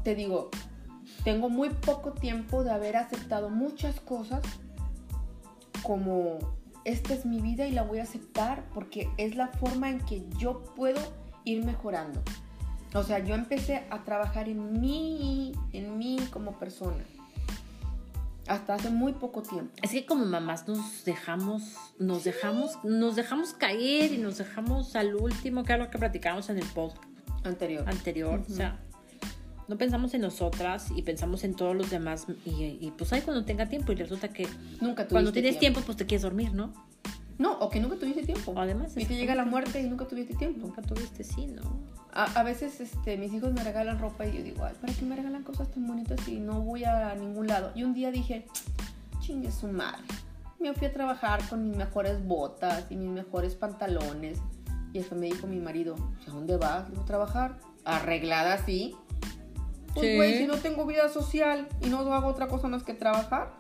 te 0.05 0.15
digo, 0.15 0.51
tengo 1.25 1.49
muy 1.49 1.71
poco 1.71 2.13
tiempo 2.13 2.65
de 2.65 2.71
haber 2.71 2.97
aceptado 2.97 3.51
muchas 3.51 4.01
cosas 4.01 4.43
como 5.83 6.39
esta 6.85 7.15
es 7.15 7.27
mi 7.27 7.41
vida 7.41 7.67
y 7.67 7.73
la 7.73 7.83
voy 7.83 7.99
a 7.99 8.05
aceptar 8.05 8.65
porque 8.75 9.09
es 9.17 9.37
la 9.37 9.49
forma 9.49 9.91
en 9.91 10.01
que 10.01 10.25
yo 10.39 10.65
puedo 10.75 11.01
ir 11.45 11.65
mejorando. 11.65 12.23
O 12.95 13.03
sea, 13.03 13.19
yo 13.21 13.35
empecé 13.35 13.85
a 13.91 14.03
trabajar 14.05 14.49
en 14.49 14.81
mí, 14.81 15.53
en 15.73 15.97
mí 15.99 16.19
como 16.33 16.59
persona. 16.59 17.05
Hasta 18.49 18.75
hace 18.75 18.91
muy 18.91 19.13
poco 19.13 19.43
tiempo. 19.43 19.73
Es 19.81 19.93
que 19.93 20.05
como 20.07 20.25
mamás 20.25 20.67
nos 20.67 21.05
dejamos, 21.05 21.77
nos 22.01 22.25
dejamos, 22.25 22.79
nos 22.83 23.15
dejamos 23.15 23.53
caer 23.53 24.13
y 24.13 24.19
nos 24.19 24.39
dejamos 24.39 24.97
al 24.97 25.15
último, 25.15 25.63
que 25.63 25.73
era 25.73 25.85
lo 25.85 25.91
que 25.91 25.99
platicábamos 25.99 26.51
en 26.51 26.59
el 26.59 26.67
post 26.67 26.97
Anterior. 27.45 27.89
anterior. 27.89 28.43
O 28.49 28.53
sea, 28.53 28.81
no 29.71 29.79
pensamos 29.79 30.13
en 30.15 30.23
nosotras 30.23 30.89
y 30.97 31.03
pensamos 31.03 31.45
en 31.45 31.55
todos 31.55 31.77
los 31.77 31.91
demás. 31.91 32.27
Y, 32.45 32.77
y, 32.81 32.93
pues 32.99 33.13
ahí 33.13 33.21
cuando 33.21 33.45
tenga 33.45 33.69
tiempo 33.69 33.93
y 33.93 33.95
resulta 33.95 34.27
que 34.27 34.49
Nunca 34.81 35.07
cuando 35.07 35.31
tienes 35.31 35.61
tiempo, 35.61 35.81
pues 35.87 35.97
te 35.97 36.07
quieres 36.07 36.23
dormir, 36.23 36.53
¿no? 36.53 36.73
No, 37.39 37.57
o 37.61 37.71
que 37.71 37.79
nunca 37.79 37.95
tuviste 37.95 38.25
tiempo. 38.25 38.53
Además 38.57 38.97
Y 38.97 39.05
te 39.05 39.15
llega 39.15 39.37
la 39.37 39.45
muerte 39.45 39.81
y 39.81 39.89
nunca 39.89 40.09
tuviste 40.09 40.35
tiempo. 40.35 40.67
Nunca 40.67 40.83
tuviste, 40.83 41.23
sí, 41.23 41.47
¿no? 41.47 41.63
A, 42.13 42.25
a 42.25 42.43
veces 42.43 42.81
este, 42.81 43.17
mis 43.17 43.33
hijos 43.33 43.53
me 43.53 43.63
regalan 43.63 44.01
ropa 44.01 44.27
y 44.27 44.39
yo 44.39 44.43
digo, 44.43 44.65
ay, 44.65 44.75
¿para 44.81 44.93
qué 44.93 45.05
me 45.05 45.15
regalan 45.15 45.45
cosas 45.45 45.71
tan 45.71 45.87
bonitas 45.87 46.19
si 46.25 46.41
no 46.41 46.63
voy 46.63 46.83
a 46.83 47.15
ningún 47.15 47.47
lado? 47.47 47.71
Y 47.77 47.85
un 47.85 47.95
día 47.95 48.11
dije, 48.11 48.49
chingue 49.21 49.53
su 49.53 49.69
madre. 49.69 50.03
Me 50.59 50.75
fui 50.75 50.89
a 50.89 50.93
trabajar 50.93 51.49
con 51.49 51.69
mis 51.69 51.77
mejores 51.77 52.27
botas 52.27 52.87
y 52.91 52.97
mis 52.97 53.09
mejores 53.09 53.55
pantalones. 53.55 54.41
Y 54.93 54.99
eso 54.99 55.15
me 55.15 55.27
dijo 55.27 55.47
mi 55.47 55.61
marido, 55.61 55.95
¿a 56.27 56.31
dónde 56.33 56.57
vas? 56.57 56.91
Digo, 56.91 57.03
a 57.03 57.05
trabajar. 57.05 57.61
Arreglada 57.85 58.55
así. 58.55 58.97
Pues 59.95 60.17
güey, 60.17 60.39
si 60.39 60.47
no 60.47 60.57
tengo 60.57 60.87
vida 60.87 61.09
social 61.09 61.69
y 61.81 61.89
no 61.89 61.99
hago 62.13 62.29
otra 62.29 62.47
cosa 62.49 62.69
más 62.69 62.83
que 62.85 62.95
trabajar, 62.95 63.53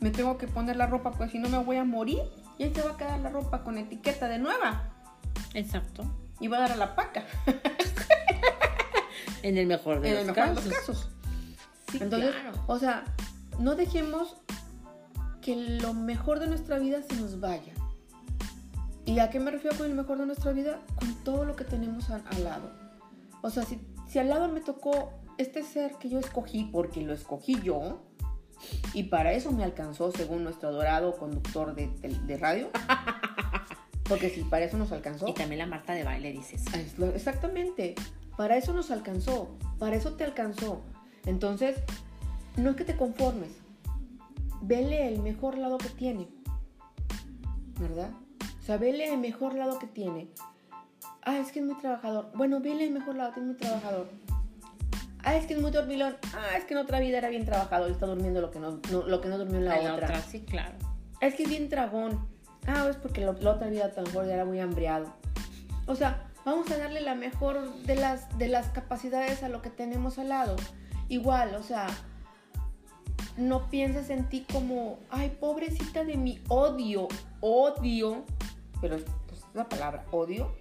me 0.00 0.10
tengo 0.10 0.38
que 0.38 0.46
poner 0.48 0.76
la 0.76 0.86
ropa, 0.86 1.10
pues 1.12 1.30
si 1.30 1.38
no 1.38 1.48
me 1.48 1.58
voy 1.58 1.76
a 1.76 1.84
morir. 1.84 2.22
Y 2.58 2.64
ahí 2.64 2.74
se 2.74 2.82
va 2.82 2.92
a 2.92 2.96
quedar 2.96 3.20
la 3.20 3.30
ropa 3.30 3.62
con 3.62 3.78
etiqueta 3.78 4.28
de 4.28 4.38
nueva. 4.38 4.90
Exacto. 5.54 6.04
Y 6.40 6.48
va 6.48 6.58
a 6.58 6.60
dar 6.60 6.72
a 6.72 6.76
la 6.76 6.94
paca. 6.94 7.24
En 9.42 9.56
el 9.56 9.66
mejor 9.66 10.00
de 10.00 10.08
en 10.10 10.14
los 10.14 10.20
el 10.22 10.26
mejor 10.34 10.48
de 10.48 10.54
casos. 10.54 10.66
los 10.66 10.78
casos. 10.78 11.10
Sí, 11.90 11.98
Entonces, 12.00 12.30
claro. 12.34 12.52
o 12.66 12.78
sea, 12.78 13.04
no 13.58 13.74
dejemos 13.74 14.36
que 15.40 15.56
lo 15.56 15.94
mejor 15.94 16.40
de 16.40 16.46
nuestra 16.46 16.78
vida 16.78 17.02
se 17.02 17.16
nos 17.16 17.40
vaya. 17.40 17.72
¿Y 19.06 19.18
a 19.18 19.30
qué 19.30 19.40
me 19.40 19.50
refiero 19.50 19.76
con 19.78 19.86
el 19.86 19.94
mejor 19.94 20.18
de 20.18 20.26
nuestra 20.26 20.52
vida? 20.52 20.80
Con 20.98 21.14
todo 21.24 21.46
lo 21.46 21.56
que 21.56 21.64
tenemos 21.64 22.10
al, 22.10 22.22
al 22.30 22.44
lado. 22.44 22.70
O 23.40 23.48
sea, 23.48 23.64
si, 23.64 23.80
si 24.08 24.18
al 24.18 24.28
lado 24.28 24.48
me 24.48 24.60
tocó 24.60 25.10
este 25.40 25.62
ser 25.62 25.92
que 25.94 26.08
yo 26.08 26.18
escogí, 26.18 26.64
porque 26.72 27.02
lo 27.02 27.12
escogí 27.12 27.60
yo, 27.62 28.00
y 28.92 29.04
para 29.04 29.32
eso 29.32 29.52
me 29.52 29.64
alcanzó, 29.64 30.12
según 30.12 30.44
nuestro 30.44 30.68
adorado 30.68 31.16
conductor 31.16 31.74
de, 31.74 31.88
de- 32.00 32.08
de 32.26 32.36
radio, 32.36 32.70
porque 34.04 34.28
si 34.30 34.42
para 34.42 34.64
eso 34.64 34.76
nos 34.76 34.92
alcanzó. 34.92 35.28
Y 35.28 35.34
también 35.34 35.58
la 35.60 35.66
Marta 35.66 35.92
de 35.94 36.04
baile 36.04 36.32
dices. 36.32 36.62
Es 36.74 36.98
lo- 36.98 37.06
Exactamente. 37.14 37.94
Para 38.36 38.56
eso 38.56 38.72
nos 38.72 38.90
alcanzó. 38.90 39.56
Para 39.78 39.96
eso 39.96 40.14
te 40.14 40.24
alcanzó. 40.24 40.80
Entonces, 41.26 41.76
no 42.56 42.70
es 42.70 42.76
que 42.76 42.84
te 42.84 42.96
conformes. 42.96 43.50
Vele 44.62 45.08
el 45.08 45.20
mejor 45.20 45.56
lado 45.58 45.78
que 45.78 45.88
tiene. 45.88 46.28
¿Verdad? 47.78 48.10
O 48.60 48.62
sea, 48.64 48.76
vele 48.76 49.12
el 49.12 49.18
mejor 49.18 49.54
lado 49.54 49.78
que 49.78 49.86
tiene. 49.86 50.28
Ah, 51.22 51.38
es 51.38 51.52
que 51.52 51.60
es 51.60 51.64
muy 51.66 51.76
trabajador. 51.76 52.30
Bueno, 52.34 52.60
vele 52.60 52.84
el 52.84 52.92
mejor 52.92 53.14
lado 53.16 53.32
que 53.32 53.40
es 53.40 53.46
muy 53.46 53.54
trabajador. 53.56 54.08
Ah, 55.24 55.34
es 55.36 55.46
que 55.46 55.54
es 55.54 55.60
muy 55.60 55.70
dormilón. 55.70 56.16
Ah, 56.34 56.56
es 56.56 56.64
que 56.64 56.74
en 56.74 56.80
otra 56.80 57.00
vida 57.00 57.18
era 57.18 57.28
bien 57.28 57.44
trabajador 57.44 57.88
y 57.88 57.92
está 57.92 58.06
durmiendo 58.06 58.40
lo 58.40 58.50
que 58.50 58.58
no, 58.58 58.80
no- 58.90 59.02
lo 59.06 59.20
que 59.20 59.28
no 59.28 59.38
durmió 59.38 59.58
en 59.58 59.64
la, 59.66 59.78
En 59.78 59.90
otra. 59.90 60.06
otra, 60.08 60.22
sí, 60.22 60.40
claro. 60.40 60.74
Es 61.20 61.34
que 61.34 61.42
es 61.44 61.48
bien 61.48 61.68
tragón. 61.68 62.26
Ah, 62.66 62.86
es 62.88 62.96
porque 62.96 63.24
lo- 63.24 63.32
la 63.34 63.52
otra 63.52 63.68
vida 63.68 63.90
tan 63.92 64.04
mejor 64.04 64.26
era 64.28 64.44
muy 64.44 64.60
hambriado. 64.60 65.12
O 65.86 65.94
sea, 65.96 66.26
vamos 66.44 66.70
a 66.70 66.78
darle 66.78 67.00
la 67.00 67.14
mejor 67.14 67.72
de 67.84 67.96
las, 67.96 68.36
de 68.38 68.48
las 68.48 68.68
capacidades 68.68 69.42
a 69.42 69.48
lo 69.48 69.60
que 69.62 69.70
tenemos 69.70 70.18
al 70.18 70.28
lado. 70.30 70.56
Igual, 71.08 71.54
o 71.54 71.62
sea, 71.62 71.86
no 73.36 73.68
pienses 73.70 74.10
en 74.10 74.28
ti 74.28 74.46
como, 74.52 74.98
ay, 75.10 75.36
pobrecita 75.40 76.04
de 76.04 76.16
mi 76.16 76.40
odio, 76.48 77.08
odio, 77.40 78.24
pero 78.80 78.96
es 78.96 79.04
pues, 79.26 79.40
la 79.54 79.68
palabra 79.68 80.04
odio, 80.12 80.54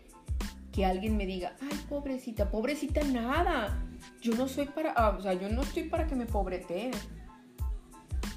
que 0.72 0.86
alguien 0.86 1.18
me 1.18 1.26
diga, 1.26 1.56
ay, 1.62 1.78
pobrecita, 1.90 2.52
pobrecita 2.52 3.04
nada. 3.04 3.84
Yo 4.22 4.36
no 4.36 4.48
soy 4.48 4.66
para, 4.68 4.92
ah, 4.92 5.16
o 5.18 5.22
sea, 5.22 5.34
yo 5.34 5.50
no 5.50 5.62
estoy 5.62 5.84
para 5.84 6.08
que 6.08 6.16
me 6.16 6.26
pobreteen. 6.26 6.92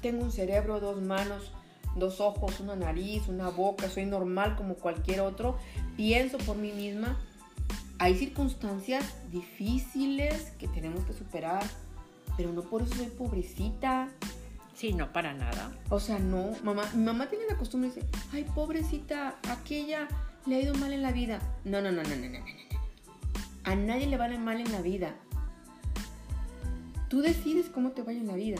Tengo 0.01 0.23
un 0.23 0.31
cerebro, 0.31 0.79
dos 0.79 1.01
manos, 1.01 1.51
dos 1.95 2.19
ojos, 2.19 2.59
una 2.59 2.75
nariz, 2.75 3.27
una 3.27 3.49
boca, 3.49 3.89
soy 3.89 4.05
normal 4.05 4.55
como 4.55 4.75
cualquier 4.75 5.21
otro, 5.21 5.57
pienso 5.95 6.37
por 6.39 6.57
mí 6.57 6.71
misma. 6.71 7.19
Hay 7.99 8.15
circunstancias 8.15 9.15
difíciles 9.31 10.51
que 10.57 10.67
tenemos 10.67 11.05
que 11.05 11.13
superar, 11.13 11.63
pero 12.35 12.51
no 12.51 12.63
por 12.63 12.81
eso 12.81 12.95
soy 12.95 13.07
pobrecita. 13.07 14.09
Sí, 14.73 14.91
no, 14.91 15.13
para 15.13 15.33
nada. 15.33 15.71
O 15.89 15.99
sea, 15.99 16.17
no, 16.17 16.51
mamá, 16.63 16.83
mi 16.95 17.03
mamá 17.03 17.29
tiene 17.29 17.45
la 17.47 17.57
costumbre 17.57 17.91
de 17.91 17.95
decir, 17.95 18.09
ay, 18.33 18.43
pobrecita, 18.55 19.35
aquella 19.49 20.07
le 20.45 20.55
ha 20.55 20.61
ido 20.61 20.73
mal 20.75 20.93
en 20.93 21.01
la 21.01 21.11
vida. 21.11 21.39
No, 21.63 21.81
no, 21.81 21.91
no, 21.91 22.03
no, 22.03 22.15
no, 22.15 22.29
no, 22.29 22.39
no. 22.39 22.45
A 23.63 23.75
nadie 23.75 24.07
le 24.07 24.17
va 24.17 24.27
mal 24.29 24.59
en 24.59 24.71
la 24.71 24.81
vida. 24.81 25.15
Tú 27.09 27.21
decides 27.21 27.69
cómo 27.69 27.91
te 27.91 28.01
vaya 28.01 28.19
en 28.19 28.27
la 28.27 28.35
vida. 28.35 28.57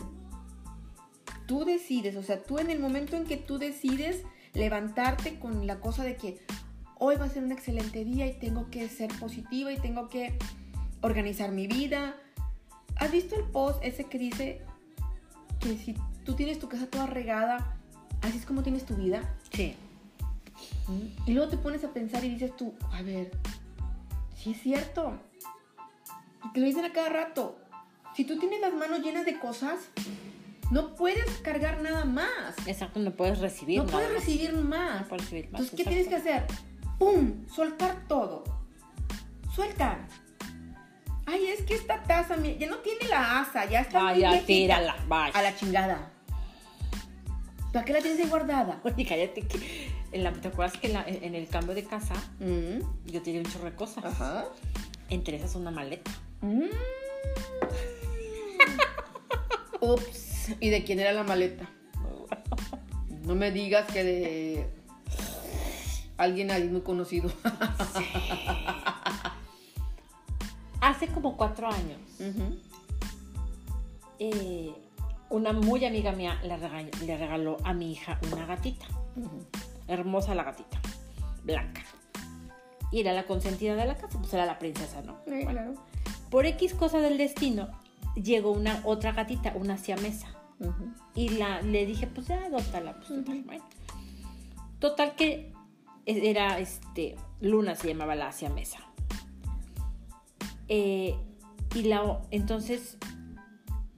Tú 1.46 1.66
decides, 1.66 2.16
o 2.16 2.24
sea, 2.24 2.42
tú 2.42 2.60
en 2.60 2.70
el 2.70 2.80
momento 2.80 3.18
en 3.18 3.26
que 3.26 3.36
tú 3.36 3.58
decides 3.58 4.24
levantarte 4.54 5.40
con 5.40 5.68
la 5.68 5.80
cosa 5.80 6.04
de 6.04 6.16
que 6.16 6.40
hoy 7.00 7.16
va 7.18 7.26
a 7.26 7.30
ser 7.30 7.44
un 7.44 7.52
excelente 7.52 8.06
día 8.06 8.28
y 8.28 8.34
tengo 8.34 8.70
que 8.70 8.88
ser 8.88 9.12
positiva 9.20 9.74
y 9.74 9.78
tengo 9.78 10.08
que 10.08 10.38
organizar 11.02 11.52
mi 11.52 11.68
vida. 11.68 12.16
¿Has 12.96 13.12
visto 13.12 13.36
el 13.36 13.44
post 13.44 13.84
ese 13.84 14.06
que 14.06 14.20
dice 14.20 14.62
que 15.60 15.78
si 15.78 15.96
tú 16.24 16.36
tienes 16.36 16.60
tu 16.60 16.70
casa 16.70 16.88
toda 16.88 17.08
regada, 17.08 17.76
así 18.22 18.38
es 18.38 18.46
como 18.46 18.64
tienes 18.64 18.86
tu 18.86 18.96
vida? 18.96 19.36
Sí. 19.52 19.76
Y 21.26 21.34
luego 21.34 21.50
te 21.50 21.58
pones 21.58 21.84
a 21.84 21.90
pensar 21.94 22.24
y 22.24 22.30
dices 22.30 22.56
tú, 22.56 22.74
a 22.92 23.02
ver, 23.02 23.32
si 24.38 24.52
es 24.52 24.62
cierto. 24.62 25.14
Y 26.46 26.52
te 26.54 26.60
lo 26.60 26.66
dicen 26.66 26.86
a 26.86 26.92
cada 26.94 27.10
rato. 27.10 27.58
Si 28.16 28.26
tú 28.26 28.38
tienes 28.38 28.60
las 28.62 28.74
manos 28.74 29.00
llenas 29.02 29.26
de 29.26 29.40
cosas, 29.40 29.76
no 30.72 30.94
puedes 30.96 31.26
cargar 31.42 31.82
nada 31.82 32.06
más. 32.06 32.56
Exacto, 32.68 33.00
no 33.00 33.12
puedes 33.12 33.40
recibir 33.40 33.78
No 33.80 33.86
nada 33.86 33.98
puedes 33.98 34.14
más. 34.14 34.20
recibir 34.26 34.54
más. 34.54 35.02
No 35.02 35.08
puedes 35.08 35.24
recibir 35.26 35.52
más, 35.52 35.62
Entonces, 35.62 35.76
¿qué 35.76 35.82
exacto. 35.84 35.90
tienes 35.90 36.08
que 36.08 36.16
hacer? 36.16 36.46
¡Pum! 37.00 37.48
Soltar 37.48 38.08
todo. 38.08 38.44
Suelta. 39.54 40.00
Ay, 41.26 41.46
es 41.48 41.62
que 41.64 41.76
esta 41.76 42.04
taza 42.04 42.36
ya 42.38 42.68
no 42.68 42.78
tiene 42.80 43.08
la 43.08 43.40
asa, 43.40 43.66
ya 43.66 43.80
está 43.82 44.04
muy 44.04 44.20
ya, 44.20 44.30
viejita. 44.32 44.46
tírala, 44.48 44.96
bye. 45.08 45.32
A 45.34 45.42
la 45.42 45.56
chingada. 45.56 46.10
¿Para 47.72 47.86
qué 47.86 47.94
la 47.94 48.02
tienes 48.02 48.20
ahí 48.20 48.30
guardada? 48.30 48.80
Oye, 48.84 49.06
cállate 49.06 49.42
que 49.48 49.92
en 50.14 50.24
la, 50.24 50.32
¿te 50.34 50.48
acuerdas 50.48 50.78
que 50.80 50.88
en, 50.88 50.94
la- 50.94 51.06
en 51.08 51.36
el 51.36 51.48
cambio 51.48 51.76
de 51.76 51.84
casa 51.84 52.16
Mm, 52.40 52.80
yo 53.12 53.22
tiré 53.22 53.40
un 53.40 53.46
chorro 53.46 53.66
de 53.66 53.76
cosas? 53.76 54.04
Ajá. 54.06 54.46
Entre 55.10 55.38
esas 55.38 55.56
una 55.56 55.72
maleta. 55.72 56.12
Mm. 56.42 56.64
Ups. 59.82 60.50
¿Y 60.60 60.70
de 60.70 60.84
quién 60.84 61.00
era 61.00 61.12
la 61.14 61.24
maleta? 61.24 61.68
No 63.24 63.36
me 63.36 63.52
digas 63.52 63.90
que 63.90 64.04
de 64.04 64.68
alguien 66.18 66.52
ahí 66.52 66.68
muy 66.68 66.82
conocido. 66.82 67.32
Hace 70.82 71.08
como 71.08 71.38
cuatro 71.38 71.68
años, 71.70 72.02
eh, 74.20 74.74
una 75.30 75.54
muy 75.54 75.86
amiga 75.86 76.12
mía 76.12 76.38
le, 76.44 76.58
rega- 76.58 76.90
le 77.06 77.18
regaló 77.18 77.56
a 77.64 77.74
mi 77.74 77.94
hija 77.94 78.20
una 78.34 78.46
gatita. 78.46 78.86
Ujú. 79.16 79.46
Hermosa 79.88 80.36
la 80.36 80.44
gatita, 80.44 80.80
blanca. 81.44 81.82
Y 82.92 83.00
era 83.02 83.12
la 83.14 83.24
consentida 83.26 83.76
de 83.76 83.86
la 83.86 83.96
casa, 83.96 84.20
pues 84.20 84.34
era 84.34 84.46
la 84.46 84.60
princesa, 84.60 85.02
¿no? 85.02 85.18
Sí, 85.26 85.32
Bueno, 85.44 85.50
claro. 85.52 85.74
por 86.30 86.46
X 86.46 86.74
cosa 86.76 87.00
del 87.00 87.18
destino, 87.18 87.70
llegó 88.16 88.52
una 88.52 88.82
otra 88.84 89.12
gatita, 89.14 89.54
una 89.56 89.78
siamesa. 89.78 90.28
Ujú. 90.60 90.94
Y 91.16 91.30
la, 91.30 91.62
le 91.62 91.86
dije, 91.86 92.08
pues 92.08 92.28
ya, 92.28 92.46
adóptala. 92.46 92.94
Pues, 92.98 93.08
total, 93.10 93.38
Ujú. 93.38 93.46
bueno. 93.46 93.64
Total 94.80 95.16
que 95.16 95.52
era, 96.06 96.60
este, 96.60 97.16
Luna 97.42 97.76
se 97.76 97.88
llamaba 97.88 98.14
la 98.16 98.32
siamesa. 98.32 98.80
Eh, 100.68 101.16
y 101.76 101.84
la, 101.84 102.22
entonces, 102.32 102.98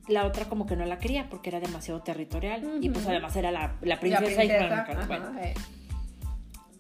la 0.07 0.25
otra 0.25 0.45
como 0.45 0.65
que 0.65 0.75
no 0.75 0.85
la 0.85 0.99
quería 0.99 1.29
porque 1.29 1.49
era 1.49 1.59
demasiado 1.59 2.01
territorial. 2.01 2.77
Y 2.81 2.89
pues 2.89 3.05
además 3.07 3.35
era 3.35 3.51
la, 3.51 3.75
la 3.81 3.95
La 3.95 3.99
princesa. 3.99 4.43
y 4.43 4.47
princesa, 4.47 4.81
ajá, 4.81 5.05
bueno. 5.07 5.39
eh. 5.39 5.53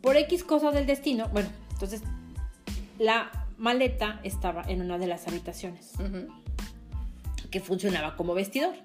Por 0.01 0.17
X 0.17 0.43
cosa 0.43 0.71
del 0.71 0.85
destino, 0.85 1.27
bueno, 1.29 1.49
entonces 1.71 2.03
la 2.99 3.31
maleta 3.57 4.19
estaba 4.23 4.61
en 4.67 4.81
una 4.81 4.97
de 4.97 5.07
las 5.07 5.27
habitaciones 5.27 5.93
que 7.49 7.59
funcionaba 7.59 8.15
como 8.15 8.33
vestidor. 8.33 8.75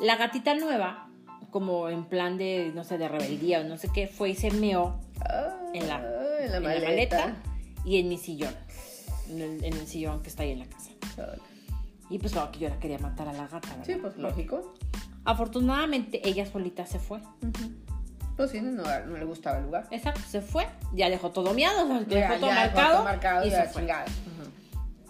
La 0.00 0.16
gatita 0.16 0.54
nueva, 0.54 1.08
como 1.50 1.88
en 1.88 2.04
plan 2.04 2.36
de, 2.38 2.70
no 2.74 2.84
sé, 2.84 2.98
de 2.98 3.08
rebeldía 3.08 3.60
o 3.60 3.64
no 3.64 3.76
sé 3.76 3.88
qué, 3.92 4.06
fue 4.06 4.30
y 4.30 4.34
se 4.36 4.50
meó 4.52 5.00
Ah, 5.20 5.56
en 5.72 5.88
la, 5.88 5.96
en 6.40 6.50
la 6.50 6.56
en 6.58 6.62
la 6.62 6.86
maleta. 6.88 7.36
y 7.84 7.98
en 7.98 8.08
mi 8.08 8.18
sillón, 8.18 8.54
en 9.30 9.40
el, 9.40 9.64
en 9.64 9.72
el 9.72 9.86
sillón 9.86 10.22
que 10.22 10.28
está 10.28 10.42
ahí 10.42 10.50
en 10.52 10.58
la 10.60 10.66
casa. 10.66 10.90
Y 12.10 12.18
pues 12.18 12.32
claro 12.32 12.52
que 12.52 12.58
yo 12.60 12.68
la 12.68 12.78
quería 12.78 12.98
matar 12.98 13.28
a 13.28 13.32
la 13.32 13.46
gata, 13.48 13.68
¿verdad? 13.70 13.84
Sí, 13.86 13.94
pues 14.00 14.16
lógico. 14.16 14.74
Afortunadamente 15.24 16.20
ella 16.28 16.44
solita 16.46 16.84
se 16.86 16.98
fue. 16.98 17.20
Pues 18.36 18.50
sí, 18.50 18.60
no, 18.60 18.82
no 18.82 19.16
le 19.16 19.24
gustaba 19.24 19.58
el 19.58 19.64
lugar. 19.64 19.86
Exacto, 19.90 20.20
se 20.28 20.40
fue. 20.40 20.66
Ya 20.92 21.08
dejó 21.08 21.30
todo 21.30 21.54
miado, 21.54 21.84
o 21.84 21.88
sea, 21.88 22.00
Ya, 22.08 22.16
dejó 22.28 22.34
todo 22.40 22.46
ya, 22.50 22.54
marcado, 22.56 22.94
todo 22.96 23.04
marcado 23.04 23.44
y 23.44 23.48
y 23.48 23.50
se 23.50 23.56
la 23.58 23.64
fue. 23.66 23.82
chingada. 23.82 24.04
Ujú. 24.04 24.50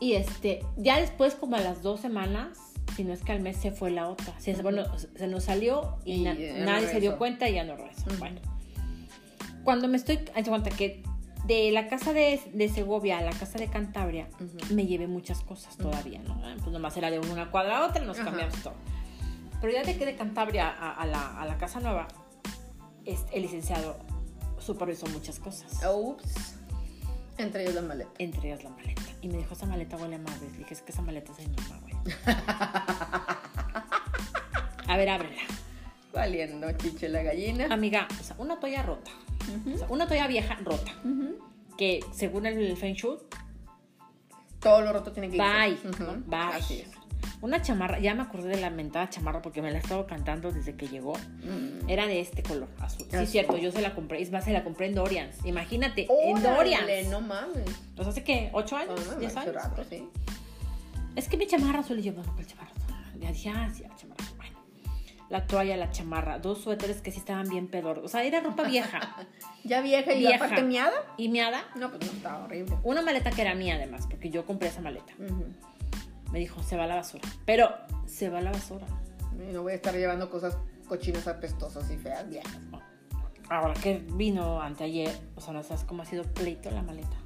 Y 0.01 0.13
este, 0.15 0.65
ya 0.77 1.01
después, 1.01 1.35
como 1.35 1.57
a 1.57 1.61
las 1.61 1.83
dos 1.83 2.01
semanas, 2.01 2.59
si 2.95 3.03
no 3.03 3.13
es 3.13 3.23
que 3.23 3.33
al 3.33 3.41
mes 3.41 3.57
se 3.57 3.73
fue 3.73 3.91
la 3.91 4.09
otra. 4.09 4.39
Se. 4.39 4.53
Bueno, 4.63 4.85
se 4.99 5.27
nos 5.27 5.45
salió 5.45 5.97
y, 6.05 6.13
Y 6.15 6.23
na- 6.23 6.35
ya 6.35 6.59
no 6.59 6.65
nadie 6.67 6.89
se 6.89 7.01
dio 7.01 7.19
cuenta 7.19 7.49
y 7.49 7.55
ya 7.55 7.65
no 7.65 7.77
regresó. 7.77 8.05
Bueno, 8.19 8.41
cuando 9.65 9.89
me 9.89 9.97
estoy 9.97 10.19
cuenta 10.47 10.71
que 10.71 11.03
de 11.45 11.71
la 11.73 11.89
casa 11.89 12.13
de, 12.13 12.41
de 12.53 12.69
Segovia 12.69 13.19
a 13.19 13.23
la 13.23 13.33
casa 13.33 13.59
de 13.59 13.69
Cantabria, 13.69 14.29
me 14.71 14.87
llevé 14.87 15.07
muchas 15.07 15.43
cosas 15.43 15.77
todavía, 15.77 16.21
¿no? 16.21 16.41
Pues 16.59 16.73
nomás 16.73 16.97
era 16.97 17.11
de 17.11 17.19
una 17.19 17.51
cuadra 17.51 17.79
a 17.79 17.87
otra, 17.87 18.05
nos 18.05 18.17
cambiamos 18.19 18.63
todo. 18.63 18.75
Pero 19.61 19.73
ya 19.73 19.83
de 19.83 19.97
que 19.97 20.07
de 20.07 20.17
Cantabria 20.17 20.69
a, 20.69 20.93
a 20.93 21.07
la, 21.07 21.41
a 21.41 21.47
la 21.47 21.59
casa 21.59 21.81
nueva, 21.81 22.09
este, 23.05 23.37
el 23.37 23.43
licenciado 23.43 23.99
supervisó 24.59 25.07
muchas 25.09 25.39
cosas. 25.39 25.81
Ups. 25.87 26.57
Entre 27.37 27.63
ellos 27.63 27.75
la 27.75 27.83
maleta. 27.83 28.11
Entre 28.19 28.49
ellas 28.49 28.65
la 28.65 28.71
maleta. 28.71 29.03
Y 29.21 29.29
me 29.29 29.39
dijo, 29.39 29.55
esa 29.55 29.67
maleta 29.67 29.97
huele 29.97 30.17
a 30.17 30.19
madres. 30.19 30.53
Le 30.53 30.59
dije, 30.59 30.75
es 30.75 30.83
que 30.83 30.93
esa 30.93 31.03
maleta 31.03 31.33
es 31.33 31.39
de 31.39 31.49
mi 31.49 31.57
mamá, 31.57 31.81
güey. 31.81 32.05
A 34.87 34.97
ver, 34.97 35.09
ábrela. 35.09 35.43
Valiendo 36.13 36.71
chiche 36.73 37.09
la 37.09 37.23
gallina. 37.23 37.67
Amiga, 37.71 38.07
o 38.21 38.23
sea, 38.23 38.37
una 38.39 38.61
toalla 38.61 38.83
rota. 38.83 39.11
Ujú. 39.61 39.75
O 39.75 39.79
sea, 39.79 39.87
una 39.91 40.07
toalla 40.07 40.27
vieja 40.27 40.57
rota. 40.65 40.93
Que 41.77 42.01
según 42.13 42.47
el 42.47 42.77
Feng 42.77 42.95
Shui, 42.95 43.19
Todo 44.61 44.81
lo 44.83 44.93
roto 44.93 45.13
tiene 45.13 45.29
que 45.31 45.37
irse. 45.37 45.89
bye. 45.89 46.07
¿no? 46.07 46.15
Bye. 46.27 46.39
Así 46.57 46.81
es. 46.81 46.89
Una 47.41 47.61
chamarra, 47.61 47.99
ya 47.99 48.15
me 48.15 48.23
acordé 48.23 48.49
de 48.51 48.61
la 48.61 48.71
mentada 48.71 49.11
chamarra 49.11 49.43
porque 49.43 49.61
me 49.61 49.71
la 49.71 49.77
he 49.77 49.81
estado 49.81 50.07
cantando 50.07 50.51
desde 50.51 50.77
que 50.77 50.89
llegó. 50.89 51.13
Mm. 51.43 51.89
Era 51.91 52.07
de 52.07 52.21
este 52.21 52.43
color, 52.43 52.69
azul. 52.81 53.07
Sí, 53.11 53.17
Azul. 53.17 53.27
cierto, 53.29 53.57
yo 53.59 53.71
se 53.71 53.83
la 53.83 53.95
compré. 53.95 54.23
Es 54.23 54.31
más, 54.31 54.45
se 54.45 54.53
la 54.53 54.65
compré 54.65 54.87
en 54.87 54.95
Dorians. 54.95 55.37
Imagínate, 55.45 56.07
en 56.11 56.43
Dorians. 56.43 57.09
no 57.11 57.21
mames. 57.21 57.65
Sea, 57.97 58.09
hace 58.09 58.25
que, 58.25 58.51
¿ocho 58.55 58.77
No, 58.77 58.83
años? 58.83 59.07
no, 59.07 59.21
¿10 59.21 59.27
hace 59.27 59.39
años? 59.41 59.55
rato, 59.55 59.85
sí. 59.85 60.09
Es 61.17 61.29
que 61.29 61.37
mi 61.37 61.47
chamarra 61.47 61.81
azul 61.81 61.99
y 61.99 62.03
yo, 62.03 62.13
bueno, 62.15 62.33
¿cuál 62.35 62.47
chamarra 62.47 62.71
azul? 62.71 63.21
Ya 63.21 63.33
dije, 63.33 63.51
ah, 63.51 63.71
sí, 63.75 63.83
la 63.83 63.95
chamarra 63.97 64.25
azul. 64.25 64.34
La 65.31 65.47
toalla, 65.47 65.77
la 65.77 65.91
chamarra, 65.91 66.39
dos 66.39 66.61
suéteres 66.61 67.01
que 67.01 67.11
sí 67.11 67.19
estaban 67.19 67.49
bien 67.49 67.67
pedor. 67.69 68.01
O 68.01 68.09
sea, 68.09 68.23
era 68.25 68.41
ropa 68.41 68.63
vieja 68.65 69.01
Ya 69.65 69.81
vieja 69.81 70.13
y 70.13 70.19
Vieja. 70.19 70.37
aparte 70.45 70.63
miada. 70.63 70.93
y 71.17 71.29
miada. 71.31 71.63
No, 71.77 71.91
pues 71.91 72.05
no, 72.07 72.13
estaba 72.13 72.45
horrible. 72.45 72.77
Una 72.83 73.01
maleta 73.03 73.31
que 73.31 73.41
era 73.43 73.55
mía 73.55 73.77
además, 73.77 74.07
porque 74.09 74.29
yo 74.31 74.45
compré 74.45 74.69
esa 74.69 74.81
maleta. 74.83 75.13
Ujú. 75.19 75.47
Me 76.31 76.39
dijo, 76.41 76.63
se 76.63 76.77
va 76.77 76.85
a 76.85 76.87
la 76.87 76.97
basura. 76.97 77.23
Pero 77.47 77.71
se 78.07 78.29
va 78.29 78.39
a 78.39 78.43
la 78.43 78.53
basura. 78.53 78.87
No 79.53 79.63
voy 79.63 79.73
a 79.73 79.77
estar 79.77 79.95
llevando 79.95 80.29
cosas 80.31 80.57
cochinas 80.89 81.27
apestosas 81.27 81.91
y 81.91 81.97
feas 81.97 82.29
viejas. 82.29 82.59
Ahora 83.49 83.75
que 83.75 84.05
vino 84.13 84.61
anteayer, 84.61 85.15
o 85.37 85.41
sea, 85.41 85.53
no 85.55 85.63
sabes 85.63 85.85
cómo 85.85 86.03
ha 86.03 86.07
sido 86.07 86.25
pleito 86.25 86.71
la 86.71 86.83
maleta. 86.83 87.17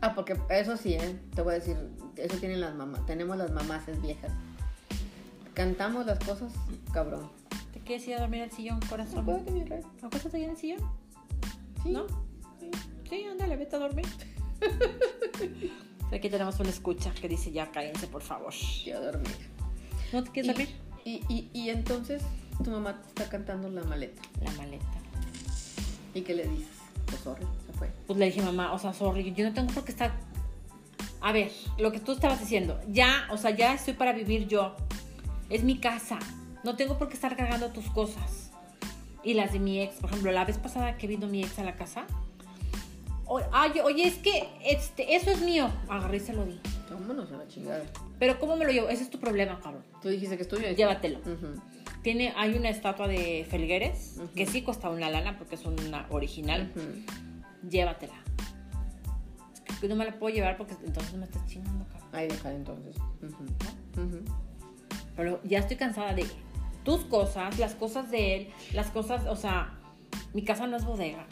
Ah, 0.00 0.14
porque 0.14 0.36
eso 0.50 0.76
sí, 0.76 0.94
¿eh? 0.94 1.18
Te 1.34 1.42
voy 1.42 1.52
a 1.52 1.58
decir, 1.58 1.76
eso 2.16 2.36
tienen 2.38 2.60
las 2.60 2.74
mamás. 2.74 3.04
Tenemos 3.06 3.36
las 3.36 3.50
mamás 3.50 3.84
viejas. 4.02 4.30
Cantamos 5.56 6.04
las 6.04 6.18
cosas, 6.18 6.52
cabrón. 6.92 7.30
¿Te 7.72 7.80
quieres 7.80 8.06
ir 8.06 8.16
a 8.16 8.20
dormir 8.20 8.42
al 8.42 8.50
sillón, 8.50 8.78
corazón? 8.90 9.20
Acuérdate, 9.20 9.52
mi 9.52 9.64
rey. 9.64 9.80
¿Acuéstate 10.02 10.36
ahí 10.36 10.44
en 10.44 10.50
el 10.50 10.56
sillón? 10.58 10.80
Sí. 11.82 11.92
¿No? 11.92 12.06
Sí. 12.60 12.70
Sí, 13.08 13.24
ándale, 13.24 13.56
vete 13.56 13.76
a 13.76 13.78
dormir. 13.78 14.04
Aquí 16.12 16.28
tenemos 16.28 16.60
una 16.60 16.68
escucha 16.68 17.10
que 17.14 17.26
dice, 17.26 17.52
ya 17.52 17.70
cállense, 17.70 18.06
por 18.06 18.20
favor. 18.20 18.52
Quiero 18.84 19.00
dormir. 19.00 19.34
¿No 20.12 20.22
te 20.22 20.30
quieres 20.30 20.52
dormir? 20.52 20.76
Y, 21.06 21.22
y, 21.30 21.50
y 21.54 21.70
entonces 21.70 22.22
tu 22.62 22.70
mamá 22.70 23.00
te 23.00 23.08
está 23.08 23.30
cantando 23.30 23.70
la 23.70 23.82
maleta. 23.84 24.20
La 24.44 24.50
maleta. 24.52 24.84
¿Y 26.12 26.20
qué 26.20 26.34
le 26.34 26.46
dices? 26.48 26.68
Pues 27.06 27.20
sorry, 27.20 27.46
se 27.66 27.72
fue. 27.72 27.90
Pues 28.06 28.18
le 28.18 28.26
dije, 28.26 28.42
mamá, 28.42 28.74
o 28.74 28.78
sea, 28.78 28.92
sorry, 28.92 29.32
yo 29.32 29.48
no 29.48 29.54
tengo 29.54 29.72
por 29.72 29.86
qué 29.86 29.92
estar... 29.92 30.12
A 31.22 31.32
ver, 31.32 31.50
lo 31.78 31.92
que 31.92 32.00
tú 32.00 32.12
estabas 32.12 32.40
diciendo, 32.40 32.78
ya, 32.88 33.26
o 33.30 33.38
sea, 33.38 33.52
ya 33.52 33.72
estoy 33.72 33.94
para 33.94 34.12
vivir 34.12 34.48
yo. 34.48 34.76
Es 35.50 35.62
mi 35.64 35.78
casa. 35.78 36.18
No 36.64 36.76
tengo 36.76 36.98
por 36.98 37.08
qué 37.08 37.14
estar 37.14 37.36
cargando 37.36 37.68
tus 37.70 37.88
cosas. 37.90 38.50
Y 39.22 39.34
las 39.34 39.52
de 39.52 39.58
mi 39.58 39.80
ex, 39.80 39.96
por 39.96 40.10
ejemplo, 40.10 40.30
la 40.32 40.44
vez 40.44 40.58
pasada 40.58 40.96
que 40.98 41.06
vino 41.06 41.26
mi 41.26 41.42
ex 41.42 41.58
a 41.58 41.64
la 41.64 41.76
casa. 41.76 42.06
o- 43.28 43.40
ay, 43.52 43.80
oye, 43.80 44.06
es 44.06 44.14
que 44.18 44.48
este, 44.64 45.16
eso 45.16 45.30
es 45.32 45.40
mío. 45.40 45.68
Agarré 45.88 46.18
y 46.18 46.20
se 46.20 46.32
lo 46.32 46.44
di. 46.44 46.60
Vámonos 46.90 47.30
a 47.32 47.38
la 47.38 47.48
chingada. 47.48 47.82
Pero 48.20 48.38
¿cómo 48.38 48.56
me 48.56 48.64
lo 48.64 48.70
llevo? 48.70 48.88
Ese 48.88 49.02
es 49.02 49.10
tu 49.10 49.18
problema, 49.18 49.58
cabrón. 49.60 49.82
Tú 50.00 50.08
dijiste 50.10 50.36
que 50.36 50.42
es 50.44 50.48
tuyo. 50.48 50.70
Llévatelo. 50.70 51.18
Tiene, 52.02 52.32
hay 52.36 52.54
una 52.56 52.68
estatua 52.68 53.08
de 53.08 53.44
Felgueres, 53.50 54.20
que 54.36 54.46
sí 54.46 54.62
cuesta 54.62 54.90
una 54.90 55.10
lana 55.10 55.36
porque 55.38 55.56
es 55.56 55.64
una 55.64 56.06
original. 56.10 56.72
Ujú. 56.76 57.68
Llévatela. 57.68 58.14
Es 59.68 59.76
que 59.80 59.88
no 59.88 59.96
me 59.96 60.04
la 60.04 60.16
puedo 60.16 60.32
llevar 60.32 60.56
porque 60.56 60.74
entonces 60.84 61.14
me 61.14 61.24
estás 61.24 61.44
chingando, 61.46 61.84
cabrón. 61.88 62.08
Ahí 62.12 62.28
dejar 62.28 62.52
entonces. 62.52 62.94
Ujú. 63.22 64.24
Pero 65.16 65.40
ya 65.44 65.58
estoy 65.60 65.76
cansada 65.76 66.12
de 66.14 66.26
tus 66.84 67.04
cosas, 67.04 67.58
las 67.58 67.74
cosas 67.74 68.10
de 68.10 68.36
él, 68.36 68.48
las 68.72 68.90
cosas, 68.90 69.26
o 69.26 69.36
sea, 69.36 69.72
mi 70.34 70.44
casa 70.44 70.66
no 70.66 70.76
es 70.76 70.84
bodega. 70.84 71.26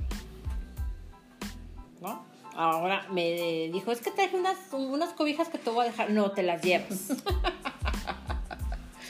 ¿No? 2.00 2.24
Ahora 2.56 3.06
me 3.10 3.68
dijo, 3.72 3.92
es 3.92 4.00
que 4.00 4.10
traje 4.10 4.36
unas, 4.36 4.56
unas 4.72 5.10
cobijas 5.10 5.48
que 5.48 5.58
te 5.58 5.70
voy 5.70 5.86
a 5.86 5.90
dejar. 5.90 6.10
No, 6.10 6.30
te 6.30 6.42
las 6.42 6.62
llevas. 6.62 7.10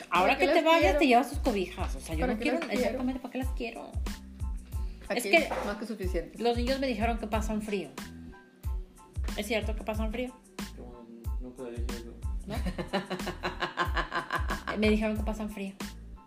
Ahora 0.09 0.33
¿Para 0.37 0.37
que 0.39 0.47
te 0.47 0.61
vayas, 0.61 0.81
quiero? 0.81 0.99
te 0.99 1.07
llevas 1.07 1.29
tus 1.29 1.39
cobijas. 1.39 1.95
O 1.95 1.99
sea, 1.99 2.15
yo 2.15 2.21
¿Para 2.21 2.33
no 2.33 2.39
quiero, 2.39 2.57
exactamente, 2.69 3.19
¿para 3.19 3.31
qué 3.31 3.37
las 3.39 3.49
quiero? 3.49 3.91
Aquí 5.09 5.17
Es 5.17 5.23
que- 5.23 5.49
más 5.65 5.77
que 5.77 5.85
suficiente. 5.85 6.41
Los 6.41 6.57
niños 6.57 6.79
me 6.79 6.87
dijeron 6.87 7.17
que 7.17 7.27
pasan 7.27 7.61
frío. 7.61 7.89
¿Es 9.37 9.45
cierto 9.47 9.75
que 9.75 9.83
pasan 9.83 10.11
frío? 10.11 10.33
Yo 10.77 11.05
nunca. 11.41 11.63
¿No? 12.47 12.55
me 14.77 14.89
dijeron 14.89 15.17
que 15.17 15.23
pasan 15.23 15.49
frío. 15.49 15.73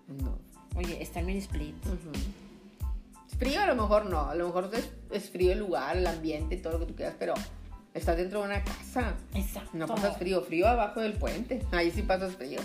No. 0.07 0.39
Oye, 0.77 1.03
está 1.03 1.21
el 1.21 1.27
mini 1.27 1.39
split. 1.39 1.75
Frío 3.39 3.61
a 3.61 3.67
lo 3.67 3.75
mejor 3.77 4.07
no, 4.07 4.29
a 4.29 4.35
lo 4.35 4.47
mejor 4.47 4.71
es, 4.75 4.91
es 5.13 5.31
frío 5.31 5.53
el 5.53 5.61
lugar, 5.61 5.97
el 5.97 6.07
ambiente, 6.07 6.57
todo 6.57 6.75
lo 6.75 6.79
que 6.81 6.87
tú 6.87 6.97
quieras, 6.97 7.15
pero 7.19 7.35
estás 7.95 8.17
dentro 8.17 8.41
de 8.41 8.47
una 8.47 8.65
casa. 8.65 9.15
Exacto. 9.35 9.71
No 9.75 9.87
pasas 9.87 10.17
frío, 10.17 10.43
frío 10.43 10.67
abajo 10.67 11.01
del 11.01 11.13
puente. 11.13 11.63
Ahí 11.71 11.91
sí 11.91 12.03
pasas 12.03 12.35
frío. 12.35 12.61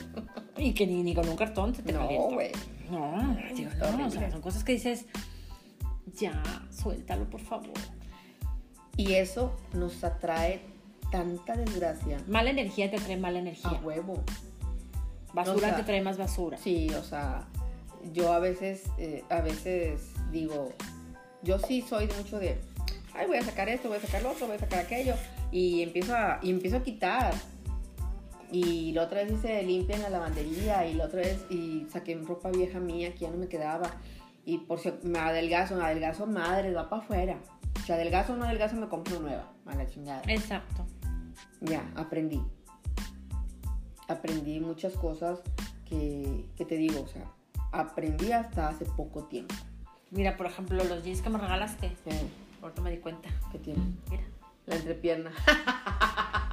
Y 0.57 0.73
que 0.73 0.87
ni, 0.87 1.03
ni 1.03 1.13
con 1.13 1.27
un 1.29 1.35
cartón 1.35 1.75
se 1.75 1.83
te 1.83 1.93
No, 1.93 2.07
güey. 2.07 2.51
No, 2.89 3.37
digo, 3.55 3.69
Está 3.69 3.91
no, 3.91 4.07
o 4.07 4.09
sea, 4.09 4.31
son 4.31 4.41
cosas 4.41 4.63
que 4.63 4.73
dices, 4.73 5.05
ya, 6.15 6.41
suéltalo, 6.71 7.29
por 7.29 7.41
favor. 7.41 7.73
Y 8.97 9.13
eso 9.13 9.55
nos 9.73 10.03
atrae 10.03 10.61
tanta 11.11 11.55
desgracia. 11.55 12.19
Mala 12.27 12.49
energía 12.49 12.89
te 12.89 12.97
trae 12.97 13.17
mala 13.17 13.37
A 13.37 13.41
energía. 13.41 13.79
huevo. 13.83 14.23
Basura 15.33 15.55
o 15.55 15.59
sea, 15.59 15.75
te 15.75 15.83
trae 15.83 16.01
más 16.01 16.17
basura. 16.17 16.57
Sí, 16.57 16.89
o 16.91 17.03
sea, 17.03 17.47
yo 18.11 18.33
a 18.33 18.39
veces, 18.39 18.83
eh, 18.97 19.23
a 19.29 19.41
veces 19.41 20.11
digo, 20.31 20.71
yo 21.41 21.59
sí 21.59 21.81
soy 21.81 22.07
mucho 22.17 22.39
de, 22.39 22.59
ay, 23.13 23.27
voy 23.27 23.37
a 23.37 23.43
sacar 23.43 23.69
esto, 23.69 23.89
voy 23.89 23.97
a 23.97 24.01
sacar 24.01 24.21
lo 24.21 24.31
otro, 24.31 24.47
voy 24.47 24.55
a 24.55 24.59
sacar 24.59 24.79
aquello, 24.79 25.15
y 25.51 25.81
empiezo 25.81 26.15
a, 26.15 26.39
y 26.41 26.49
empiezo 26.49 26.77
a 26.77 26.83
quitar. 26.83 27.33
Y 28.51 28.91
la 28.91 29.03
otra 29.03 29.23
vez 29.23 29.33
hice 29.33 29.63
limpia 29.63 29.95
en 29.95 30.03
la 30.03 30.09
lavandería, 30.09 30.85
y 30.85 30.93
la 30.93 31.05
otra 31.05 31.21
vez, 31.21 31.43
y 31.49 31.87
saqué 31.91 32.15
ropa 32.15 32.51
vieja 32.51 32.79
mía 32.79 33.13
que 33.13 33.19
ya 33.19 33.31
no 33.31 33.37
me 33.37 33.47
quedaba. 33.47 33.89
Y 34.45 34.59
por 34.59 34.79
si 34.79 34.93
me 35.03 35.19
adelgazo, 35.19 35.75
me 35.75 35.83
adelgazo 35.83 36.27
madre, 36.27 36.71
va 36.73 36.89
para 36.89 37.01
afuera. 37.01 37.37
Si 37.85 37.91
adelgazo 37.91 38.33
o 38.33 38.35
no 38.35 38.45
adelgazo, 38.45 38.75
me 38.75 38.87
compro 38.87 39.19
nueva, 39.19 39.51
a 39.65 39.75
la 39.75 39.87
chingada. 39.87 40.21
Exacto. 40.27 40.85
Ya, 41.61 41.89
aprendí. 41.95 42.41
Aprendí 44.07 44.59
muchas 44.59 44.93
cosas 44.93 45.41
que, 45.87 46.45
que 46.57 46.65
te 46.65 46.75
digo, 46.75 47.01
o 47.01 47.07
sea, 47.07 47.25
aprendí 47.71 48.31
hasta 48.31 48.69
hace 48.69 48.85
poco 48.85 49.23
tiempo. 49.25 49.55
Mira, 50.11 50.37
por 50.37 50.45
ejemplo, 50.45 50.83
los 50.83 51.03
jeans 51.03 51.21
que 51.21 51.29
me 51.29 51.39
regalaste. 51.39 51.91
Ahorita 52.61 52.81
me 52.81 52.91
di 52.91 52.97
cuenta. 52.97 53.29
¿Qué 53.51 53.59
tiene? 53.59 53.81
Mira. 54.09 54.23
La 54.65 54.75
entrepierna. 54.75 55.31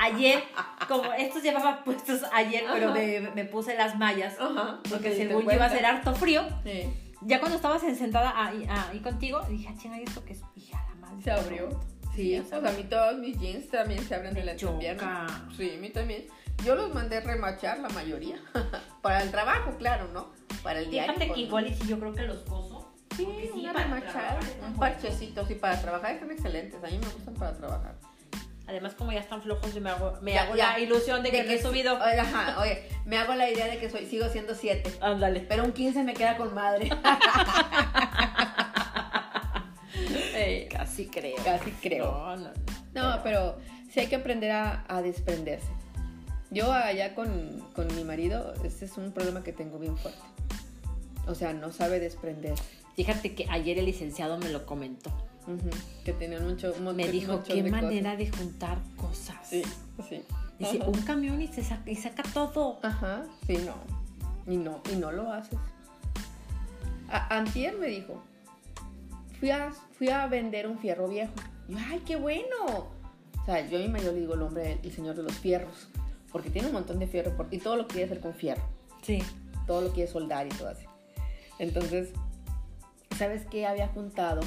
Ayer, 0.00 0.44
como 0.86 1.12
estos 1.14 1.42
llevaba 1.42 1.82
puestos 1.82 2.20
ayer, 2.30 2.64
pero 2.70 2.92
me, 2.92 3.20
me 3.34 3.46
puse 3.46 3.74
las 3.74 3.96
mallas. 3.96 4.38
Ajá. 4.38 4.80
Porque 4.90 5.10
¿te 5.10 5.16
según 5.16 5.44
yo 5.44 5.52
iba 5.52 5.64
a 5.64 5.70
ser 5.70 5.86
harto 5.86 6.14
frío. 6.14 6.42
Sí. 6.62 6.92
Ya 7.22 7.40
cuando 7.40 7.56
estabas 7.56 7.80
sentada 7.80 8.34
ahí, 8.36 8.66
ahí 8.68 9.00
contigo, 9.00 9.40
dije, 9.48 9.68
ah, 9.70 9.74
chinga, 9.78 9.98
¿y 9.98 10.02
esto 10.02 10.22
qué 10.26 10.34
es? 10.34 10.42
Dije, 10.54 10.76
a 10.76 10.84
la 10.90 10.94
madre. 10.96 11.22
Se 11.22 11.30
abrió. 11.30 11.70
Sí, 12.14 12.40
pues 12.48 12.64
a 12.64 12.72
mí 12.72 12.84
todos 12.84 13.18
mis 13.18 13.38
jeans 13.38 13.68
también 13.68 14.02
se 14.06 14.14
abren 14.14 14.34
de 14.34 14.44
la 14.44 14.52
entrepierna. 14.52 15.48
Sí, 15.56 15.72
a 15.76 15.80
mí 15.80 15.90
también. 15.90 16.26
Yo 16.64 16.74
los 16.76 16.94
mandé 16.94 17.20
remachar 17.20 17.78
la 17.80 17.88
mayoría. 17.88 18.36
Para 19.02 19.22
el 19.22 19.30
trabajo, 19.30 19.76
claro, 19.76 20.08
¿no? 20.12 20.32
Para 20.62 20.78
el 20.78 20.90
diario. 20.90 21.12
Fíjate 21.14 21.26
pues, 21.26 21.36
que 21.36 21.42
no. 21.42 21.48
igual 21.48 21.66
y 21.66 21.74
si 21.74 21.88
yo 21.88 21.98
creo 21.98 22.14
que 22.14 22.22
los 22.22 22.38
coso. 22.42 22.92
Sí, 23.16 23.26
sí, 23.52 23.60
una 23.60 23.72
para 23.72 23.84
remachada, 23.84 24.40
un 24.66 24.74
parchecito, 24.74 25.46
sí, 25.46 25.54
para 25.54 25.80
trabajar 25.80 26.12
están 26.12 26.30
excelentes. 26.32 26.82
A 26.82 26.88
mí 26.88 26.98
me 26.98 27.06
gustan 27.06 27.34
para 27.34 27.56
trabajar. 27.56 27.94
Además, 28.66 28.94
como 28.94 29.12
ya 29.12 29.20
están 29.20 29.42
flojos, 29.42 29.74
yo 29.74 29.80
me 29.80 29.90
hago, 29.90 30.18
me 30.22 30.32
Ya, 30.32 30.44
hago 30.44 30.56
ya. 30.56 30.72
la 30.72 30.80
ilusión 30.80 31.22
de 31.22 31.30
que, 31.30 31.54
he 31.54 31.62
subido. 31.62 31.96
Ajá, 31.96 32.58
oye, 32.60 32.88
me 33.04 33.18
hago 33.18 33.34
la 33.34 33.48
idea 33.50 33.66
de 33.66 33.78
que 33.78 33.90
soy, 33.90 34.06
sigo 34.06 34.28
siendo 34.30 34.54
7. 34.54 34.98
Ándale. 35.00 35.40
Pero 35.40 35.64
un 35.64 35.72
15 35.72 36.02
me 36.02 36.14
queda 36.14 36.36
con 36.36 36.54
madre. 36.54 36.88
Eh, 40.34 40.68
casi 40.72 41.06
creo. 41.06 41.36
Casi 41.44 41.70
creo. 41.72 42.10
No, 42.12 42.36
no, 42.36 42.50
No, 42.94 43.22
pero 43.22 43.58
sí 43.92 44.00
hay 44.00 44.06
que 44.06 44.16
aprender 44.16 44.50
a, 44.50 44.84
a 44.88 45.02
desprenderse. 45.02 45.68
Yo 46.50 46.72
allá 46.72 47.14
con, 47.14 47.60
con 47.74 47.92
mi 47.96 48.04
marido, 48.04 48.54
ese 48.64 48.84
es 48.84 48.96
un 48.96 49.12
problema 49.12 49.42
que 49.42 49.52
tengo 49.52 49.78
bien 49.78 49.96
fuerte. 49.96 50.20
O 51.26 51.34
sea, 51.34 51.52
no 51.52 51.72
sabe 51.72 51.98
desprender. 52.00 52.54
Fíjate 52.96 53.34
que 53.34 53.46
ayer 53.50 53.78
el 53.78 53.86
licenciado 53.86 54.38
me 54.38 54.50
lo 54.50 54.66
comentó. 54.66 55.10
Que 56.04 56.12
tenía 56.12 56.40
mucho, 56.40 56.74
Me 56.94 57.08
dijo, 57.08 57.42
qué 57.42 57.62
de 57.62 57.70
manera 57.70 58.16
de 58.16 58.30
juntar 58.30 58.78
cosas. 58.96 59.36
cosas". 59.36 59.48
Sí, 59.48 59.62
sí. 60.08 60.22
Dice, 60.58 60.78
Ajá. 60.80 60.88
un 60.88 61.02
camión 61.02 61.42
y, 61.42 61.48
se 61.48 61.62
saca, 61.62 61.90
y 61.90 61.96
saca 61.96 62.22
todo. 62.22 62.78
Ajá, 62.82 63.24
sí, 63.46 63.58
no. 63.58 63.74
Y 64.50 64.56
no, 64.56 64.80
y 64.92 64.96
no 64.96 65.10
lo 65.12 65.32
haces. 65.32 65.58
A, 67.10 67.36
antier 67.36 67.76
me 67.76 67.88
dijo, 67.88 68.22
fui 69.38 69.50
a, 69.50 69.70
fui 69.98 70.08
a 70.10 70.26
vender 70.26 70.66
un 70.66 70.78
fierro 70.78 71.08
viejo. 71.08 71.32
Y 71.68 71.72
yo, 71.72 71.78
ay, 71.90 72.02
qué 72.06 72.16
bueno. 72.16 72.90
O 73.40 73.44
sea, 73.44 73.66
yo 73.66 73.78
a 73.78 73.80
mi 73.80 73.88
mayor 73.88 74.14
le 74.14 74.20
digo 74.20 74.34
el 74.34 74.42
hombre, 74.42 74.78
el 74.82 74.92
señor 74.92 75.14
de 75.16 75.22
los 75.22 75.34
fierros. 75.38 75.88
Porque 76.32 76.50
tiene 76.50 76.68
un 76.68 76.74
montón 76.74 76.98
de 76.98 77.06
fierro 77.06 77.36
por- 77.36 77.48
y 77.52 77.58
todo 77.58 77.76
lo 77.76 77.86
quiere 77.86 78.04
hacer 78.04 78.20
con 78.20 78.34
fierro. 78.34 78.62
Sí. 79.02 79.22
Todo 79.66 79.82
lo 79.82 79.90
quiere 79.92 80.10
soldar 80.10 80.46
y 80.46 80.50
todo 80.50 80.68
así. 80.68 80.84
Entonces, 81.58 82.10
¿sabes 83.16 83.46
qué 83.50 83.66
había 83.66 83.88
juntado? 83.88 84.40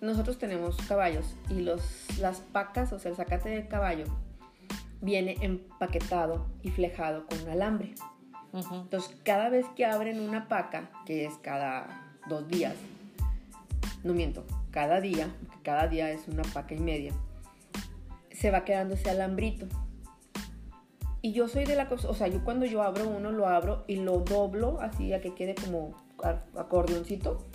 Nosotros 0.00 0.38
tenemos 0.38 0.76
caballos 0.88 1.36
y 1.50 1.60
los, 1.60 1.82
las 2.18 2.38
pacas, 2.38 2.92
o 2.92 2.98
sea, 2.98 3.10
el 3.10 3.16
zacate 3.16 3.50
del 3.50 3.68
caballo, 3.68 4.04
viene 5.02 5.36
empaquetado 5.42 6.46
y 6.62 6.70
flejado 6.70 7.26
con 7.26 7.40
un 7.42 7.50
alambre. 7.50 7.94
Ujú. 8.52 8.74
Entonces, 8.76 9.14
cada 9.24 9.50
vez 9.50 9.66
que 9.76 9.84
abren 9.84 10.20
una 10.20 10.48
paca, 10.48 10.90
que 11.06 11.26
es 11.26 11.34
cada 11.42 12.18
dos 12.28 12.48
días, 12.48 12.74
no 14.04 14.14
miento, 14.14 14.44
cada 14.70 15.00
día, 15.00 15.34
porque 15.40 15.62
cada 15.62 15.88
día 15.88 16.10
es 16.10 16.28
una 16.28 16.42
paca 16.42 16.74
y 16.74 16.80
media, 16.80 17.12
se 18.30 18.50
va 18.50 18.64
quedando 18.64 18.94
ese 18.94 19.10
alambrito. 19.10 19.66
Y 21.22 21.32
yo 21.32 21.48
soy 21.48 21.64
de 21.66 21.76
la 21.76 21.88
cosa, 21.88 22.08
o 22.08 22.14
sea, 22.14 22.28
yo 22.28 22.42
cuando 22.44 22.64
yo 22.64 22.82
abro 22.82 23.06
uno, 23.08 23.30
lo 23.30 23.46
abro 23.46 23.84
y 23.86 23.96
lo 23.96 24.20
doblo 24.20 24.80
así 24.80 25.12
a 25.12 25.20
que 25.20 25.34
quede 25.34 25.54
como 25.54 25.94
acordeoncito. 26.56 27.46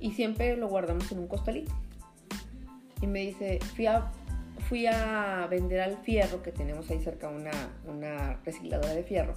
Y 0.00 0.12
siempre 0.12 0.56
lo 0.56 0.68
guardamos 0.68 1.12
en 1.12 1.18
un 1.18 1.28
costalito. 1.28 1.72
Y 3.02 3.06
me 3.06 3.20
dice, 3.20 3.58
fui 3.76 3.86
a, 3.86 4.10
fui 4.68 4.86
a 4.86 5.46
vender 5.50 5.80
al 5.82 5.98
fierro, 5.98 6.42
que 6.42 6.50
tenemos 6.50 6.90
ahí 6.90 7.00
cerca 7.00 7.28
una, 7.28 7.50
una 7.86 8.40
recicladora 8.44 8.94
de 8.94 9.04
fierro 9.04 9.34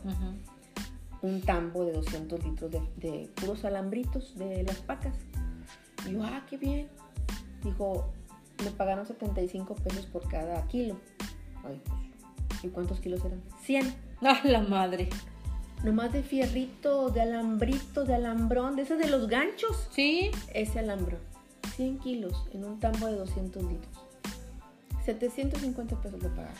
un 1.26 1.42
tambo 1.42 1.86
de 1.86 1.94
200 1.94 2.44
litros 2.44 2.72
de, 2.72 2.82
de 2.98 3.30
puros 3.36 3.66
alambritos 3.66 4.38
de 4.38 4.64
las 4.64 4.78
pacas. 4.78 5.16
Y 6.08 6.14
yo, 6.14 6.24
ah, 6.24 6.46
qué 6.50 6.58
bien. 6.58 6.88
Dijo, 7.64 8.14
me 8.64 8.72
pagaron 8.72 9.06
75 9.06 9.76
pesos 9.76 10.06
por 10.06 10.28
cada 10.28 10.66
kilo. 10.68 10.98
Ay, 11.64 11.82
pues, 12.48 12.64
¿y 12.64 12.70
cuántos 12.70 13.00
kilos 13.00 13.24
eran? 13.26 13.42
100. 13.64 14.06
Ah, 14.22 14.40
la 14.46 14.62
madre. 14.62 15.10
Nomás 15.84 16.14
de 16.14 16.24
fierrito, 16.24 17.10
de 17.10 17.22
alambrito, 17.22 18.06
de 18.06 18.16
alambrón, 18.16 18.78
de 18.78 18.84
ese 18.84 18.96
de 18.96 19.10
los 19.10 19.28
ganchos. 19.28 19.90
Sí. 19.92 20.32
Ese 20.54 20.80
alambrón. 20.80 21.20
100 21.76 22.00
kilos 22.00 22.48
en 22.54 22.64
un 22.64 22.80
tambo 22.80 23.08
de 23.08 23.16
200 23.18 23.62
litros. 23.62 24.06
750 25.04 26.02
pesos 26.02 26.24
le 26.24 26.30
pagaron. 26.30 26.56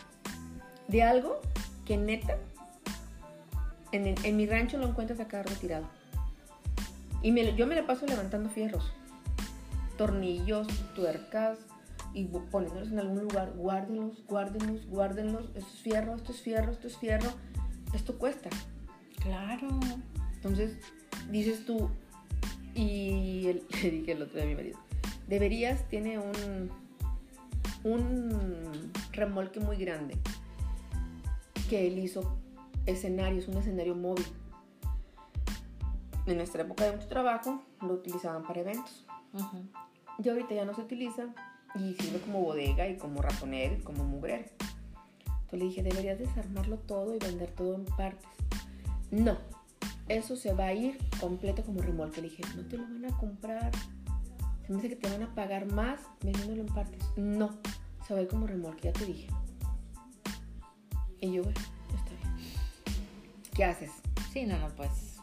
De 0.90 1.02
algo 1.02 1.40
que 1.86 1.98
neta, 1.98 2.38
en, 3.92 4.38
mi 4.38 4.46
rancho 4.46 4.78
lo 4.78 4.88
encuentras 4.88 5.20
acá 5.20 5.44
retirado. 5.44 5.88
Y 7.22 7.32
me 7.32 7.56
yo 7.56 7.66
me 7.66 7.76
la 7.76 7.88
paso 7.88 8.06
levantando 8.06 8.50
fierros. 8.50 8.92
Tornillos, 9.98 10.68
tuercas, 10.96 11.60
y 12.14 12.26
poniéndolos 12.26 12.92
en 12.92 13.00
algún 13.00 13.20
lugar. 13.24 13.54
Guárdenlos, 13.56 14.24
guárdenlos, 14.26 14.86
guárdenlos. 14.88 15.50
Esto 15.56 15.70
es 15.74 15.80
fierro, 15.82 16.16
esto 16.16 16.32
es 16.32 16.42
fierro, 16.42 16.72
esto 16.72 16.88
es 16.88 16.98
fierro. 16.98 17.30
Esto 17.94 18.18
cuesta. 18.18 18.50
Claro. 19.22 19.68
Entonces, 20.36 20.78
dices 21.30 21.66
tú, 21.66 21.90
y 22.74 23.48
el- 23.48 23.64
le 23.84 23.92
dije 23.92 24.12
el 24.14 24.22
otro 24.22 24.36
día 24.36 24.44
a 24.44 24.48
mi 24.48 24.56
marido, 24.56 24.80
deberías, 25.28 25.88
tiene 25.90 26.20
un, 26.20 26.70
un 27.84 28.92
remolque 29.12 29.60
muy 29.60 29.78
grande 29.78 30.18
que 31.70 31.88
él 31.88 31.98
hizo 32.00 32.38
escenarios, 32.86 33.48
un 33.48 33.58
escenario 33.58 33.96
móvil. 33.96 34.26
En 36.28 36.38
nuestra 36.38 36.64
época 36.64 36.86
de 36.86 36.92
mucho 36.94 37.08
trabajo 37.08 37.64
lo 37.82 37.94
utilizaban 37.94 38.44
para 38.44 38.62
eventos. 38.62 39.05
Ujú. 39.36 39.64
Y 40.24 40.30
ahorita 40.30 40.56
ya 40.56 40.66
no 40.66 40.74
se 40.74 40.82
utiliza 40.82 41.28
y 41.76 41.94
sirve 41.96 42.20
como 42.22 42.42
bodega 42.42 42.88
y 42.88 42.98
como 42.98 43.22
ratonero 43.22 43.76
y 43.76 43.82
como 43.82 44.04
mugrero. 44.04 44.46
Entonces 45.28 45.60
le 45.60 45.66
dije, 45.66 45.84
deberías 45.84 46.18
desarmarlo 46.18 46.78
todo 46.78 47.16
y 47.16 47.20
vender 47.20 47.52
todo 47.52 47.76
en 47.76 47.86
partes. 47.86 48.30
No, 49.12 49.38
eso 50.08 50.36
se 50.36 50.54
va 50.54 50.68
a 50.68 50.74
ir 50.74 50.98
completo 51.20 51.64
como 51.64 51.82
remolque. 51.82 52.22
Le 52.22 52.30
dije, 52.30 52.44
no 52.56 52.64
te 52.64 52.78
lo 52.78 52.84
van 52.84 53.06
a 53.06 53.18
comprar. 53.18 53.72
Se 54.66 54.74
me 54.74 54.82
dice 54.82 54.90
que 54.90 54.96
te 54.96 55.10
van 55.10 55.24
a 55.24 55.36
pagar 55.36 55.72
más 55.72 56.00
vendiéndolo 56.22 56.62
en 56.62 56.68
partes. 56.68 57.04
No, 57.18 57.60
se 58.08 58.14
va 58.14 58.20
a 58.20 58.24
ir 58.24 58.30
como 58.30 58.48
remolque, 58.48 58.84
ya 58.84 58.94
te 58.94 59.06
dije. 59.06 59.28
Y 61.22 61.34
yo, 61.34 61.44
bueno, 61.44 61.60
está 61.96 62.12
bien. 62.24 62.36
¿qué 63.54 63.64
haces? 63.64 63.92
Sí, 64.32 64.46
no, 64.46 64.58
no, 64.60 64.68
pues. 64.70 65.15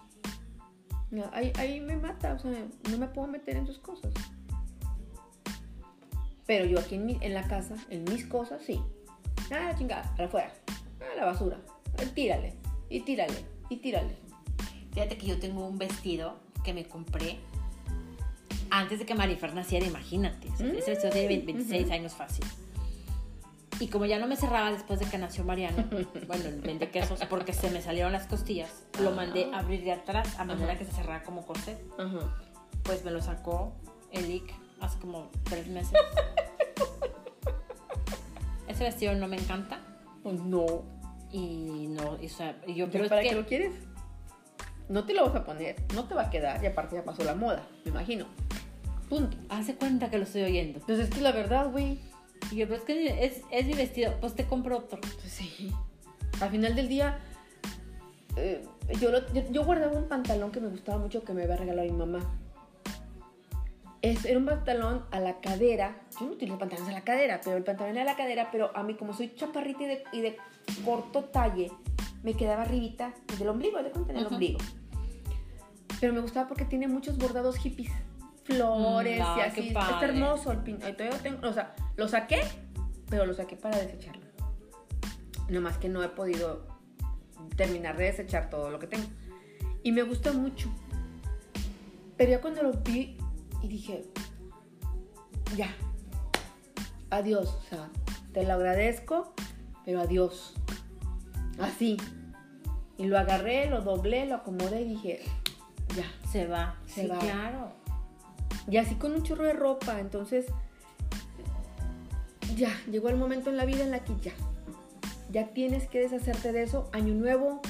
No, 1.12 1.30
ahí, 1.32 1.52
ahí 1.58 1.78
me 1.80 1.96
mata, 1.96 2.32
o 2.32 2.38
sea, 2.40 2.50
no 2.90 2.98
me 2.98 3.06
puedo 3.06 3.28
meter 3.28 3.56
en 3.56 3.66
tus 3.66 3.78
cosas. 3.78 4.12
Pero 6.46 6.64
yo 6.64 6.78
aquí 6.80 6.96
en, 6.96 7.06
mi- 7.06 7.18
en 7.20 7.34
la 7.34 7.46
casa, 7.46 7.76
en 7.90 8.04
mis 8.04 8.24
cosas, 8.26 8.62
sí. 8.66 8.80
Ah, 9.52 9.72
chingada, 9.78 10.10
para 10.16 10.24
afuera. 10.24 10.52
Ah, 11.00 11.14
la 11.16 11.26
basura. 11.26 11.58
Ah, 11.98 12.02
Tírale, 12.14 12.54
y 12.88 13.00
tírale, 13.00 13.44
y 13.68 13.76
tírale. 13.76 14.16
Fíjate 14.92 15.16
que 15.18 15.26
yo 15.26 15.38
tengo 15.38 15.66
un 15.66 15.78
vestido 15.78 16.40
que 16.64 16.72
me 16.74 16.84
compré 16.86 17.38
antes 18.70 18.98
de 18.98 19.06
que 19.06 19.14
Marifer 19.14 19.54
naciera, 19.54 19.86
imagínate. 19.86 20.48
O 20.48 20.56
sea, 20.56 20.66
Mm, 20.66 20.76
ese 20.76 20.90
vestido 20.92 21.12
tiene 21.12 21.28
20 21.28 21.46
26 21.52 21.84
ujú. 21.84 21.92
años 21.94 22.14
fácil. 22.14 22.44
Y 23.80 23.88
como 23.88 24.04
ya 24.06 24.18
no 24.18 24.26
me 24.26 24.36
cerraba 24.36 24.70
después 24.70 25.00
de 25.00 25.06
que 25.06 25.18
nació 25.18 25.44
Mariano, 25.44 25.84
bueno, 26.26 26.44
el 26.46 26.60
vende 26.60 26.90
quesos, 26.90 27.20
porque 27.28 27.52
se 27.52 27.70
me 27.70 27.82
salieron 27.82 28.12
las 28.12 28.26
costillas, 28.26 28.84
lo 29.00 29.10
mandé 29.12 29.50
a 29.52 29.58
abrir 29.58 29.82
de 29.82 29.92
atrás 29.92 30.38
a 30.38 30.44
manera 30.44 30.70
Ajá. 30.72 30.78
que 30.78 30.84
se 30.84 30.92
cerrara 30.92 31.22
como 31.24 31.44
corset. 31.44 31.78
Ajá. 31.98 32.36
Pues 32.84 33.04
me 33.04 33.10
lo 33.10 33.20
sacó 33.20 33.74
Elic 34.12 34.52
hace 34.80 34.98
como 34.98 35.30
tres 35.44 35.66
meses. 35.68 35.92
Ese 38.68 38.84
vestido 38.84 39.14
no 39.14 39.28
me 39.28 39.36
encanta 39.36 39.80
Pues 40.22 40.40
no. 40.40 40.64
y 41.30 41.86
no, 41.88 42.18
y, 42.20 42.26
o 42.26 42.28
sea, 42.28 42.56
yo, 42.66 42.86
¿Pero 42.86 42.90
pero 42.90 43.04
es 43.04 43.10
para 43.10 43.22
que 43.22 43.28
qué 43.30 43.34
lo 43.34 43.46
quieres? 43.46 43.72
No 44.88 45.04
te 45.04 45.14
lo 45.14 45.24
vas 45.26 45.34
a 45.34 45.44
poner, 45.44 45.76
no 45.94 46.04
te 46.04 46.14
va 46.14 46.22
a 46.22 46.30
quedar 46.30 46.62
y 46.62 46.66
aparte 46.66 46.96
ya 46.96 47.04
pasó 47.04 47.24
la 47.24 47.34
moda, 47.34 47.62
me 47.84 47.90
imagino. 47.90 48.26
Punto. 49.08 49.36
hace 49.48 49.74
cuenta 49.74 50.10
que 50.10 50.18
lo 50.18 50.24
estoy 50.24 50.42
oyendo. 50.42 50.80
Pues 50.80 50.98
es 50.98 51.10
que 51.10 51.20
la 51.20 51.32
verdad, 51.32 51.70
güey. 51.70 51.98
Y 52.50 52.56
yo, 52.56 52.66
pero 52.66 52.76
es 52.80 52.82
que 52.84 53.24
es, 53.24 53.42
es 53.50 53.66
mi 53.66 53.74
vestido, 53.74 54.14
pues 54.20 54.34
te 54.34 54.46
compro 54.46 54.78
otro. 54.78 55.00
Pues 55.00 55.32
sí. 55.32 55.72
Al 56.40 56.50
final 56.50 56.74
del 56.74 56.88
día, 56.88 57.18
eh, 58.36 58.62
yo, 59.00 59.10
lo- 59.10 59.32
yo, 59.32 59.42
yo 59.50 59.64
guardaba 59.64 59.92
un 59.96 60.08
pantalón 60.08 60.50
que 60.50 60.60
me 60.60 60.68
gustaba 60.68 60.98
mucho 60.98 61.22
que 61.24 61.32
me 61.32 61.44
había 61.44 61.56
regalado 61.56 61.88
mi 61.90 61.96
mamá. 61.96 62.20
Es, 64.02 64.24
era 64.24 64.38
un 64.38 64.46
pantalón 64.46 65.04
a 65.12 65.20
la 65.20 65.40
cadera. 65.40 66.00
Yo 66.18 66.26
no 66.26 66.32
utilizo 66.32 66.58
pantalones 66.58 66.90
a 66.90 66.92
la 66.98 67.04
cadera, 67.04 67.40
pero 67.42 67.56
el 67.56 67.62
pantalón 67.64 67.92
era 67.96 68.02
a 68.02 68.04
la 68.12 68.16
cadera, 68.16 68.48
pero 68.50 68.76
a 68.76 68.82
mí 68.82 68.94
como 68.94 69.12
soy 69.14 69.32
chaparrita 69.34 69.84
y 69.84 69.86
de, 69.86 70.04
y 70.12 70.20
de 70.22 70.36
corto 70.84 71.24
talle, 71.24 71.70
me 72.24 72.34
quedaba 72.34 72.62
arribita 72.62 73.14
del 73.38 73.48
ombligo, 73.48 73.80
de 73.82 73.90
cuenta 73.90 74.12
en 74.12 74.18
el 74.18 74.24
ombligo. 74.34 74.58
Pero 76.00 76.12
me 76.12 76.20
gustaba 76.20 76.48
porque 76.48 76.64
tiene 76.64 76.88
muchos 76.88 77.16
bordados 77.16 77.56
hippies. 77.58 77.92
Flores 78.44 79.18
Mm, 79.20 79.22
y 79.22 79.40
ay, 79.40 79.40
así. 79.48 79.60
qué 79.62 79.68
Está 79.68 80.00
hermoso 80.04 80.52
el 80.52 80.58
pin. 80.58 80.78
tengo- 81.22 81.48
o 81.48 81.52
sea, 81.52 81.74
lo 81.96 82.08
saqué, 82.08 82.40
pero 83.08 83.24
lo 83.26 83.34
saqué 83.34 83.56
para 83.56 83.78
desecharlo. 83.78 84.22
Nomás 85.48 85.78
que 85.78 85.88
no 85.88 86.02
he 86.02 86.08
podido 86.08 86.66
terminar 87.56 87.96
de 87.96 88.04
desechar 88.04 88.48
todo 88.50 88.70
lo 88.70 88.78
que 88.78 88.86
tengo. 88.86 89.06
Y 89.82 89.92
me 89.92 90.02
gusta 90.02 90.32
mucho. 90.32 90.70
Pero 92.16 92.30
ya 92.30 92.40
cuando 92.40 92.62
lo 92.62 92.72
vi 92.72 93.16
y 93.62 93.68
dije, 93.68 94.04
ya, 95.56 95.74
adiós. 97.10 97.48
O 97.48 97.62
sea, 97.68 97.90
te 98.32 98.44
lo 98.44 98.54
agradezco, 98.54 99.34
pero 99.84 100.00
adiós. 100.00 100.54
Así. 101.58 101.96
Y 102.96 103.06
lo 103.06 103.18
agarré, 103.18 103.68
lo 103.68 103.82
doblé, 103.82 104.26
lo 104.26 104.36
acomodé 104.36 104.82
y 104.82 104.88
dije, 104.90 105.20
ya. 105.96 106.04
Se 106.30 106.46
va. 106.46 106.76
Se 106.86 107.02
sí, 107.02 107.08
va. 107.08 107.18
claro. 107.18 107.72
Y 108.68 108.76
así 108.76 108.94
con 108.94 109.12
un 109.12 109.22
chorro 109.22 109.44
de 109.44 109.52
ropa. 109.52 110.00
Entonces, 110.00 110.46
ya, 112.56 112.70
llegó 112.90 113.08
el 113.08 113.16
momento 113.16 113.50
en 113.50 113.56
la 113.56 113.64
vida 113.64 113.84
en 113.84 113.90
la 113.90 114.04
que 114.04 114.14
ya. 114.20 114.32
Ya 115.30 115.48
tienes 115.48 115.88
que 115.88 116.00
deshacerte 116.00 116.52
de 116.52 116.62
eso. 116.62 116.88
Año 116.92 117.14
nuevo, 117.14 117.60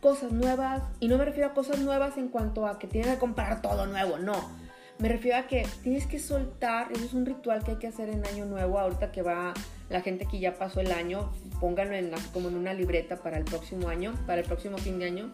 cosas 0.00 0.32
nuevas. 0.32 0.82
Y 0.98 1.08
no 1.08 1.18
me 1.18 1.24
refiero 1.24 1.50
a 1.50 1.54
cosas 1.54 1.78
nuevas 1.78 2.16
en 2.16 2.28
cuanto 2.28 2.66
a 2.66 2.78
que 2.78 2.86
tienes 2.86 3.12
que 3.12 3.18
comprar 3.18 3.62
todo 3.62 3.86
nuevo, 3.86 4.18
no. 4.18 4.60
Me 4.98 5.08
refiero 5.08 5.38
a 5.38 5.46
que 5.46 5.66
tienes 5.82 6.06
que 6.06 6.18
soltar, 6.18 6.92
eso 6.92 7.04
es 7.06 7.14
un 7.14 7.24
ritual 7.24 7.64
que 7.64 7.70
hay 7.70 7.76
que 7.78 7.86
hacer 7.86 8.10
en 8.10 8.26
año 8.26 8.44
nuevo, 8.44 8.78
ahorita 8.78 9.10
que 9.12 9.22
va 9.22 9.54
la 9.88 10.02
gente 10.02 10.26
que 10.26 10.38
ya 10.40 10.58
pasó 10.58 10.80
el 10.80 10.92
año, 10.92 11.30
pónganlo 11.58 11.94
en 11.94 12.10
la- 12.10 12.18
como 12.34 12.48
en 12.48 12.56
una 12.56 12.74
libreta 12.74 13.16
para 13.16 13.38
el 13.38 13.44
próximo 13.44 13.88
año, 13.88 14.12
para 14.26 14.42
el 14.42 14.46
próximo 14.46 14.76
fin 14.76 14.98
de 14.98 15.06
año, 15.06 15.32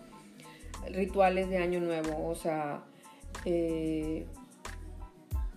rituales 0.93 1.51
de 1.51 1.59
año 1.59 1.81
nuevo, 1.81 2.29
o 2.29 2.37
sea, 2.37 2.85
eh, 3.45 4.29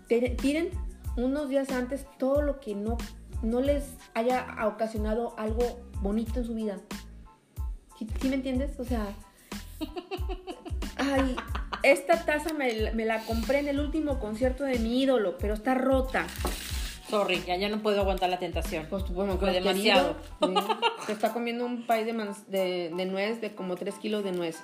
tiren 0.09 0.69
unos 1.15 1.49
días 1.49 1.71
antes 1.71 2.05
todo 2.17 2.41
lo 2.41 2.59
que 2.59 2.75
no, 2.75 2.97
no 3.41 3.61
les 3.61 3.93
haya 4.13 4.45
ocasionado 4.65 5.33
algo 5.37 5.79
bonito 6.01 6.39
en 6.39 6.45
su 6.45 6.53
vida. 6.55 6.77
¿Sí, 7.97 8.07
sí 8.21 8.29
me 8.29 8.35
entiendes? 8.35 8.79
O 8.79 8.83
sea, 8.83 9.05
ay, 10.97 11.35
esta 11.83 12.25
taza 12.25 12.53
me, 12.53 12.91
me 12.93 13.05
la 13.05 13.23
compré 13.23 13.59
en 13.59 13.67
el 13.67 13.79
último 13.79 14.19
concierto 14.19 14.63
de 14.63 14.79
mi 14.79 15.01
ídolo, 15.01 15.37
pero 15.37 15.53
está 15.53 15.75
rota. 15.75 16.25
Sorry, 17.09 17.41
ya, 17.45 17.55
ya 17.55 17.69
no 17.69 17.81
puedo 17.81 18.01
aguantar 18.01 18.29
la 18.29 18.37
tentación. 18.37 18.85
Pues 18.89 19.09
bueno, 19.09 19.37
Fue 19.37 19.51
demasiado. 19.51 20.15
querido. 20.39 20.63
Se 21.07 21.13
está 21.13 21.33
comiendo 21.33 21.65
un 21.65 21.87
pay 21.87 22.03
de, 22.03 22.13
de, 22.47 22.91
de 22.95 23.05
nuez, 23.05 23.41
de 23.41 23.55
como 23.55 23.75
3 23.75 23.95
kilos 23.95 24.23
de 24.23 24.31
nuez. 24.31 24.57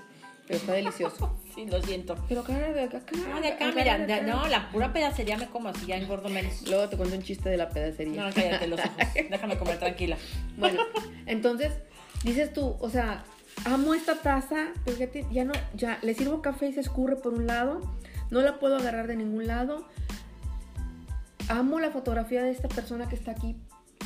Pero 0.48 0.60
está 0.60 0.74
delicioso. 0.74 1.40
Sí, 1.56 1.66
lo 1.68 1.82
siento. 1.82 2.18
Pero 2.28 2.42
acá, 2.42 2.54
de 2.54 2.82
acá, 2.82 3.02
No, 3.30 3.40
de 3.40 3.48
acá, 3.48 3.72
mira, 3.74 3.98
de 3.98 4.24
no, 4.24 4.46
la 4.48 4.70
pura 4.72 4.92
pedacería 4.92 5.38
me 5.38 5.48
como 5.48 5.70
así, 5.70 5.86
ya 5.86 5.96
engordo 5.96 6.28
menos. 6.28 6.68
Luego 6.68 6.90
te 6.90 6.98
cuento 6.98 7.16
un 7.16 7.24
chiste 7.24 7.48
de 7.48 7.56
la 7.56 7.70
pedacería. 7.70 8.26
No, 8.26 8.34
cállate 8.34 8.68
los 8.68 8.78
ojos. 8.78 8.92
Déjame 9.30 9.58
comer 9.58 9.80
tranquila. 9.80 10.18
Bueno, 10.58 10.82
entonces 11.28 11.72
dices 12.26 12.52
tú, 12.52 12.76
o 12.82 12.90
sea, 12.90 13.24
amo 13.64 13.94
esta 13.94 14.16
taza, 14.20 14.74
pero 14.84 14.98
fíjate, 14.98 15.26
ya 15.32 15.46
no, 15.46 15.54
ya 15.76 15.98
le 16.02 16.14
sirvo 16.14 16.42
café 16.42 16.68
y 16.68 16.74
se 16.74 16.82
escurre 16.82 17.16
por 17.16 17.34
un 17.34 17.48
lado, 17.48 17.80
no 18.32 18.42
la 18.42 18.60
puedo 18.60 18.76
agarrar 18.76 19.08
de 19.08 19.16
ningún 19.16 19.48
lado. 19.48 19.88
Amo 21.48 21.80
la 21.80 21.92
fotografía 21.92 22.44
de 22.44 22.52
esta 22.52 22.68
persona 22.68 23.08
que 23.08 23.16
está 23.16 23.32
aquí, 23.32 23.56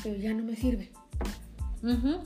pero 0.03 0.17
ya 0.17 0.35
no 0.35 0.43
me 0.43 0.55
sirve. 0.55 0.91
Ujú. 1.81 2.19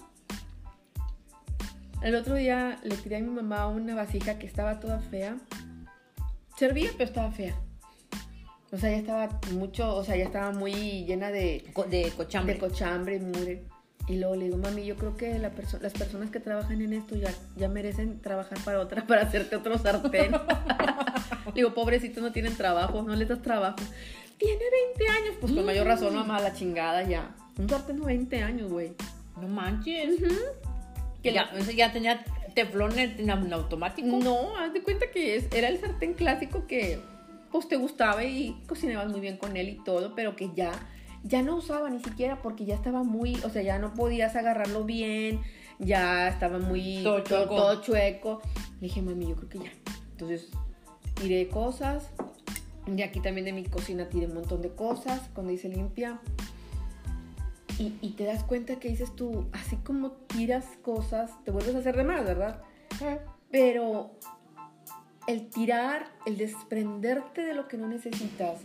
El 2.04 2.16
otro 2.16 2.36
día 2.36 2.80
le 2.84 2.95
tiré 2.97 3.18
a 3.18 3.20
mi 3.20 3.30
mamá 3.30 3.68
una 3.68 3.95
vasija 3.95 4.38
que 4.38 4.45
estaba 4.45 4.80
toda 4.80 4.99
fea. 4.99 5.38
Servía, 6.58 6.89
pero 6.97 7.06
estaba 7.10 7.32
fea. 7.32 7.56
O 8.72 8.78
sea, 8.78 8.89
ya 8.91 8.97
estaba 8.97 9.39
mucho, 9.54 9.95
o 9.95 10.04
sea, 10.04 10.16
ya 10.18 10.26
estaba 10.26 10.51
muy 10.51 11.06
llena 11.06 11.30
de, 11.32 11.64
Co- 11.74 11.84
De 11.84 12.12
cochambre. 12.16 12.56
de 12.56 12.60
cochambre 12.60 13.16
y 13.16 13.20
mugre. 13.20 13.64
Y 14.08 14.18
luego 14.18 14.36
le 14.36 14.45
digo, 14.45 14.58
mami, 14.58 14.84
yo 14.86 14.97
creo 14.97 15.16
que 15.16 15.38
la 15.39 15.51
perso- 15.51 15.80
las 15.80 15.93
personas 15.93 16.30
que 16.30 16.39
trabajan 16.41 16.82
en 16.82 16.91
esto 16.91 17.16
ya, 17.16 17.32
ya 17.56 17.70
merecen 17.70 18.20
trabajar 18.20 18.58
para 18.66 18.80
otra, 18.82 19.04
para 19.08 19.22
hacerte 19.22 19.56
otro 19.56 19.78
sartén. 19.78 20.32
le 20.34 21.51
digo, 21.56 21.74
pobrecitos 21.74 22.22
no 22.22 22.32
tienen 22.34 22.56
trabajo, 22.58 23.01
no 23.04 23.16
les 23.16 23.30
das 23.30 23.41
trabajo. 23.41 23.78
Tiene 24.38 24.64
20 24.97 25.08
años, 25.12 25.36
pues 25.39 25.54
con 25.54 25.66
mayor 25.66 25.88
razón, 25.88 26.16
mamá, 26.16 26.41
la 26.41 26.51
chingada 26.54 27.04
ya. 27.04 27.34
Un 27.58 27.70
sartén 27.70 27.99
de 27.99 28.06
20 28.08 28.43
años, 28.43 28.70
güey. 28.72 28.93
no 29.39 29.47
manches. 29.47 30.20
Que 31.24 31.34
ya, 31.34 31.45
la- 31.51 31.59
ese 31.59 31.76
ya 31.76 31.91
tenía 31.91 32.24
teflón 32.53 32.99
en, 32.99 33.19
en 33.30 33.53
automático. 33.53 34.07
No, 34.07 34.57
haz 34.57 34.74
de 34.74 34.84
cuenta 34.84 35.09
que 35.11 35.36
es, 35.36 35.47
era 35.53 35.69
el 35.69 35.80
sartén 35.80 36.13
clásico 36.13 36.67
que 36.67 36.99
pues 37.51 37.67
te 37.67 37.78
gustaba 37.78 38.24
y 38.24 38.61
cocinabas 38.67 39.09
muy 39.11 39.19
bien 39.21 39.38
con 39.38 39.55
él 39.57 39.69
y 39.69 39.84
todo, 39.84 40.13
pero 40.15 40.36
que 40.36 40.49
ya, 40.55 40.71
ya 41.24 41.41
no 41.43 41.55
usaba 41.55 41.89
ni 41.89 41.99
siquiera 42.03 42.41
porque 42.41 42.65
ya 42.65 42.76
estaba 42.76 43.03
muy, 43.03 43.36
o 43.43 43.49
sea, 43.49 43.61
ya 43.61 43.78
no 43.80 43.93
podías 43.93 44.36
agarrarlo 44.36 44.84
bien, 44.84 45.39
ya 45.80 46.28
estaba 46.28 46.57
muy 46.59 47.01
Todo 47.03 47.19
chueco. 47.21 47.55
todo 47.55 47.82
chueco. 47.82 48.41
Le 48.82 48.88
dije, 48.88 49.01
mami, 49.01 49.28
yo 49.30 49.36
creo 49.36 49.49
que 49.49 49.59
ya. 49.59 49.71
Entonces, 50.11 50.49
tiré 51.15 51.47
cosas. 51.47 52.09
Y 52.86 53.01
aquí 53.01 53.19
también 53.21 53.45
de 53.45 53.53
mi 53.53 53.63
cocina 53.63 54.09
tiré 54.09 54.26
un 54.26 54.34
montón 54.34 54.61
de 54.61 54.69
cosas 54.69 55.21
cuando 55.34 55.53
hice 55.53 55.69
limpia. 55.69 56.19
Y, 57.80 57.95
y 58.01 58.11
te 58.11 58.26
das 58.26 58.43
cuenta 58.43 58.76
que 58.78 58.89
dices 58.89 59.15
tú, 59.15 59.47
así 59.51 59.78
como 59.78 60.11
tiras 60.11 60.65
cosas, 60.82 61.32
te 61.43 61.51
vuelves 61.51 61.76
a 61.76 61.80
hacer 61.80 61.95
de 61.97 62.03
más, 62.03 62.24
¿verdad? 62.24 62.61
Pero 63.51 64.11
el 65.28 65.49
tirar, 65.49 66.05
el 66.26 66.38
desprenderte 66.38 67.41
de 67.43 67.53
lo 67.53 67.67
que 67.67 67.78
no 67.78 67.88
necesitas, 67.88 68.59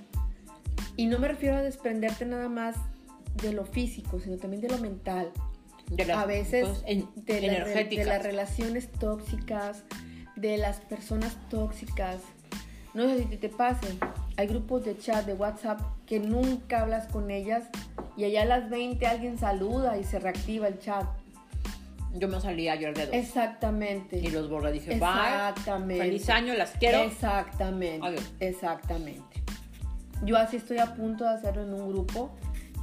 y 0.96 1.06
no 1.06 1.18
me 1.18 1.28
refiero 1.28 1.56
a 1.56 1.62
desprenderte 1.62 2.26
nada 2.26 2.48
más 2.48 2.76
de 3.42 3.52
lo 3.52 3.64
físico, 3.64 4.18
sino 4.20 4.36
también 4.36 4.60
de 4.62 4.68
lo 4.68 4.78
mental. 4.78 5.30
De 5.90 6.04
las 6.04 6.18
a 6.18 6.26
veces 6.26 6.66
en- 6.86 7.08
de, 7.14 7.40
la- 7.40 7.64
de- 7.64 8.04
las 8.04 8.22
relaciones 8.22 8.90
tóxicas, 8.92 9.84
de 10.36 10.58
las 10.58 10.80
personas 10.80 11.36
tóxicas. 11.48 12.20
No 12.94 13.04
sé 13.04 13.26
si 13.28 13.36
te 13.36 13.48
pase. 13.48 13.86
Hay 14.36 14.48
grupos 14.48 14.84
de 14.84 14.98
chat, 14.98 15.24
de 15.24 15.34
WhatsApp, 15.34 15.80
que 16.04 16.18
nunca 16.20 16.80
hablas 16.82 17.06
con 17.06 17.30
ellas 17.30 17.64
y 18.18 18.24
allá 18.24 18.42
a 18.42 18.46
las 18.46 18.68
20 18.68 19.06
alguien 19.06 19.38
saluda 19.38 19.96
y 19.96 20.02
se 20.02 20.18
reactiva 20.18 20.66
el 20.66 20.80
chat. 20.80 21.06
Yo 22.14 22.26
me 22.26 22.40
salí 22.40 22.68
ayer 22.68 22.92
de 22.92 23.06
dos. 23.06 23.14
Exactamente. 23.14 24.18
Y 24.18 24.28
los 24.30 24.50
borré. 24.50 24.72
Dije, 24.72 24.90
bye. 24.98 24.98
Exactamente. 24.98 26.04
Feliz 26.04 26.28
año, 26.28 26.54
las 26.54 26.72
quiero. 26.72 26.98
Exactamente. 27.02 28.04
Adiós. 28.04 28.32
Exactamente. 28.40 29.42
Yo 30.24 30.36
así 30.36 30.56
estoy 30.56 30.78
a 30.78 30.96
punto 30.96 31.22
de 31.22 31.30
hacerlo 31.30 31.62
en 31.62 31.72
un 31.72 31.88
grupo 31.88 32.34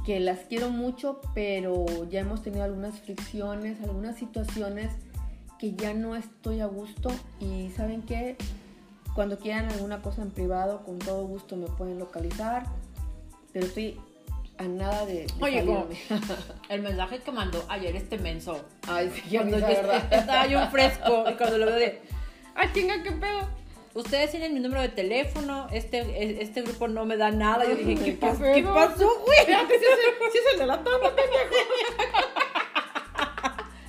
que 0.06 0.20
las 0.20 0.38
quiero 0.48 0.70
mucho, 0.70 1.20
pero 1.34 1.84
ya 2.08 2.20
hemos 2.20 2.42
tenido 2.42 2.64
algunas 2.64 2.98
fricciones, 3.00 3.82
algunas 3.82 4.16
situaciones 4.16 4.90
que 5.58 5.74
ya 5.74 5.92
no 5.92 6.16
estoy 6.16 6.60
a 6.60 6.66
gusto 6.66 7.10
y 7.40 7.68
¿saben 7.76 8.00
qué? 8.02 8.36
Cuando 9.14 9.38
quieran 9.38 9.70
alguna 9.70 10.00
cosa 10.00 10.22
en 10.22 10.30
privado, 10.30 10.82
con 10.84 10.98
todo 10.98 11.26
gusto 11.26 11.56
me 11.56 11.66
pueden 11.66 11.98
localizar, 11.98 12.64
pero 13.52 13.66
estoy 13.66 13.98
a 14.58 14.62
nada 14.64 15.04
de, 15.06 15.26
de 15.26 15.34
Oye, 15.40 15.64
como 15.64 15.86
el 16.68 16.82
mensaje 16.82 17.18
que 17.20 17.32
mandó 17.32 17.64
ayer 17.68 17.94
este 17.96 18.18
menso. 18.18 18.64
Ay, 18.88 19.10
sí, 19.14 19.22
ya 19.30 19.40
Cuando 19.40 19.58
yo 19.58 19.66
verdad. 19.66 20.04
estaba 20.12 20.46
yo 20.46 20.66
fresco 20.68 21.24
y 21.30 21.34
cuando 21.34 21.58
lo 21.58 21.66
veo 21.66 21.76
de, 21.76 22.02
Ay, 22.54 22.70
chinga, 22.72 23.02
qué 23.02 23.12
pedo. 23.12 23.48
ustedes 23.94 24.30
tienen 24.30 24.54
mi 24.54 24.60
número 24.60 24.80
de 24.80 24.88
teléfono, 24.88 25.68
este, 25.72 26.42
este 26.42 26.62
grupo 26.62 26.88
no 26.88 27.04
me 27.04 27.16
da 27.16 27.30
nada. 27.30 27.64
Yo 27.64 27.76
dije, 27.76 28.02
¿qué, 28.02 28.12
pasó? 28.12 28.42
¿Qué 28.42 28.62
pasó, 28.62 29.20
güey? 29.24 29.38
Espérate, 29.40 29.78
sí 29.78 29.84
es 29.84 30.44
el, 30.46 30.52
el 30.54 30.58
de 30.60 30.66
la 30.66 30.78
pendejo. 30.78 31.04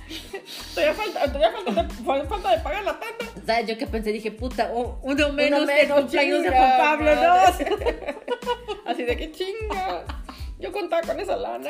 Todavía 0.74 0.93
falta, 0.93 1.26
todavía 1.26 1.51
falta, 1.51 1.84
de, 1.84 2.28
falta 2.28 2.51
de 2.51 2.57
pagar 2.59 2.84
la 2.84 2.99
tanda. 2.99 3.26
¿Sabes? 3.45 3.68
Yo 3.68 3.78
que 3.80 3.88
pensé, 3.88 4.11
dije, 4.11 4.32
puta, 4.32 4.70
oh, 4.74 4.99
uno 5.01 5.34
menos, 5.34 5.61
Uno 5.63 5.72
el 5.72 5.78
menos, 5.82 5.99
cumpleaños 6.01 6.43
de 6.43 6.49
Juan 6.51 6.78
Pablo. 6.78 7.15
¿no? 7.15 7.34
Así 8.86 9.03
de 9.03 9.18
que 9.18 9.32
chinga. 9.32 10.05
Yo 10.60 10.72
contaba 10.72 11.01
con 11.03 11.20
esa 11.20 11.36
lana. 11.36 11.70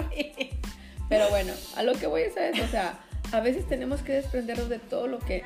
Pero 1.09 1.29
bueno, 1.29 1.53
a 1.75 1.83
lo 1.83 1.93
que 1.93 2.07
voy 2.07 2.21
es 2.23 2.37
a 2.37 2.49
eso. 2.49 2.63
O 2.63 2.67
sea, 2.67 2.99
a 3.31 3.39
veces 3.39 3.67
tenemos 3.67 4.01
que 4.01 4.13
desprendernos 4.13 4.69
de 4.69 4.79
todo 4.79 5.07
lo 5.07 5.19
que. 5.19 5.43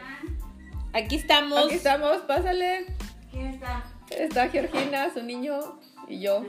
Aquí 0.93 1.15
estamos. 1.15 1.65
Aquí 1.65 1.75
estamos, 1.75 2.21
pásale. 2.21 2.85
¿Quién 3.31 3.47
está? 3.47 3.83
Está 4.09 4.49
Georgina, 4.49 5.13
su 5.13 5.23
niño 5.23 5.79
y 6.07 6.21
yo. 6.21 6.45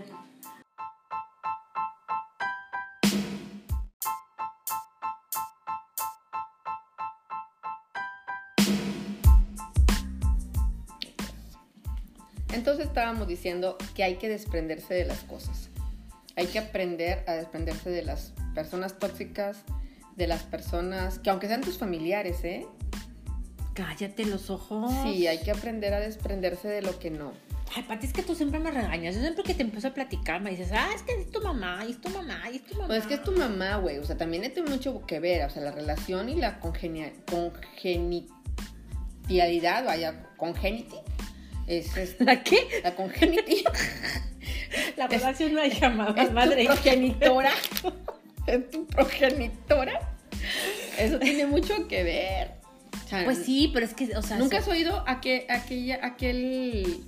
Entonces 12.53 12.87
estábamos 12.87 13.27
diciendo 13.27 13.79
que 13.95 14.05
hay 14.05 14.17
que 14.17 14.29
desprenderse 14.29 14.95
de 14.95 15.05
las 15.07 15.21
cosas. 15.25 15.72
Hay 16.37 16.47
que 16.47 16.59
aprender 16.59 17.25
a 17.29 17.35
desprenderse 17.35 17.91
de 17.91 18.03
las 18.03 18.33
personas 18.55 18.99
tóxicas, 18.99 19.59
de 20.17 20.27
las 20.27 20.43
personas 20.43 21.19
que 21.19 21.31
aunque 21.31 21.49
sean 21.49 21.61
tus 21.63 21.79
familiares, 21.79 22.43
¿eh? 22.45 22.67
Cállate 23.75 24.27
los 24.27 24.51
ojos. 24.51 24.93
Sí, 25.03 25.27
hay 25.27 25.39
que 25.39 25.51
aprender 25.51 25.95
a 25.95 26.01
desprenderse 26.01 26.69
de 26.69 26.83
lo 26.83 26.99
que 26.99 27.11
no. 27.11 27.33
Ay, 27.75 27.85
Pati, 27.85 28.07
es 28.07 28.13
que 28.13 28.23
tú 28.23 28.35
siempre 28.35 28.61
me 28.61 28.71
regañas. 28.71 29.15
Yo 29.15 29.23
siempre 29.23 29.43
que 29.45 29.55
te 29.55 29.63
empiezo 29.63 29.89
a 29.89 29.95
platicar 29.95 30.43
me 30.43 30.51
dices, 30.51 30.69
ah, 30.73 30.91
es 30.95 31.01
que 31.03 31.15
es 31.15 31.31
tu 31.31 31.41
mamá, 31.41 31.83
y 31.87 31.93
es 31.93 32.01
tu 32.03 32.11
mamá, 32.11 32.43
y 32.53 32.57
es 32.57 32.65
tu 32.67 32.75
mamá. 32.75 32.89
Pues 32.89 32.99
es 33.01 33.07
que 33.07 33.15
es 33.15 33.23
tu 33.23 33.33
mamá, 33.33 33.77
güey. 33.77 33.97
O 33.99 34.05
sea, 34.05 34.19
también 34.19 34.43
tiene 34.53 34.69
mucho 34.71 35.07
que 35.07 35.21
ver. 35.21 35.47
O 35.47 35.51
sea, 35.51 35.63
la 35.63 35.73
relación 35.73 36.29
y 36.29 36.35
la 36.35 36.61
congenia- 36.61 37.15
congenitialidad, 37.31 39.87
vaya, 39.87 40.27
congenity. 40.37 40.97
Es, 41.67 41.97
es- 41.97 42.17
¿La 42.21 42.43
qué? 42.45 42.59
la 42.83 42.95
congenity. 42.95 43.65
La 44.97 45.07
relación 45.07 45.55
no 45.55 45.61
hay 45.61 45.71
llamada 45.71 46.21
es 46.23 46.29
tu 46.29 46.35
madre. 46.35 46.65
progenitora. 46.67 47.51
es 48.47 48.71
tu 48.71 48.87
progenitora. 48.87 50.01
Eso 50.99 51.19
tiene 51.19 51.47
mucho 51.47 51.89
que 51.89 52.03
ver. 52.03 52.53
O 53.05 53.09
sea, 53.09 53.25
Pues 53.25 53.39
sí, 53.39 53.71
pero 53.73 53.87
es 53.87 53.95
que, 53.95 54.17
o 54.17 54.23
sea, 54.23 54.39
¿Nunca 54.39 54.59
has 54.59 54.69
oído 54.69 55.05
aquel, 55.07 55.45
aquella, 55.51 56.05
aquel, 56.05 57.05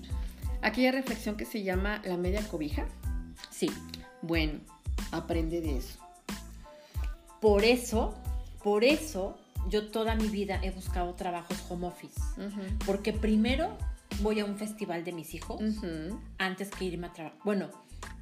aquella 0.63 0.93
reflexión 0.93 1.37
que 1.37 1.45
se 1.45 1.63
llama 1.63 2.01
la 2.05 2.17
media 2.17 2.43
cobija? 2.49 2.87
sí. 3.51 3.71
Bueno, 4.23 4.59
aprende 5.13 5.61
de 5.61 5.77
eso. 5.77 5.99
Por 7.43 7.63
eso, 7.63 8.15
por 8.63 8.83
eso, 8.85 9.37
yo 9.69 9.89
toda 9.91 10.15
mi 10.15 10.29
vida 10.29 10.61
he 10.63 10.71
buscado 10.71 11.13
trabajos 11.15 11.63
home 11.69 11.87
office. 11.89 12.19
Porque 12.87 13.13
primero 13.13 13.77
voy 14.21 14.41
a 14.41 14.45
un 14.45 14.57
festival 14.57 15.05
de 15.05 15.13
mis 15.13 15.35
hijos 15.35 15.61
antes 16.39 16.71
que 16.71 16.85
irme 16.85 17.09
a 17.09 17.13
trabajar. 17.13 17.39
Bueno, 17.45 17.71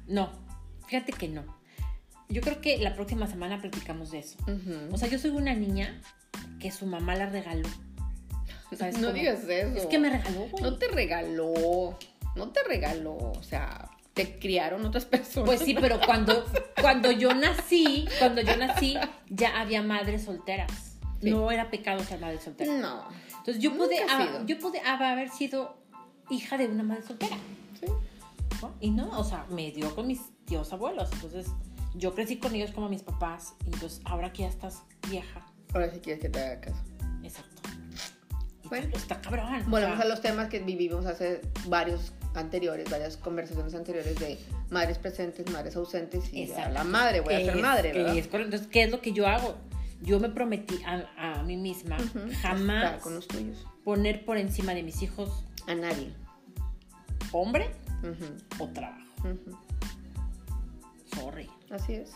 no, 0.07 0.31
fíjate 0.87 1.13
que 1.13 1.27
no. 1.27 1.43
Yo 2.29 2.41
creo 2.41 2.61
que 2.61 2.77
la 2.77 2.95
próxima 2.95 3.27
semana 3.27 3.61
platicamos 3.61 4.11
de 4.11 4.19
eso. 4.19 4.37
O 4.91 4.97
sea, 4.97 5.07
yo 5.09 5.19
soy 5.19 5.31
una 5.31 5.53
niña 5.53 6.01
que 6.59 6.71
su 6.71 6.85
mamá 6.85 7.15
la 7.15 7.27
regaló. 7.27 7.67
¿Sabes 8.77 8.95
no 8.95 9.07
cómo? 9.07 9.19
digas 9.19 9.43
eso. 9.47 9.77
Es 9.77 9.85
que 9.85 9.99
me 9.99 10.09
regaló, 10.09 10.47
güey. 10.49 10.63
No 10.63 10.77
te 10.77 10.87
regaló. 10.87 11.99
No 12.35 12.49
te 12.49 12.63
regaló. 12.63 13.15
O 13.15 13.43
sea, 13.43 13.91
te 14.13 14.39
criaron 14.39 14.85
otras 14.85 15.05
personas. 15.05 15.47
Pues 15.47 15.61
sí, 15.61 15.75
pero 15.79 15.99
cuando, 16.03 16.45
cuando 16.81 17.11
yo 17.11 17.33
nací, 17.33 18.07
cuando 18.17 18.41
yo 18.41 18.57
nací, 18.57 18.97
ya 19.29 19.61
había 19.61 19.83
madres 19.83 20.23
solteras. 20.23 20.97
Sí. 21.21 21.29
No 21.29 21.51
era 21.51 21.69
pecado 21.69 22.03
ser 22.03 22.19
madre 22.19 22.39
soltera. 22.39 22.73
No. 22.73 23.07
Entonces 23.29 23.61
yo 23.61 23.75
pude, 23.75 23.97
ah, 24.09 24.41
yo 24.45 24.57
pude 24.57 24.79
haber 24.79 25.29
sido 25.29 25.82
hija 26.29 26.57
de 26.57 26.67
una 26.67 26.83
madre 26.83 27.03
soltera. 27.03 27.37
Sí. 27.79 27.87
¿no? 28.61 28.73
Y 28.79 28.91
no, 28.91 29.19
o 29.19 29.23
sea, 29.23 29.45
me 29.49 29.71
dio 29.71 29.93
con 29.95 30.07
mis 30.07 30.21
tíos 30.45 30.71
abuelos. 30.73 31.09
Entonces 31.13 31.47
yo 31.95 32.13
crecí 32.15 32.37
con 32.37 32.55
ellos 32.55 32.71
como 32.71 32.89
mis 32.89 33.03
papás. 33.03 33.55
Y 33.65 33.73
entonces 33.73 34.01
ahora 34.05 34.31
que 34.33 34.43
ya 34.43 34.49
estás 34.49 34.83
vieja. 35.09 35.45
Ahora 35.73 35.91
sí 35.91 35.99
quieres 35.99 36.21
que 36.21 36.29
te 36.29 36.39
haga 36.39 36.61
caso. 36.61 36.77
Exacto. 37.23 37.61
Y 38.63 38.67
Bueno. 38.69 38.87
está, 38.95 39.19
cabrón. 39.21 39.47
Volvemos 39.69 39.97
sea, 39.97 40.05
a 40.05 40.07
los 40.07 40.21
temas 40.21 40.49
que 40.49 40.59
vivimos 40.59 41.05
hace 41.05 41.41
varios 41.67 42.13
anteriores, 42.35 42.89
varias 42.89 43.17
conversaciones 43.17 43.75
anteriores 43.75 44.17
de 44.19 44.39
madres 44.71 44.97
presentes, 44.97 45.51
madres 45.51 45.75
ausentes 45.75 46.33
y 46.33 46.51
a 46.53 46.69
la 46.69 46.83
madre, 46.83 47.21
voy 47.21 47.33
a 47.35 47.39
ser 47.39 47.55
es- 47.57 47.61
madre, 47.61 47.93
¿verdad? 47.93 48.17
es. 48.17 48.25
Entonces, 48.33 48.67
¿qué 48.67 48.83
es 48.83 48.91
lo 48.91 49.01
que 49.01 49.11
yo 49.13 49.27
hago? 49.27 49.55
Yo 50.01 50.19
me 50.19 50.29
prometí 50.29 50.79
a, 50.85 51.37
a 51.39 51.43
mí 51.43 51.55
misma 51.57 51.97
jamás 52.41 53.01
con 53.03 53.15
los 53.15 53.27
tuyos. 53.27 53.65
poner 53.83 54.25
por 54.25 54.37
encima 54.37 54.73
de 54.73 54.83
mis 54.83 55.01
hijos 55.03 55.45
A 55.67 55.75
nadie. 55.75 56.13
hombre 57.31 57.71
o 58.59 58.67
trabajo. 58.69 59.01
Sorry, 61.15 61.49
Así 61.71 61.93
es. 61.93 62.11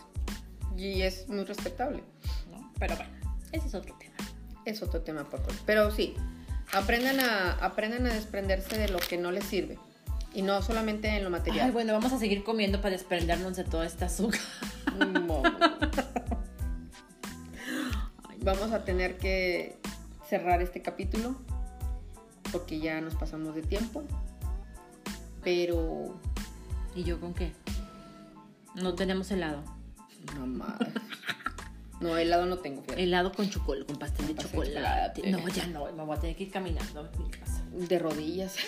Y 0.76 1.02
es 1.02 1.28
muy 1.28 1.44
respetable. 1.44 2.02
¿no? 2.50 2.72
Pero 2.78 2.96
bueno, 2.96 3.10
ese 3.52 3.66
es 3.66 3.74
otro 3.74 3.96
tema. 3.98 4.14
Es 4.64 4.82
otro 4.82 5.00
tema 5.00 5.24
por 5.24 5.42
corto. 5.42 5.62
Pero 5.66 5.90
sí, 5.90 6.14
aprendan 6.72 7.18
a, 7.20 7.52
aprendan 7.54 8.06
a 8.06 8.12
desprenderse 8.12 8.78
de 8.78 8.88
lo 8.88 8.98
que 8.98 9.16
no 9.18 9.32
les 9.32 9.44
sirve. 9.44 9.78
Y 10.34 10.42
no 10.42 10.62
solamente 10.62 11.08
en 11.08 11.24
lo 11.24 11.30
material. 11.30 11.66
Ay, 11.66 11.72
bueno, 11.72 11.94
vamos 11.94 12.12
a 12.12 12.18
seguir 12.18 12.44
comiendo 12.44 12.80
para 12.80 12.90
desprendernos 12.90 13.56
de 13.56 13.64
toda 13.64 13.86
esta 13.86 14.06
azúcar. 14.06 14.40
No. 14.98 15.42
Vamos 18.40 18.72
a 18.72 18.84
tener 18.84 19.18
que 19.18 19.76
cerrar 20.28 20.62
este 20.62 20.80
capítulo 20.80 21.36
porque 22.52 22.78
ya 22.80 23.00
nos 23.00 23.14
pasamos 23.14 23.54
de 23.54 23.62
tiempo. 23.62 24.02
Pero 25.44 26.14
¿Y 26.94 27.04
yo 27.04 27.20
con 27.20 27.32
qué? 27.34 27.52
No 28.74 28.94
tenemos 28.94 29.30
helado. 29.30 29.62
no 30.34 30.46
más. 30.46 30.76
No, 32.00 32.16
helado 32.16 32.46
no 32.46 32.58
tengo, 32.58 32.82
fíjate. 32.82 33.02
Helado 33.02 33.32
con 33.32 33.48
chocolate, 33.50 33.86
con 33.86 33.96
pastel 33.98 34.28
de 34.28 34.34
pastel 34.34 34.52
chocolate. 34.52 35.20
chocolate. 35.22 35.30
No, 35.30 35.48
ya 35.48 35.66
no, 35.66 35.92
me 35.92 36.04
voy 36.04 36.16
a 36.16 36.20
tener 36.20 36.36
que 36.36 36.44
ir 36.44 36.50
caminando 36.52 37.00
a 37.00 37.18
mi 37.18 37.28
casa. 37.30 37.64
De 37.72 37.98
rodillas. 37.98 38.54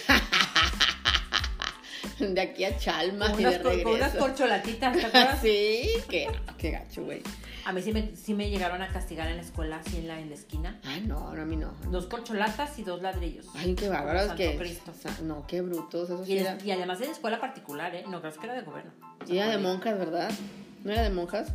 De 2.18 2.40
aquí 2.40 2.64
a 2.64 2.76
Chalma 2.76 3.30
Con 3.30 3.40
y 3.40 3.44
de 3.44 3.62
cor- 3.62 3.82
con 3.82 3.94
unas 3.94 4.12
regreso. 4.12 4.18
corcholatitas, 4.18 4.96
¿te 4.96 5.06
acuerdas? 5.06 5.40
Sí, 5.40 5.88
qué, 6.08 6.28
qué 6.58 6.70
gacho, 6.70 7.04
güey. 7.04 7.22
A 7.64 7.72
mí 7.72 7.82
sí 7.82 7.92
me, 7.92 8.14
sí 8.16 8.34
me 8.34 8.48
llegaron 8.50 8.82
a 8.82 8.88
castigar 8.88 9.28
en 9.28 9.36
la 9.36 9.42
escuela, 9.42 9.76
así 9.78 9.98
en 9.98 10.08
la, 10.08 10.18
en 10.20 10.28
la 10.28 10.34
esquina. 10.34 10.80
Ay, 10.84 11.02
no, 11.06 11.34
no, 11.34 11.42
a 11.42 11.44
mí 11.44 11.56
no. 11.56 11.72
Dos 11.90 12.06
corcholatas 12.06 12.78
y 12.78 12.82
dos 12.84 13.02
ladrillos. 13.02 13.46
Ay, 13.54 13.74
qué 13.74 13.88
bárbaro, 13.88 14.18
es 14.20 14.26
Santo 14.26 14.42
que. 14.42 14.56
Cristo. 14.56 14.92
sa- 14.98 15.20
No, 15.22 15.46
qué 15.46 15.60
brutos, 15.60 16.08
eso 16.10 16.24
sí 16.24 16.32
Y, 16.34 16.38
era. 16.38 16.58
y 16.64 16.70
además 16.70 17.00
en 17.00 17.10
escuela 17.10 17.40
particular, 17.40 17.94
¿eh? 17.94 18.04
No, 18.08 18.20
creo 18.20 18.32
que 18.34 18.46
era 18.46 18.54
de 18.54 18.62
gobierno. 18.62 18.92
O 19.22 19.26
sea, 19.26 19.34
Y 19.34 19.38
era 19.38 19.50
de 19.50 19.58
monjas, 19.58 19.98
¿verdad? 19.98 20.30
¿No 20.84 20.92
era 20.92 21.02
de 21.02 21.10
monjas? 21.10 21.52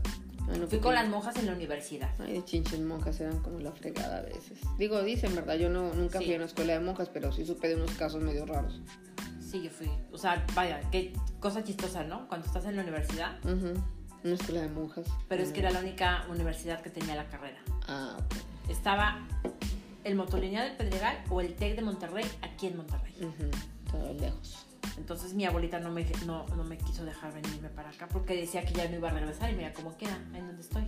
Ay, 0.51 0.60
no, 0.60 0.68
Fui 0.68 0.78
con 0.80 0.93
las 0.93 1.08
monjas 1.08 1.36
en 1.38 1.47
la 1.47 1.53
universidad. 1.53 2.10
Ay, 2.20 2.34
de 2.34 2.45
chinches 2.45 2.80
monjas 2.80 3.20
eran 3.20 3.39
como 3.39 3.60
la 3.60 3.72
fregada 3.72 4.20
a 4.20 4.22
veces. 4.22 4.60
Digo, 4.78 5.01
dicen, 5.01 5.34
¿verdad? 5.36 5.56
Yo 5.56 5.70
no, 5.70 5.91
nunca 5.95 6.20
Sí. 6.20 6.26
fui 6.26 6.34
a 6.36 6.38
una 6.38 6.45
escuela 6.45 6.74
de 6.74 6.80
monjas, 6.82 7.10
pero 7.10 7.32
sí 7.32 7.45
supe 7.45 7.68
de 7.68 7.76
unos 7.76 7.91
casos 7.93 8.22
medio 8.22 8.45
raros. 8.45 8.80
Sí, 9.41 9.64
yo 9.64 9.72
fui. 9.72 9.89
O 10.12 10.18
sea, 10.20 10.45
vaya, 10.53 10.82
qué 10.91 11.14
cosa 11.39 11.64
chistosa, 11.64 12.03
¿no? 12.03 12.28
Cuando 12.28 12.45
estás 12.45 12.66
en 12.66 12.76
la 12.76 12.84
universidad. 12.84 13.38
Ujú. 13.43 13.74
Una 14.26 14.34
escuela 14.36 14.62
de 14.62 14.70
monjas. 14.70 15.06
Pero 15.30 15.44
es 15.44 15.52
que 15.52 15.60
era 15.60 15.70
la 15.72 15.80
única 15.80 16.26
universidad 16.30 16.82
que 16.82 16.90
tenía 16.90 17.16
la 17.16 17.26
carrera. 17.30 17.60
Ah, 17.88 18.18
ok. 18.20 18.70
Estaba 18.72 19.20
el 20.04 20.16
Motolineal 20.16 20.68
del 20.68 20.78
Pedregal 20.78 21.24
o 21.30 21.42
el 21.42 21.54
TEC 21.56 21.76
de 21.76 21.82
Monterrey 21.84 22.26
aquí 22.42 22.68
en 22.68 22.78
Monterrey. 22.78 23.14
Ujú. 23.22 23.52
Todo 23.92 24.14
lejos. 24.16 24.66
Entonces 24.98 25.34
mi 25.34 25.46
abuelita 25.46 25.80
no 25.80 25.92
me, 25.92 26.06
no, 26.26 26.46
no 26.56 26.64
me 26.64 26.78
quiso 26.78 27.06
dejar 27.06 27.34
venirme 27.34 27.70
para 27.70 27.90
acá 27.90 28.08
porque 28.08 28.36
decía 28.36 28.66
que 28.66 28.74
ya 28.74 28.88
no 28.90 28.96
iba 28.96 29.10
a 29.10 29.14
regresar 29.14 29.52
y 29.52 29.56
mira 29.56 29.74
cómo 29.74 29.96
queda, 29.98 30.18
en 30.34 30.48
dónde 30.48 30.62
estoy. 30.62 30.84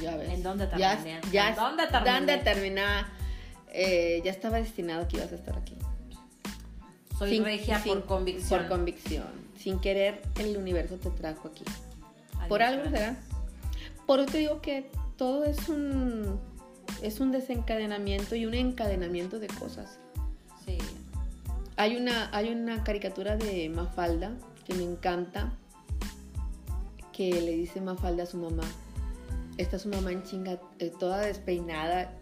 Ya 0.00 0.16
ves. 0.16 0.30
¿En 0.30 0.42
dónde 0.42 0.68
ya, 0.76 0.96
terminé? 0.96 1.20
ya, 1.30 1.50
¿En 1.50 1.54
dónde 1.56 1.86
terminé? 1.86 2.14
¿Dónde 2.14 2.38
terminé? 2.38 2.82
Eh, 3.74 4.22
ya 4.24 4.30
estaba 4.32 4.56
destinado 4.58 5.06
que 5.06 5.18
ibas 5.18 5.30
a 5.32 5.34
estar 5.36 5.56
aquí. 5.56 5.76
Soy 7.18 7.30
Sin- 7.30 7.44
regia 7.44 7.78
sin- 7.80 7.92
por 7.94 8.06
convicción. 8.06 8.60
Por 8.60 8.68
convicción. 8.68 9.28
Sin 9.56 9.78
querer, 9.80 10.22
el 10.40 10.56
universo 10.56 10.96
te 10.96 11.10
trajo 11.10 11.48
aquí. 11.48 11.64
Por 12.48 12.62
algo 12.62 12.84
será. 12.90 13.16
Por 14.06 14.20
eso 14.20 14.32
te 14.32 14.38
digo 14.38 14.60
que 14.60 14.90
todo 15.16 15.44
es 15.44 15.68
un, 15.68 16.40
es 17.02 17.20
un 17.20 17.32
desencadenamiento 17.32 18.34
y 18.34 18.46
un 18.46 18.54
encadenamiento 18.54 19.38
de 19.38 19.46
cosas. 19.48 19.98
Sí. 20.64 20.78
Hay 21.76 21.96
una, 21.96 22.28
hay 22.36 22.52
una 22.52 22.84
caricatura 22.84 23.36
de 23.36 23.68
Mafalda 23.68 24.32
que 24.64 24.74
me 24.74 24.84
encanta, 24.84 25.52
que 27.12 27.40
le 27.40 27.52
dice 27.52 27.80
Mafalda 27.80 28.24
a 28.24 28.26
su 28.26 28.38
mamá. 28.38 28.64
Está 29.58 29.78
su 29.78 29.88
mamá 29.88 30.12
en 30.12 30.22
chinga, 30.22 30.58
eh, 30.78 30.90
toda 30.98 31.20
despeinada, 31.20 32.12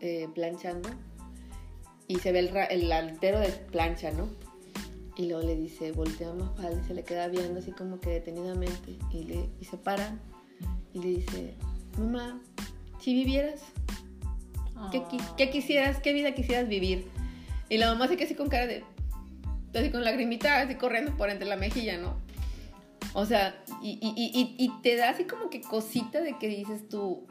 eh, 0.00 0.28
planchando, 0.34 0.90
y 2.08 2.16
se 2.16 2.30
ve 2.32 2.40
el, 2.40 2.56
el 2.70 2.92
altero 2.92 3.40
de 3.40 3.48
plancha, 3.48 4.10
¿no? 4.10 4.28
Y 5.16 5.26
luego 5.26 5.42
le 5.46 5.56
dice, 5.56 5.92
voltea 5.92 6.30
a 6.30 6.34
Mafalda 6.34 6.80
y 6.82 6.84
se 6.86 6.94
le 6.94 7.04
queda 7.04 7.28
viendo 7.28 7.60
así 7.60 7.70
como 7.72 8.00
que 8.00 8.10
detenidamente, 8.10 8.96
y, 9.12 9.24
le, 9.24 9.50
y 9.60 9.64
se 9.64 9.76
para 9.76 10.18
y 10.94 11.00
le 11.00 11.08
dice, 11.08 11.54
mamá, 11.98 12.40
si 13.00 13.14
vivieras, 13.14 13.60
¿Qué, 14.90 14.98
qui- 15.04 15.20
Ah. 15.20 15.34
qué 15.36 15.48
quisieras, 15.50 16.00
qué 16.00 16.12
vida 16.12 16.34
quisieras 16.34 16.66
vivir? 16.68 17.06
Y 17.68 17.78
la 17.78 17.86
mamá 17.92 18.08
se 18.08 18.16
queda 18.16 18.24
así 18.26 18.34
con 18.34 18.48
cara 18.48 18.66
de. 18.66 18.82
Así 19.74 19.90
con 19.92 20.02
lagrimita, 20.02 20.60
así 20.60 20.74
corriendo 20.74 21.16
por 21.16 21.30
entre 21.30 21.46
la 21.46 21.54
mejilla, 21.56 21.98
¿no? 21.98 22.16
O 23.14 23.24
sea, 23.24 23.62
y, 23.80 23.90
y- 24.02 24.14
y- 24.16 24.40
y- 24.40 24.56
y 24.64 24.82
te 24.82 24.96
da 24.96 25.10
así 25.10 25.24
como 25.24 25.50
que 25.50 25.60
cosita 25.60 26.20
de 26.20 26.36
que 26.38 26.48
dices 26.48 26.88
tú. 26.88 27.26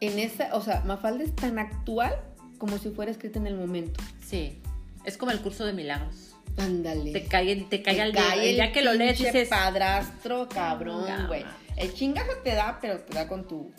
En 0.00 0.18
esa. 0.18 0.54
O 0.56 0.60
sea, 0.60 0.80
Mafalda 0.84 1.22
es 1.24 1.36
tan 1.36 1.58
actual 1.60 2.14
como 2.58 2.78
si 2.78 2.90
fuera 2.90 3.10
escrita 3.12 3.38
en 3.38 3.46
el 3.46 3.56
momento. 3.56 4.02
Sí. 4.20 4.58
Es 5.04 5.16
como 5.16 5.30
el 5.30 5.40
curso 5.40 5.64
de 5.64 5.72
milagros. 5.72 6.34
Ándale. 6.58 7.12
Te 7.12 7.24
cae, 7.24 7.56
te 7.68 7.82
cae 7.82 8.00
al 8.00 8.16
el 8.42 8.56
Ya 8.56 8.72
que 8.72 8.82
lo 8.82 8.94
lees, 8.94 9.18
dices. 9.18 9.48
padrastro, 9.48 10.48
cabrón, 10.48 11.26
güey. 11.26 11.44
El 11.76 11.92
chingazo 11.92 12.32
te 12.42 12.54
da, 12.54 12.78
pero 12.80 13.00
te 13.00 13.14
da 13.14 13.28
con 13.28 13.46
tu. 13.46 13.72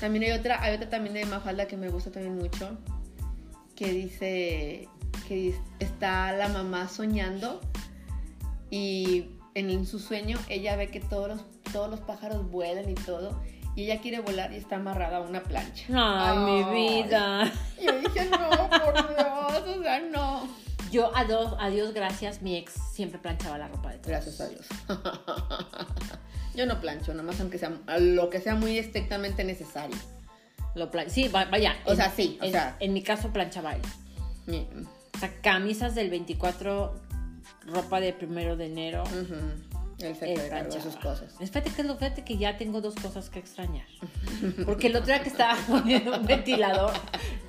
También 0.00 0.24
hay 0.24 0.38
otra, 0.38 0.62
hay 0.62 0.76
otra 0.76 0.88
también 0.88 1.14
de 1.14 1.24
Mafalda 1.26 1.66
que 1.66 1.76
me 1.76 1.88
gusta 1.88 2.10
también 2.10 2.36
mucho. 2.36 2.78
Que 3.74 3.90
dice 3.90 4.88
que 5.28 5.54
está 5.80 6.32
la 6.32 6.48
mamá 6.48 6.88
soñando 6.88 7.60
y 8.70 9.26
en 9.54 9.86
su 9.86 9.98
sueño 9.98 10.38
ella 10.48 10.76
ve 10.76 10.88
que 10.88 11.00
todos 11.00 11.28
los, 11.28 11.44
todos 11.72 11.90
los 11.90 12.00
pájaros 12.00 12.50
vuelan 12.50 12.88
y 12.88 12.94
todo. 12.94 13.40
Y 13.74 13.84
ella 13.84 14.00
quiere 14.00 14.20
volar 14.20 14.52
y 14.52 14.56
está 14.56 14.76
amarrada 14.76 15.18
a 15.18 15.20
una 15.20 15.42
plancha. 15.42 15.86
Ay, 15.92 16.38
mi 16.38 17.02
vida. 17.02 17.52
Y 17.78 17.84
yo 17.84 18.00
dije, 18.00 18.30
no, 18.30 18.70
por 18.70 18.94
Dios, 19.08 19.76
o 19.76 19.82
sea, 19.82 20.00
no. 20.00 20.48
Yo, 20.90 21.14
a 21.16 21.24
Dios, 21.24 21.54
a 21.58 21.68
Dios 21.68 21.92
gracias, 21.94 22.42
mi 22.42 22.56
ex 22.56 22.72
siempre 22.92 23.18
planchaba 23.18 23.58
la 23.58 23.68
ropa 23.68 23.90
de 23.92 23.98
todos. 23.98 24.08
Gracias 24.08 24.40
a 24.40 24.48
Dios. 24.48 24.66
Yo 26.54 26.64
no 26.66 26.80
plancho, 26.80 27.12
nomás 27.14 27.38
aunque 27.40 27.58
sea 27.58 27.70
lo 27.98 28.30
que 28.30 28.40
sea 28.40 28.54
muy 28.54 28.78
estrictamente 28.78 29.44
necesario. 29.44 29.96
Lo 30.74 30.90
plan- 30.90 31.10
sí, 31.10 31.28
va- 31.28 31.44
vaya. 31.46 31.76
O 31.84 31.90
en- 31.90 31.96
sea, 31.96 32.10
sí, 32.10 32.38
o 32.40 32.44
en, 32.44 32.52
sea. 32.52 32.76
En 32.80 32.92
mi 32.92 33.02
caso 33.02 33.30
planchaba 33.32 33.74
él. 33.76 33.82
O 35.14 35.18
sea, 35.18 35.32
camisas 35.42 35.94
del 35.94 36.10
24, 36.10 36.94
ropa 37.66 38.00
de 38.00 38.12
primero 38.12 38.56
de 38.56 38.66
enero. 38.66 39.04
Él 39.98 40.14
se 40.14 40.26
de 40.26 40.80
sus 40.82 40.96
cosas. 40.96 41.34
Fíjate 41.38 41.70
que, 41.70 41.80
es 41.80 41.86
lo- 41.86 41.96
fíjate 41.96 42.22
que 42.24 42.36
ya 42.36 42.58
tengo 42.58 42.80
dos 42.82 42.94
cosas 42.96 43.30
que 43.30 43.38
extrañar. 43.38 43.86
Porque 44.66 44.88
el 44.88 44.96
otro 44.96 45.06
día 45.06 45.22
que 45.22 45.30
estaba 45.30 45.56
poniendo 45.68 46.18
un 46.18 46.26
ventilador, 46.26 46.92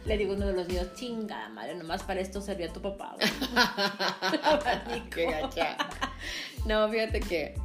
le 0.05 0.17
digo 0.17 0.33
a 0.33 0.35
uno 0.37 0.47
de 0.47 0.53
los 0.53 0.67
niños, 0.69 0.93
chinga, 0.95 1.49
madre, 1.49 1.75
nomás 1.75 2.03
para 2.03 2.21
esto 2.21 2.41
servía 2.41 2.71
tu 2.71 2.81
papá. 2.81 3.15
güey". 3.15 3.29
Abanico. 4.43 5.09
Qué 5.09 5.25
gacha. 5.25 5.77
No, 6.65 6.89
fíjate 6.89 7.19
que, 7.19 7.55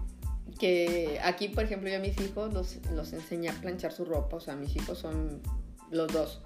que 0.58 1.20
aquí, 1.22 1.48
por 1.48 1.64
ejemplo, 1.64 1.88
yo 1.88 1.96
a 1.96 2.00
mis 2.00 2.18
hijos 2.20 2.52
los, 2.52 2.78
los 2.92 3.12
enseñé 3.12 3.50
a 3.50 3.52
planchar 3.52 3.92
su 3.92 4.04
ropa. 4.04 4.36
O 4.36 4.40
sea, 4.40 4.56
mis 4.56 4.74
hijos 4.74 4.98
son 4.98 5.42
los 5.90 6.12
dos. 6.12 6.42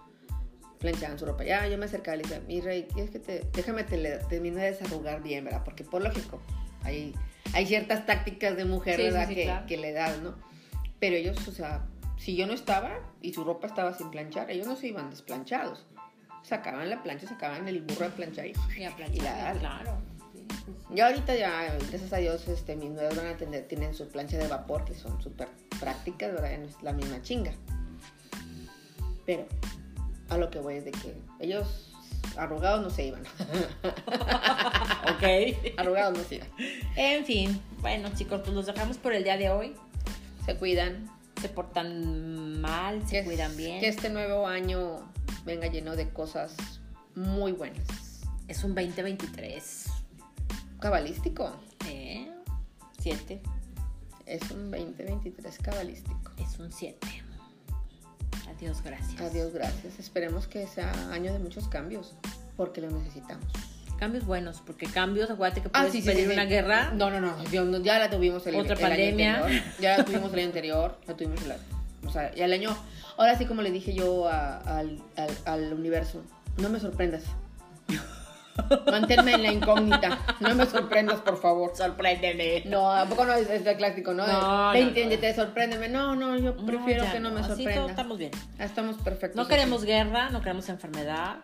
Planchaban 0.78 1.18
su 1.18 1.24
ropa. 1.24 1.42
Ya, 1.44 1.66
yo 1.68 1.78
me 1.78 1.86
acercaba 1.86 2.16
y 2.16 2.18
le 2.18 2.22
decía, 2.24 2.40
mi 2.46 2.60
rey, 2.60 2.86
es 2.96 3.10
que 3.10 3.18
te, 3.18 3.48
déjame 3.54 3.84
te, 3.84 3.96
de 4.60 4.70
desarrugar 4.72 5.22
bien, 5.22 5.44
¿verdad? 5.44 5.62
Porque 5.64 5.84
por 5.84 6.02
lógico, 6.02 6.38
hay, 6.82 7.14
hay 7.52 7.66
ciertas 7.66 8.06
tácticas 8.06 8.56
de 8.56 8.64
mujer, 8.64 8.96
Sí, 8.96 9.02
¿verdad? 9.04 9.28
sí, 9.28 9.34
que, 9.34 9.44
claro. 9.44 9.66
que 9.66 9.76
le 9.76 9.92
das, 9.92 10.20
¿no? 10.20 10.34
Pero 11.00 11.16
ellos, 11.16 11.46
o 11.48 11.52
sea, 11.52 11.84
si 12.18 12.36
yo 12.36 12.46
no 12.46 12.52
estaba 12.54 12.98
y 13.22 13.32
su 13.32 13.44
ropa 13.44 13.66
estaba 13.66 13.92
sin 13.94 14.10
planchar, 14.10 14.50
ellos 14.50 14.66
no 14.66 14.76
se 14.76 14.88
iban 14.88 15.10
desplanchados. 15.10 15.86
Sacaban 16.42 16.88
la 16.88 17.02
plancha, 17.02 17.26
sacaban 17.26 17.66
el 17.68 17.82
burro 17.82 18.04
de 18.06 18.10
planchar 18.10 18.46
y 18.46 18.52
Y 18.78 18.84
a 18.84 18.90
Y 18.90 18.94
planchar, 18.94 19.54
la- 19.56 19.60
claro. 19.60 19.98
Yo 20.90 21.06
ahorita 21.06 21.34
ya, 21.34 21.76
gracias 21.90 22.12
a 22.12 22.16
Dios, 22.18 22.46
este, 22.48 22.76
mis 22.76 22.90
nuevos 22.90 23.16
van 23.16 23.26
a 23.26 23.36
tener, 23.36 23.66
tienen 23.68 23.94
su 23.94 24.08
plancha 24.08 24.38
de 24.38 24.46
vapor, 24.48 24.84
que 24.84 24.94
son 24.94 25.20
súper 25.22 25.48
prácticas, 25.80 26.32
¿verdad? 26.32 26.50
Ya 26.52 26.58
no 26.58 26.66
es 26.66 26.82
la 26.82 26.92
misma 26.92 27.20
chinga. 27.22 27.52
Pero 29.24 29.46
a 30.28 30.36
lo 30.38 30.50
que 30.50 30.58
voy 30.60 30.74
es 30.76 30.84
de 30.84 30.92
que 30.92 31.14
ellos 31.40 31.92
arrugados 32.36 32.82
no 32.82 32.90
se 32.90 33.06
iban. 33.06 33.22
Ok. 35.16 35.76
arrugados 35.76 36.18
no 36.18 36.24
se 36.24 36.36
iban. 36.36 36.48
En 36.96 37.24
fin, 37.24 37.60
bueno 37.80 38.10
chicos, 38.14 38.40
pues 38.42 38.54
los 38.54 38.66
dejamos 38.66 38.98
por 38.98 39.12
el 39.12 39.24
día 39.24 39.36
de 39.36 39.50
hoy. 39.50 39.74
Se 40.44 40.56
cuidan. 40.56 41.08
Se 41.40 41.48
portan 41.48 42.60
mal, 42.60 43.06
se 43.06 43.20
que, 43.20 43.24
cuidan 43.24 43.56
bien. 43.56 43.80
Que 43.80 43.88
este 43.88 44.08
nuevo 44.08 44.46
año 44.46 45.00
venga 45.44 45.68
lleno 45.68 45.94
de 45.94 46.08
cosas 46.10 46.54
muy 47.14 47.52
buenas. 47.52 48.22
Es 48.48 48.64
un 48.64 48.74
2023. 48.74 49.86
Cabalístico. 50.80 51.52
¿Eh? 51.86 52.30
7. 52.98 53.40
Es 54.26 54.50
un 54.50 54.70
2023 54.70 55.58
cabalístico. 55.58 56.32
Es 56.38 56.58
un 56.58 56.72
7. 56.72 57.25
Adiós, 58.56 58.82
gracias. 58.82 59.20
Adiós, 59.20 59.52
gracias. 59.52 59.98
Esperemos 59.98 60.46
que 60.46 60.66
sea 60.66 60.92
año 61.12 61.32
de 61.32 61.38
muchos 61.38 61.68
cambios, 61.68 62.14
porque 62.56 62.80
lo 62.80 62.90
necesitamos. 62.90 63.46
Cambios 63.98 64.26
buenos, 64.26 64.62
porque 64.66 64.86
cambios, 64.86 65.30
acuérdate 65.30 65.62
que 65.62 65.68
Ah, 65.68 65.80
puedes 65.80 65.92
sí, 65.92 66.02
sí, 66.02 66.06
pedir 66.08 66.26
sí, 66.26 66.32
una 66.34 66.44
guerra. 66.44 66.90
No, 66.94 67.08
no, 67.10 67.20
no, 67.20 67.42
yo 67.50 67.78
ya 67.80 67.98
la 67.98 68.10
tuvimos 68.10 68.46
el, 68.46 68.56
Otra 68.56 68.74
el 68.74 68.84
año 68.84 68.88
pandemia. 68.90 69.36
anterior. 69.38 69.62
Ya 69.80 69.96
la 69.98 70.04
tuvimos 70.04 70.32
el 70.32 70.38
año 70.38 70.46
anterior. 70.48 70.98
La 71.06 71.16
tuvimos 71.16 71.42
el, 71.42 71.52
o 72.06 72.12
sea, 72.12 72.34
ya 72.34 72.44
el 72.44 72.52
año. 72.52 72.76
Ahora 73.16 73.38
sí, 73.38 73.46
como 73.46 73.62
le 73.62 73.70
dije 73.70 73.94
yo 73.94 74.28
a- 74.28 74.58
al, 74.58 75.02
al- 75.16 75.38
al 75.46 75.72
universo, 75.72 76.22
no 76.58 76.68
me 76.68 76.78
sorprendas. 76.78 77.22
Manténme 78.90 79.32
en 79.34 79.42
la 79.42 79.52
incógnita. 79.52 80.18
No 80.40 80.54
me 80.54 80.66
sorprendas, 80.66 81.20
por 81.20 81.40
favor. 81.40 81.72
Sorpréndeme. 81.76 82.62
No, 82.66 82.90
¿a 82.90 83.06
poco 83.06 83.24
no 83.24 83.32
es, 83.34 83.48
es 83.50 83.66
el 83.66 83.76
clásico, 83.76 84.14
no? 84.14 84.26
No, 84.26 84.72
De, 84.72 84.84
no, 84.84 84.92
"Te- 84.92 85.28
no. 85.28 85.34
sorpréndeme. 85.34 85.88
No, 85.88 86.14
no, 86.16 86.36
yo 86.38 86.56
prefiero 86.56 87.04
ya 87.04 87.12
que 87.12 87.20
no 87.20 87.30
me 87.30 87.40
Así 87.40 87.48
sorprenda. 87.48 87.74
todos 87.74 87.90
estamos 87.90 88.18
bien. 88.18 88.30
Estamos 88.58 88.96
perfectos. 88.96 89.36
No 89.36 89.42
así. 89.42 89.50
queremos 89.50 89.84
guerra, 89.84 90.30
no 90.30 90.40
queremos 90.40 90.68
enfermedad, 90.68 91.36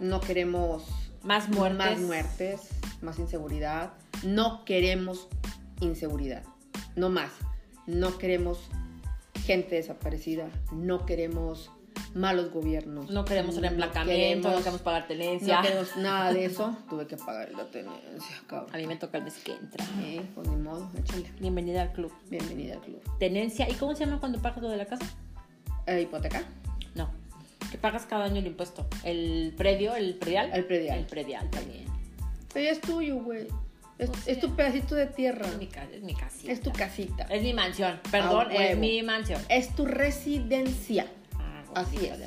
No 0.00 0.20
queremos 0.20 0.82
más 1.22 1.48
muertes. 1.48 1.78
Más 1.78 1.98
muertes, 2.00 2.60
más 3.00 3.18
inseguridad. 3.18 3.92
No 4.24 4.64
queremos 4.64 5.28
inseguridad. 5.80 6.42
No 6.96 7.10
más. 7.10 7.30
No 7.86 8.18
queremos 8.18 8.58
gente 9.44 9.76
desaparecida. 9.76 10.46
No 10.72 11.06
queremos 11.06 11.70
malos 12.14 12.50
gobiernos. 12.50 13.10
No 13.10 13.24
queremos 13.24 13.56
el 13.56 13.64
emplacamiento, 13.64 14.50
no 14.50 14.58
queremos, 14.58 14.80
pagar 14.82 15.06
tenencia. 15.06 15.56
no 15.56 15.62
queremos 15.62 15.96
nada 15.96 16.32
de 16.32 16.44
eso. 16.44 16.76
Tuve 16.90 17.06
que 17.06 17.16
pagar 17.16 17.50
la 17.52 17.64
tenencia, 17.64 18.42
cabrón. 18.46 18.70
A 18.72 18.76
mí 18.78 18.86
me 18.86 18.96
toca 18.96 19.18
el 19.18 19.24
mes 19.24 19.34
que 19.42 19.52
entra. 19.52 19.84
Eh, 20.02 20.22
pues 20.34 20.48
ni 20.48 20.56
modo, 20.56 20.90
échale. 20.98 21.30
Bienvenida 21.40 21.82
al 21.82 21.92
club. 21.92 22.12
Bienvenida 22.30 22.74
al 22.74 22.80
club. 22.80 23.02
Tenencia. 23.18 23.68
¿Y 23.68 23.74
cómo 23.74 23.94
se 23.94 24.04
llama 24.04 24.20
cuando 24.20 24.40
pagas 24.40 24.62
lo 24.62 24.68
de 24.68 24.76
la 24.76 24.86
casa? 24.86 25.06
Eh, 25.86 26.02
¿Hipoteca? 26.02 26.44
No. 26.94 27.10
Que 27.70 27.78
pagas 27.78 28.06
cada 28.06 28.24
año 28.24 28.38
el 28.38 28.46
impuesto. 28.46 28.86
El 29.02 29.52
predio, 29.56 29.94
el 29.94 30.14
predial. 30.14 30.50
El 30.52 30.64
predial. 30.64 30.98
El 30.98 31.06
predial 31.06 31.50
también. 31.50 31.84
Pero 32.52 32.70
es 32.70 32.80
tuyo, 32.80 33.16
güey. 33.16 33.48
Es, 33.98 34.10
es 34.26 34.34
sí. 34.34 34.40
tu 34.40 34.54
pedacito 34.54 34.94
de 34.94 35.06
tierra. 35.06 35.46
Es 35.46 35.56
mi, 35.56 35.68
es 35.92 36.02
mi 36.02 36.14
casita. 36.14 36.52
Es 36.52 36.60
tu 36.60 36.72
casita. 36.72 37.24
Es 37.24 37.42
mi 37.42 37.52
mansión. 37.52 38.00
Perdón, 38.10 38.50
A 38.50 38.54
es 38.54 38.78
mi 38.78 39.02
mansión. 39.02 39.40
Es 39.48 39.74
tu 39.74 39.84
residencia. 39.84 41.06
Así 41.74 42.06
es. 42.06 42.18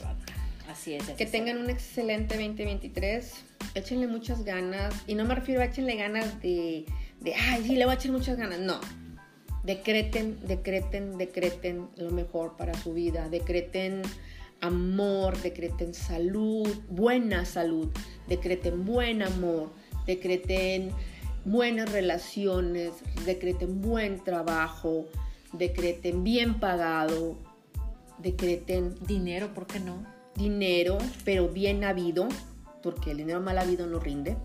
Así 0.69 0.93
es. 0.93 1.03
así 1.03 1.13
Que 1.13 1.25
tengan 1.25 1.57
un 1.57 1.69
excelente 1.69 2.35
2023. 2.35 3.33
Échenle 3.75 4.07
muchas 4.07 4.43
ganas. 4.43 4.93
Y 5.07 5.15
no 5.15 5.25
me 5.25 5.35
refiero 5.35 5.61
a 5.61 5.65
échenle 5.65 5.95
ganas 5.95 6.41
de, 6.41 6.85
de 7.21 7.35
ay, 7.35 7.63
sí, 7.63 7.75
le 7.75 7.85
voy 7.85 7.93
a 7.93 7.97
echar 7.97 8.11
muchas 8.11 8.37
ganas. 8.37 8.59
No. 8.59 8.79
Decreten, 9.63 10.39
decreten, 10.47 11.17
decreten 11.17 11.87
lo 11.95 12.11
mejor 12.11 12.57
para 12.57 12.73
su 12.73 12.93
vida. 12.93 13.29
Decreten 13.29 14.01
amor, 14.61 15.41
decreten 15.41 15.93
salud, 15.93 16.67
buena 16.89 17.45
salud. 17.45 17.89
Decreten 18.27 18.85
buen 18.85 19.23
amor. 19.23 19.71
Decreten 20.05 20.91
buenas 21.45 21.91
relaciones. 21.91 22.91
Decreten 23.25 23.81
buen 23.81 24.23
trabajo. 24.23 25.05
Decreten 25.53 26.23
bien 26.23 26.59
pagado. 26.59 27.37
Decreten 28.19 28.95
Dinero, 29.05 29.53
¿por 29.53 29.67
qué 29.67 29.79
no? 29.79 30.03
dinero, 30.35 30.99
pero 31.25 31.49
bien 31.49 31.83
habido, 31.83 32.27
porque 32.83 33.09
el 33.09 33.17
dinero 33.17 33.41
mal 33.41 33.57
habido 33.57 33.87
no 33.87 33.99
rinde. 33.99 34.37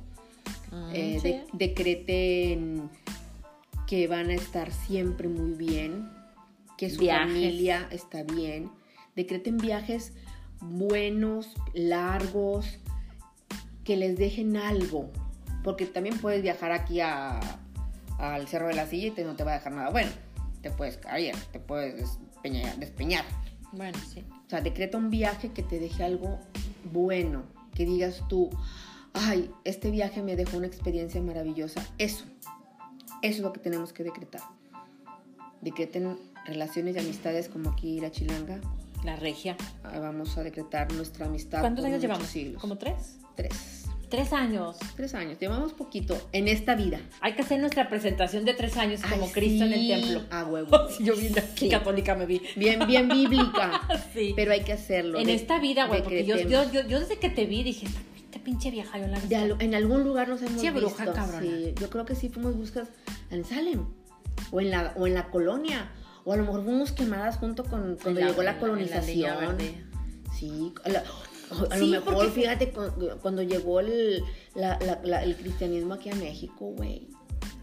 Mm, 0.71 0.91
Eh, 0.95 1.19
sí. 1.21 1.29
de- 1.29 1.45
decreten 1.53 2.89
que 3.87 4.09
van 4.09 4.31
a 4.31 4.35
estar 4.35 4.73
siempre 4.73 5.29
muy 5.29 5.53
bien, 5.53 6.09
que 6.79 6.89
su 6.89 7.01
Viajes. 7.01 7.29
familia 7.31 7.89
está 7.91 8.23
bien. 8.23 8.71
Decreten 9.17 9.59
viajes 9.59 10.15
buenos, 10.63 11.49
largos, 11.75 12.79
que 13.85 13.97
les 13.99 14.17
dejen 14.17 14.57
algo. 14.57 15.11
Porque 15.63 15.85
también 15.85 16.17
puedes 16.19 16.41
viajar 16.43 16.73
aquí 16.73 17.01
a, 17.01 17.39
al 18.19 18.49
Cerro 18.49 18.69
de 18.69 18.75
la 18.75 18.87
Silla 18.87 19.09
y 19.09 19.11
te- 19.11 19.25
no 19.25 19.37
te 19.37 19.45
va 19.45 19.51
a 19.53 19.55
dejar 19.59 19.73
nada 19.75 19.91
bueno. 19.91 20.11
Te 20.63 20.71
puedes 20.71 20.97
caer, 20.97 21.37
te 21.53 21.61
puedes 21.61 22.19
despeñar. 22.19 22.77
despeñar. 22.79 23.25
Bueno, 23.73 23.99
sí. 24.09 24.25
O 24.47 24.51
sea, 24.51 24.61
decreta 24.61 24.99
un 24.99 25.11
viaje 25.11 25.51
que 25.53 25.63
te 25.63 25.79
deje 25.79 26.05
algo 26.05 26.39
bueno, 26.93 27.45
que 27.75 27.85
digas 27.87 28.23
tú, 28.29 28.51
ay, 29.15 29.51
este 29.65 29.91
viaje 29.91 30.23
me 30.23 30.37
dejó 30.37 30.59
una 30.59 30.67
experiencia 30.67 31.21
maravillosa. 31.23 31.85
Eso, 31.99 32.25
eso 33.23 33.39
es 33.39 33.41
lo 33.41 33.53
que 33.53 33.61
tenemos 33.61 33.93
que 33.93 34.05
decretar. 34.05 34.43
Decreten 35.61 36.19
relaciones 36.45 36.97
y 36.97 36.99
amistades 36.99 37.49
como 37.49 37.71
aquí 37.71 38.01
la 38.01 38.11
chilanga. 38.11 38.61
La 39.05 39.17
regia. 39.17 39.57
Ah, 39.83 39.99
Vamos 39.99 40.37
a 40.39 40.43
decretar 40.43 40.93
nuestra 40.93 41.27
amistad. 41.27 41.61
¿Cuántos 41.61 41.83
por 41.83 41.91
años 41.91 42.03
llevamos? 42.03 42.27
Siglos. 42.27 42.61
¿Como 42.61 42.79
tres? 42.79 43.19
tres. 43.35 43.82
Tres 44.13 44.33
años. 44.35 44.77
Tres 44.95 45.15
años. 45.15 45.39
Llevamos 45.41 45.73
poquito 45.73 46.17
en 46.33 46.47
esta 46.47 46.75
vida. 46.75 47.01
Hay 47.23 47.33
que 47.33 47.41
hacer 47.43 47.59
nuestra 47.59 47.89
presentación 47.89 48.45
de 48.45 48.53
tres 48.53 48.77
años 48.77 49.01
como 49.01 49.25
Ay, 49.25 49.33
Cristo 49.33 49.65
en 49.65 49.73
el 49.73 49.89
templo. 49.89 50.23
A 50.31 50.45
huevo. 50.45 50.69
Yo 51.01 51.17
vi 51.17 51.31
Sí. 51.57 51.71
católica 51.71 52.15
me 52.15 52.27
vi. 52.27 52.43
Bien, 52.57 52.87
bien 52.87 53.09
bíblica. 53.09 53.81
Sí. 54.13 54.35
Pero 54.37 54.53
hay 54.53 54.63
que 54.65 54.75
hacerlo. 54.75 55.19
en 55.19 55.27
De- 55.27 55.35
esta 55.35 55.59
vida, 55.59 55.87
güey, 55.87 56.03
porque 56.03 56.27
yo, 56.27 56.37
yo, 56.37 56.71
yo, 56.71 56.87
yo 56.87 57.01
desde 57.01 57.19
que 57.19 57.31
te 57.31 57.47
vi 57.47 57.63
dije, 57.63 57.87
esta, 57.87 58.39
pinche 58.41 58.71
vieja 58.71 58.99
yo 58.99 59.07
la 59.07 59.19
vi. 59.19 59.35
En 59.65 59.75
algún 59.75 60.05
lugar 60.05 60.29
nos 60.29 60.43
hemos 60.43 60.61
Sí, 60.61 60.69
bruja, 60.69 61.05
visto. 61.07 61.13
cabrona. 61.15 61.41
Sí, 61.41 61.73
yo 61.81 61.89
creo 61.89 62.05
que 62.05 62.15
sí 62.15 62.29
fuimos 62.29 62.55
buscas 62.55 62.89
en 63.31 63.45
Salem 63.47 63.87
o 64.51 64.61
en 64.61 64.71
la 64.71 64.93
o 64.97 65.07
en 65.07 65.15
la 65.15 65.31
colonia 65.31 65.91
o 66.25 66.35
a 66.35 66.37
lo 66.37 66.45
mejor 66.45 66.63
fuimos 66.65 66.93
quemadas 66.93 67.39
junto 67.39 67.65
con 67.65 67.97
cuando 68.03 68.21
llegó 68.21 68.43
la 68.43 68.59
colonización. 68.59 69.39
Verde. 69.57 69.83
sí, 70.39 70.75
a, 71.71 71.77
lo 71.77 71.87
mejor 71.87 72.15
porque- 72.15 72.31
fíjate 72.31 72.71
cu- 72.73 72.91
cuando 73.21 73.43
llegó 73.43 73.81
el, 73.81 74.23
la- 74.55 74.79
la- 74.81 75.01
la- 75.05 75.23
el 75.23 75.37
cristianismo 75.37 75.95
aquí 75.95 76.11
a 76.11 76.15
México, 76.15 76.67
güey. 76.77 77.09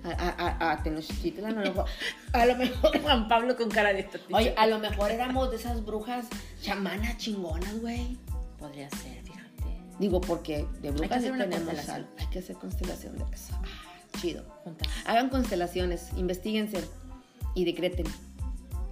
A, 0.03 0.09
a, 0.11 0.29
a, 0.69 0.71
a 0.71 0.83
Tenochtitlan, 0.83 1.57
a 1.57 1.61
lo 1.63 1.67
mejor, 1.73 1.85
a 2.33 2.45
lo 2.45 2.55
mejor 2.55 3.01
Juan 3.01 3.27
Pablo 3.27 3.57
con 3.57 3.69
cara 3.69 3.91
de 3.91 3.99
esta 3.99 4.17
Oye, 4.31 4.53
a 4.57 4.65
lo 4.67 4.79
mejor 4.79 5.11
éramos 5.11 5.49
de 5.51 5.57
esas 5.57 5.83
brujas 5.85 6.25
chamanas 6.61 7.17
chingonas, 7.17 7.79
güey. 7.81 8.17
Podría 8.57 8.89
ser, 8.91 9.21
fíjate. 9.23 9.81
Digo, 9.99 10.21
porque 10.21 10.65
de 10.81 10.91
brujas 10.91 11.21
sí 11.21 11.29
tenemos 11.29 11.55
constelación. 11.55 11.95
al- 11.95 12.09
Hay 12.17 12.27
que 12.27 12.39
hacer 12.39 12.55
constelación 12.55 13.17
de 13.17 13.23
eso. 13.33 13.53
Ah, 13.61 13.65
chido. 14.21 14.45
Hagan 15.05 15.29
constelaciones, 15.29 16.09
investiguense 16.15 16.81
y 17.55 17.65
decreten. 17.65 18.05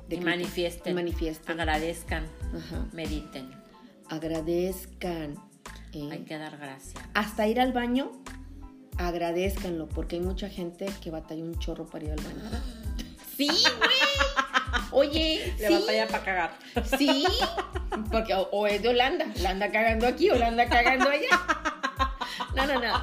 Y 0.10 0.18
manifiesten. 0.18 0.92
Y 0.92 0.96
manifiesten. 0.96 1.60
Agradezcan. 1.60 2.26
Ajá. 2.58 2.86
Mediten. 2.94 3.50
Agradezcan. 4.10 5.36
eh, 5.94 6.10
Hay 6.12 6.20
que 6.20 6.38
dar 6.38 6.58
gracias. 6.58 6.94
Hasta 7.14 7.48
ir 7.48 7.60
al 7.60 7.74
baño, 7.74 8.12
agradezcanlo, 8.98 9.88
porque 9.90 10.16
hay 10.18 10.22
mucha 10.22 10.50
gente 10.50 10.86
que 11.02 11.12
batalla 11.12 11.44
un 11.44 11.58
chorro 11.60 11.86
para 11.88 12.06
ir 12.06 12.12
al 12.12 12.18
baño. 12.22 12.50
Sí, 13.38 13.48
güey. 13.50 13.90
Oye, 14.90 15.54
Le 15.60 15.68
sí. 15.68 15.74
batalla 15.76 16.08
para 16.08 16.24
cagar. 16.24 16.58
Sí, 16.98 17.24
porque 18.12 18.34
o, 18.34 18.50
o 18.52 18.66
es 18.66 18.82
de 18.82 18.90
Holanda, 18.90 19.28
la 19.42 19.52
anda 19.52 19.70
cagando 19.72 20.08
aquí 20.08 20.32
o 20.32 20.36
la 20.36 20.48
anda 20.48 20.68
cagando 20.68 21.08
allá. 21.08 21.28
No, 22.56 22.66
no, 22.66 22.82
no. 22.82 22.94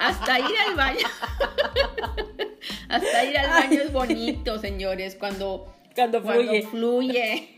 Hasta 0.00 0.40
ir 0.40 0.56
al 0.68 0.74
baño. 0.74 1.06
Hasta 2.88 3.24
ir 3.24 3.38
al 3.38 3.50
baño 3.50 3.80
es 3.82 3.92
bonito, 3.92 4.58
señores, 4.58 5.14
cuando, 5.14 5.72
Cuando 5.94 6.20
cuando 6.20 6.52
fluye. 6.70 7.53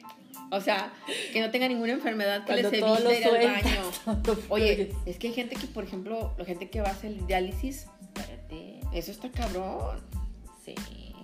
O 0.51 0.61
sea, 0.61 0.93
que 1.33 1.41
no 1.41 1.51
tenga 1.51 1.67
ninguna 1.69 1.93
enfermedad 1.93 2.45
que 2.45 2.53
Cuando 2.53 2.71
les 2.71 2.83
evite 3.25 3.45
ir 3.45 3.49
al 3.51 3.63
baño. 3.63 4.37
Oye, 4.49 4.93
es 5.05 5.19
que 5.19 5.29
hay 5.29 5.35
gente 5.35 5.57
que, 5.57 5.67
por 5.67 5.85
ejemplo, 5.85 6.35
la 6.39 6.45
gente 6.45 6.71
que 6.71 6.81
va 6.81 6.89
a 6.89 6.93
hacer 6.93 7.11
el 7.13 7.27
diálisis, 7.27 7.87
Espérate. 8.15 8.81
eso 8.93 9.11
está 9.11 9.31
cabrón. 9.31 10.01
Sí. 10.65 10.75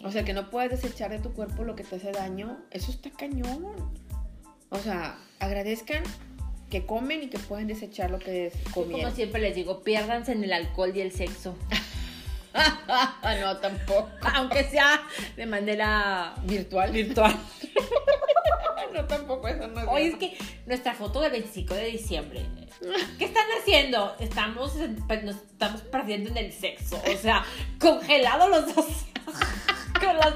O 0.05 0.11
sea, 0.11 0.25
que 0.25 0.33
no 0.33 0.51
puedes 0.51 0.71
desechar 0.71 1.11
de 1.11 1.19
tu 1.21 1.33
cuerpo 1.33 1.63
lo 1.63 1.77
que 1.77 1.85
te 1.85 1.97
hace 1.97 2.11
daño, 2.11 2.59
eso 2.73 2.91
está 2.91 3.11
cañón. 3.11 3.93
O 4.71 4.79
sea, 4.79 5.17
agradezcan 5.39 6.03
que 6.71 6.85
comen 6.87 7.23
y 7.23 7.29
que 7.29 7.39
pueden 7.39 7.69
desechar 7.69 8.11
lo 8.11 8.19
que 8.19 8.47
es- 8.47 8.55
Yo 8.65 8.71
como 8.73 8.87
comieron. 8.87 9.15
siempre 9.15 9.41
les 9.41 9.55
digo, 9.55 9.83
piérdanse 9.85 10.33
en 10.33 10.43
el 10.43 10.53
alcohol 10.53 10.91
y 10.97 11.01
el 11.01 11.13
sexo. 11.13 11.57
no, 13.41 13.57
tampoco. 13.59 14.11
Aunque 14.35 14.65
sea 14.65 15.03
de 15.37 15.47
manera 15.47 16.35
Virtual. 16.45 16.91
virtual. 16.91 17.37
no 19.85 19.91
es 19.91 19.97
Oye, 19.97 20.09
es 20.09 20.19
cierto. 20.19 20.37
que 20.45 20.45
nuestra 20.67 20.95
foto 20.95 21.21
del 21.21 21.33
25 21.33 21.75
de 21.75 21.85
diciembre. 21.87 22.47
¿Qué 23.19 23.25
están 23.27 23.45
haciendo? 23.61 24.15
Estamos, 24.19 24.73
pues, 25.07 25.23
nos 25.25 25.37
estamos 25.37 25.83
perdiendo 25.83 26.31
en 26.31 26.37
el 26.39 26.53
sexo. 26.53 27.01
O 27.13 27.17
sea, 27.17 27.45
congelados 27.79 28.49
los 28.51 28.75
dos. 28.75 28.87
Con 30.01 30.17
las 30.17 30.35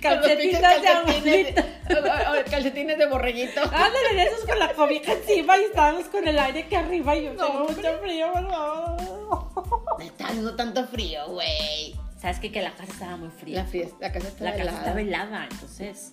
calcetitas 0.00 0.82
de 1.14 1.20
de- 1.20 2.44
calcetines 2.50 2.98
de 2.98 3.06
borreguito. 3.06 3.60
Ándale, 3.62 4.14
de 4.14 4.22
esos 4.24 4.44
con 4.46 4.58
la 4.58 4.72
cobija 4.72 5.12
encima 5.12 5.56
y 5.58 5.64
estábamos 5.64 6.06
con 6.06 6.26
el 6.26 6.38
aire 6.38 6.60
aquí 6.64 6.74
arriba 6.74 7.16
y 7.16 7.24
yo 7.24 7.34
No, 7.34 7.46
tengo 7.46 7.68
mucho 7.68 7.98
frío, 8.02 8.32
por 8.32 8.48
favor. 8.50 9.98
Me 9.98 10.06
está 10.06 10.26
haciendo 10.26 10.54
tanto 10.56 10.86
frío, 10.88 11.26
güey. 11.28 11.94
¿Sabes 12.20 12.38
qué? 12.40 12.50
Que 12.52 12.62
la 12.62 12.70
casa 12.72 12.92
estaba 12.92 13.16
muy 13.16 13.30
fría. 13.30 13.58
La, 13.62 13.64
fiesta, 13.66 13.96
la 14.00 14.12
casa 14.12 14.28
está 14.28 14.44
La 14.44 14.50
casa 14.52 14.62
helada. 14.62 14.78
estaba 14.78 15.00
helada, 15.00 15.48
entonces. 15.50 16.12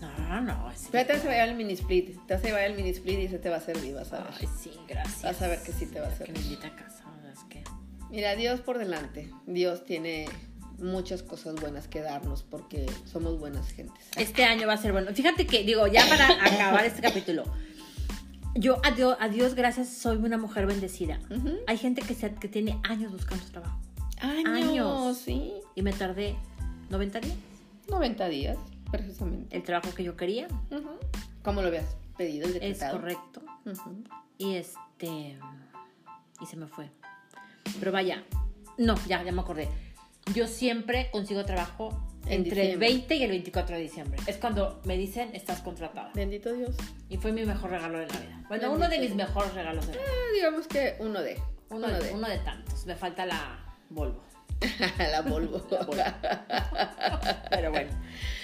No, 0.00 0.40
no. 0.40 0.70
ese- 0.70 0.88
Pero 0.92 1.06
te 1.06 1.12
vas 1.14 1.24
a 1.24 1.28
llevar 1.30 1.48
el 1.48 1.54
mini 1.56 1.72
split. 1.74 2.16
Te 2.26 2.34
vas 2.34 2.42
a 2.44 2.46
llevar 2.46 2.62
el 2.62 2.74
mini 2.76 2.90
split 2.90 3.18
y 3.20 3.28
se 3.28 3.38
te 3.38 3.48
va 3.48 3.56
a 3.56 3.60
servir, 3.60 3.94
vas 3.94 4.12
a 4.12 4.18
ver. 4.22 4.32
Ay, 4.40 4.48
sí, 4.62 4.72
gracias. 4.88 5.22
Vas 5.22 5.42
a 5.42 5.48
ver 5.48 5.62
que 5.62 5.72
sí 5.72 5.86
te 5.86 6.00
va 6.00 6.06
a 6.06 6.10
Que 6.10 6.16
servir. 6.16 6.34
me 6.38 6.42
invita 6.44 6.66
a 6.68 6.76
casa, 6.76 7.04
¿verdad? 7.16 7.32
es 7.32 7.44
que. 7.48 7.62
Mira, 8.10 8.34
Dios 8.36 8.60
por 8.60 8.78
delante. 8.78 9.30
Dios 9.46 9.84
tiene 9.84 10.26
muchas 10.78 11.22
cosas 11.22 11.54
buenas 11.56 11.88
que 11.88 12.00
darnos 12.02 12.42
porque 12.42 12.86
somos 13.06 13.38
buenas 13.38 13.70
gentes. 13.70 14.04
Este 14.16 14.44
año 14.44 14.66
va 14.66 14.74
a 14.74 14.76
ser 14.76 14.92
bueno. 14.92 15.10
Fíjate 15.14 15.46
que, 15.46 15.64
digo, 15.64 15.86
ya 15.86 16.06
para 16.08 16.28
acabar 16.46 16.84
este 16.84 17.00
capítulo. 17.02 17.44
Yo, 18.54 18.80
a 18.84 18.90
Dios, 18.90 19.16
a 19.20 19.28
Dios 19.28 19.54
gracias, 19.54 19.88
soy 19.88 20.16
una 20.16 20.38
mujer 20.38 20.66
bendecida. 20.66 21.18
Hay 21.66 21.76
gente 21.78 22.00
que, 22.02 22.14
se, 22.14 22.34
que 22.34 22.48
tiene 22.48 22.78
años 22.84 23.12
buscando 23.12 23.44
trabajo. 23.46 23.78
Años, 24.20 24.46
Años. 24.48 25.18
sí. 25.18 25.52
Y 25.74 25.82
me 25.82 25.92
tardé 25.92 26.36
90 26.90 27.20
días. 27.20 27.36
90 27.88 28.28
días, 28.28 28.56
precisamente. 28.98 29.56
El 29.56 29.62
trabajo 29.62 29.94
que 29.94 30.02
yo 30.04 30.16
quería 30.16 30.46
Ujú. 30.70 30.90
¿Cómo 31.42 31.62
lo 31.62 31.68
habías 31.68 31.96
pedido 32.16 32.48
y 32.48 32.58
es 32.60 32.82
correcto. 32.82 33.42
Ujú. 33.64 34.04
Y 34.38 34.54
este. 34.56 35.38
Y 36.40 36.46
se 36.46 36.56
me 36.56 36.66
fue. 36.66 36.90
Pero 37.78 37.92
vaya. 37.92 38.24
No, 38.78 38.94
ya, 39.06 39.22
ya 39.22 39.32
me 39.32 39.40
acordé. 39.40 39.68
Yo 40.34 40.46
siempre 40.46 41.08
consigo 41.12 41.44
trabajo 41.44 41.90
En 42.26 42.32
entre 42.44 42.72
el 42.72 42.80
diciembre. 42.80 42.88
20 42.88 43.14
y 43.16 43.22
el 43.22 43.30
24 43.30 43.76
de 43.76 43.82
diciembre. 43.82 44.20
Es 44.26 44.36
cuando 44.38 44.80
me 44.84 44.96
dicen 44.96 45.30
estás 45.34 45.60
contratada. 45.60 46.10
Bendito 46.14 46.52
Dios. 46.52 46.74
Y 47.08 47.16
fue 47.16 47.32
mi 47.32 47.44
mejor 47.44 47.70
regalo 47.70 47.98
de 47.98 48.06
Navidad. 48.06 48.36
Bueno, 48.48 48.48
Bendito 48.48 48.72
uno 48.72 48.88
de 48.88 48.98
mis 48.98 49.14
Dios. 49.14 49.28
mejores 49.28 49.54
regalos 49.54 49.86
de 49.86 49.92
Navidad. 49.94 50.12
Ah, 50.12 50.34
digamos 50.34 50.66
que 50.66 50.96
uno 50.98 51.22
de. 51.22 51.40
Uno, 51.68 51.88
de, 51.88 52.12
uno 52.12 52.28
de 52.28 52.38
tantos. 52.38 52.86
Me 52.86 52.94
falta 52.96 53.24
la 53.26 53.58
Volvo. 53.90 54.22
La 54.98 55.22
Volvo. 55.22 55.66
La 55.70 55.82
Volvo. 55.82 56.02
Pero 57.50 57.70
bueno. 57.70 57.90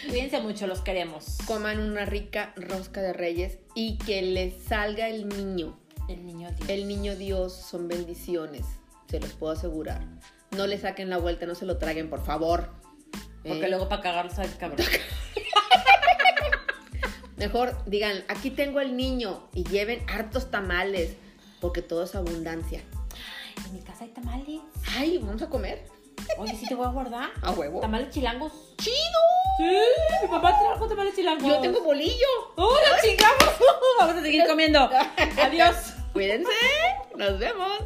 Cuídense 0.09 0.41
mucho, 0.41 0.67
los 0.67 0.81
queremos. 0.81 1.39
Coman 1.47 1.79
una 1.79 2.05
rica 2.05 2.53
rosca 2.57 3.01
de 3.01 3.13
reyes 3.13 3.59
y 3.75 3.99
que 3.99 4.23
les 4.23 4.63
salga 4.63 5.09
el 5.09 5.29
niño. 5.29 5.79
El 6.09 6.27
niño 6.27 6.51
Dios. 6.51 6.69
El 6.69 6.89
niño 6.89 7.17
Dios 7.17 7.55
son 7.55 7.89
bendiciones, 7.89 8.67
se 9.09 9.21
los 9.21 9.33
puedo 9.33 9.53
asegurar. 9.53 10.05
No 10.57 10.67
le 10.67 10.79
saquen 10.79 11.09
la 11.09 11.19
vuelta, 11.19 11.47
no 11.47 11.55
se 11.55 11.65
lo 11.65 11.79
traguen, 11.79 12.11
por 12.11 12.25
favor. 12.25 12.71
Porque 13.43 13.67
¿Eh? 13.67 13.69
luego 13.69 13.89
para 13.89 14.03
cagarlo 14.03 14.33
sabe 14.33 14.49
cabrón. 14.59 14.87
Mejor 17.37 17.77
digan, 17.87 18.25
aquí 18.29 18.51
tengo 18.51 18.81
el 18.81 18.97
niño 18.97 19.49
y 19.55 19.65
lleven 19.65 20.05
hartos 20.09 20.51
tamales, 20.51 21.17
porque 21.61 21.83
todo 21.83 22.05
es 22.05 22.15
abundancia. 22.15 22.83
En 23.67 23.73
mi 23.73 23.81
casa 23.81 24.05
hay 24.05 24.11
tamales. 24.11 24.61
Ay, 24.97 25.19
vamos 25.19 25.43
a 25.43 25.49
comer. 25.49 25.83
Oye, 26.39 26.57
sí 26.57 26.67
te 26.67 26.75
voy 26.75 26.87
a 26.87 26.91
guardar. 26.91 27.31
A 27.43 27.51
huevo. 27.53 27.81
Tamales 27.81 28.11
chilangos. 28.11 28.53
¡Chido! 28.79 28.97
Sí, 29.59 29.65
mi 30.23 30.29
papá 30.29 30.59
trajo 30.59 30.89
tamales 30.89 31.15
chilangos. 31.15 31.47
Yo 31.47 31.61
tengo 31.61 31.83
bolillo. 31.83 32.27
¡Oh, 32.57 32.75
la 32.91 33.01
chingamos! 33.01 33.55
Vamos 34.01 34.17
a 34.17 34.23
seguir 34.23 34.47
comiendo. 34.47 34.91
Adiós. 35.43 35.95
Cuídense. 36.13 36.51
Nos 37.17 37.39
vemos. 37.39 37.79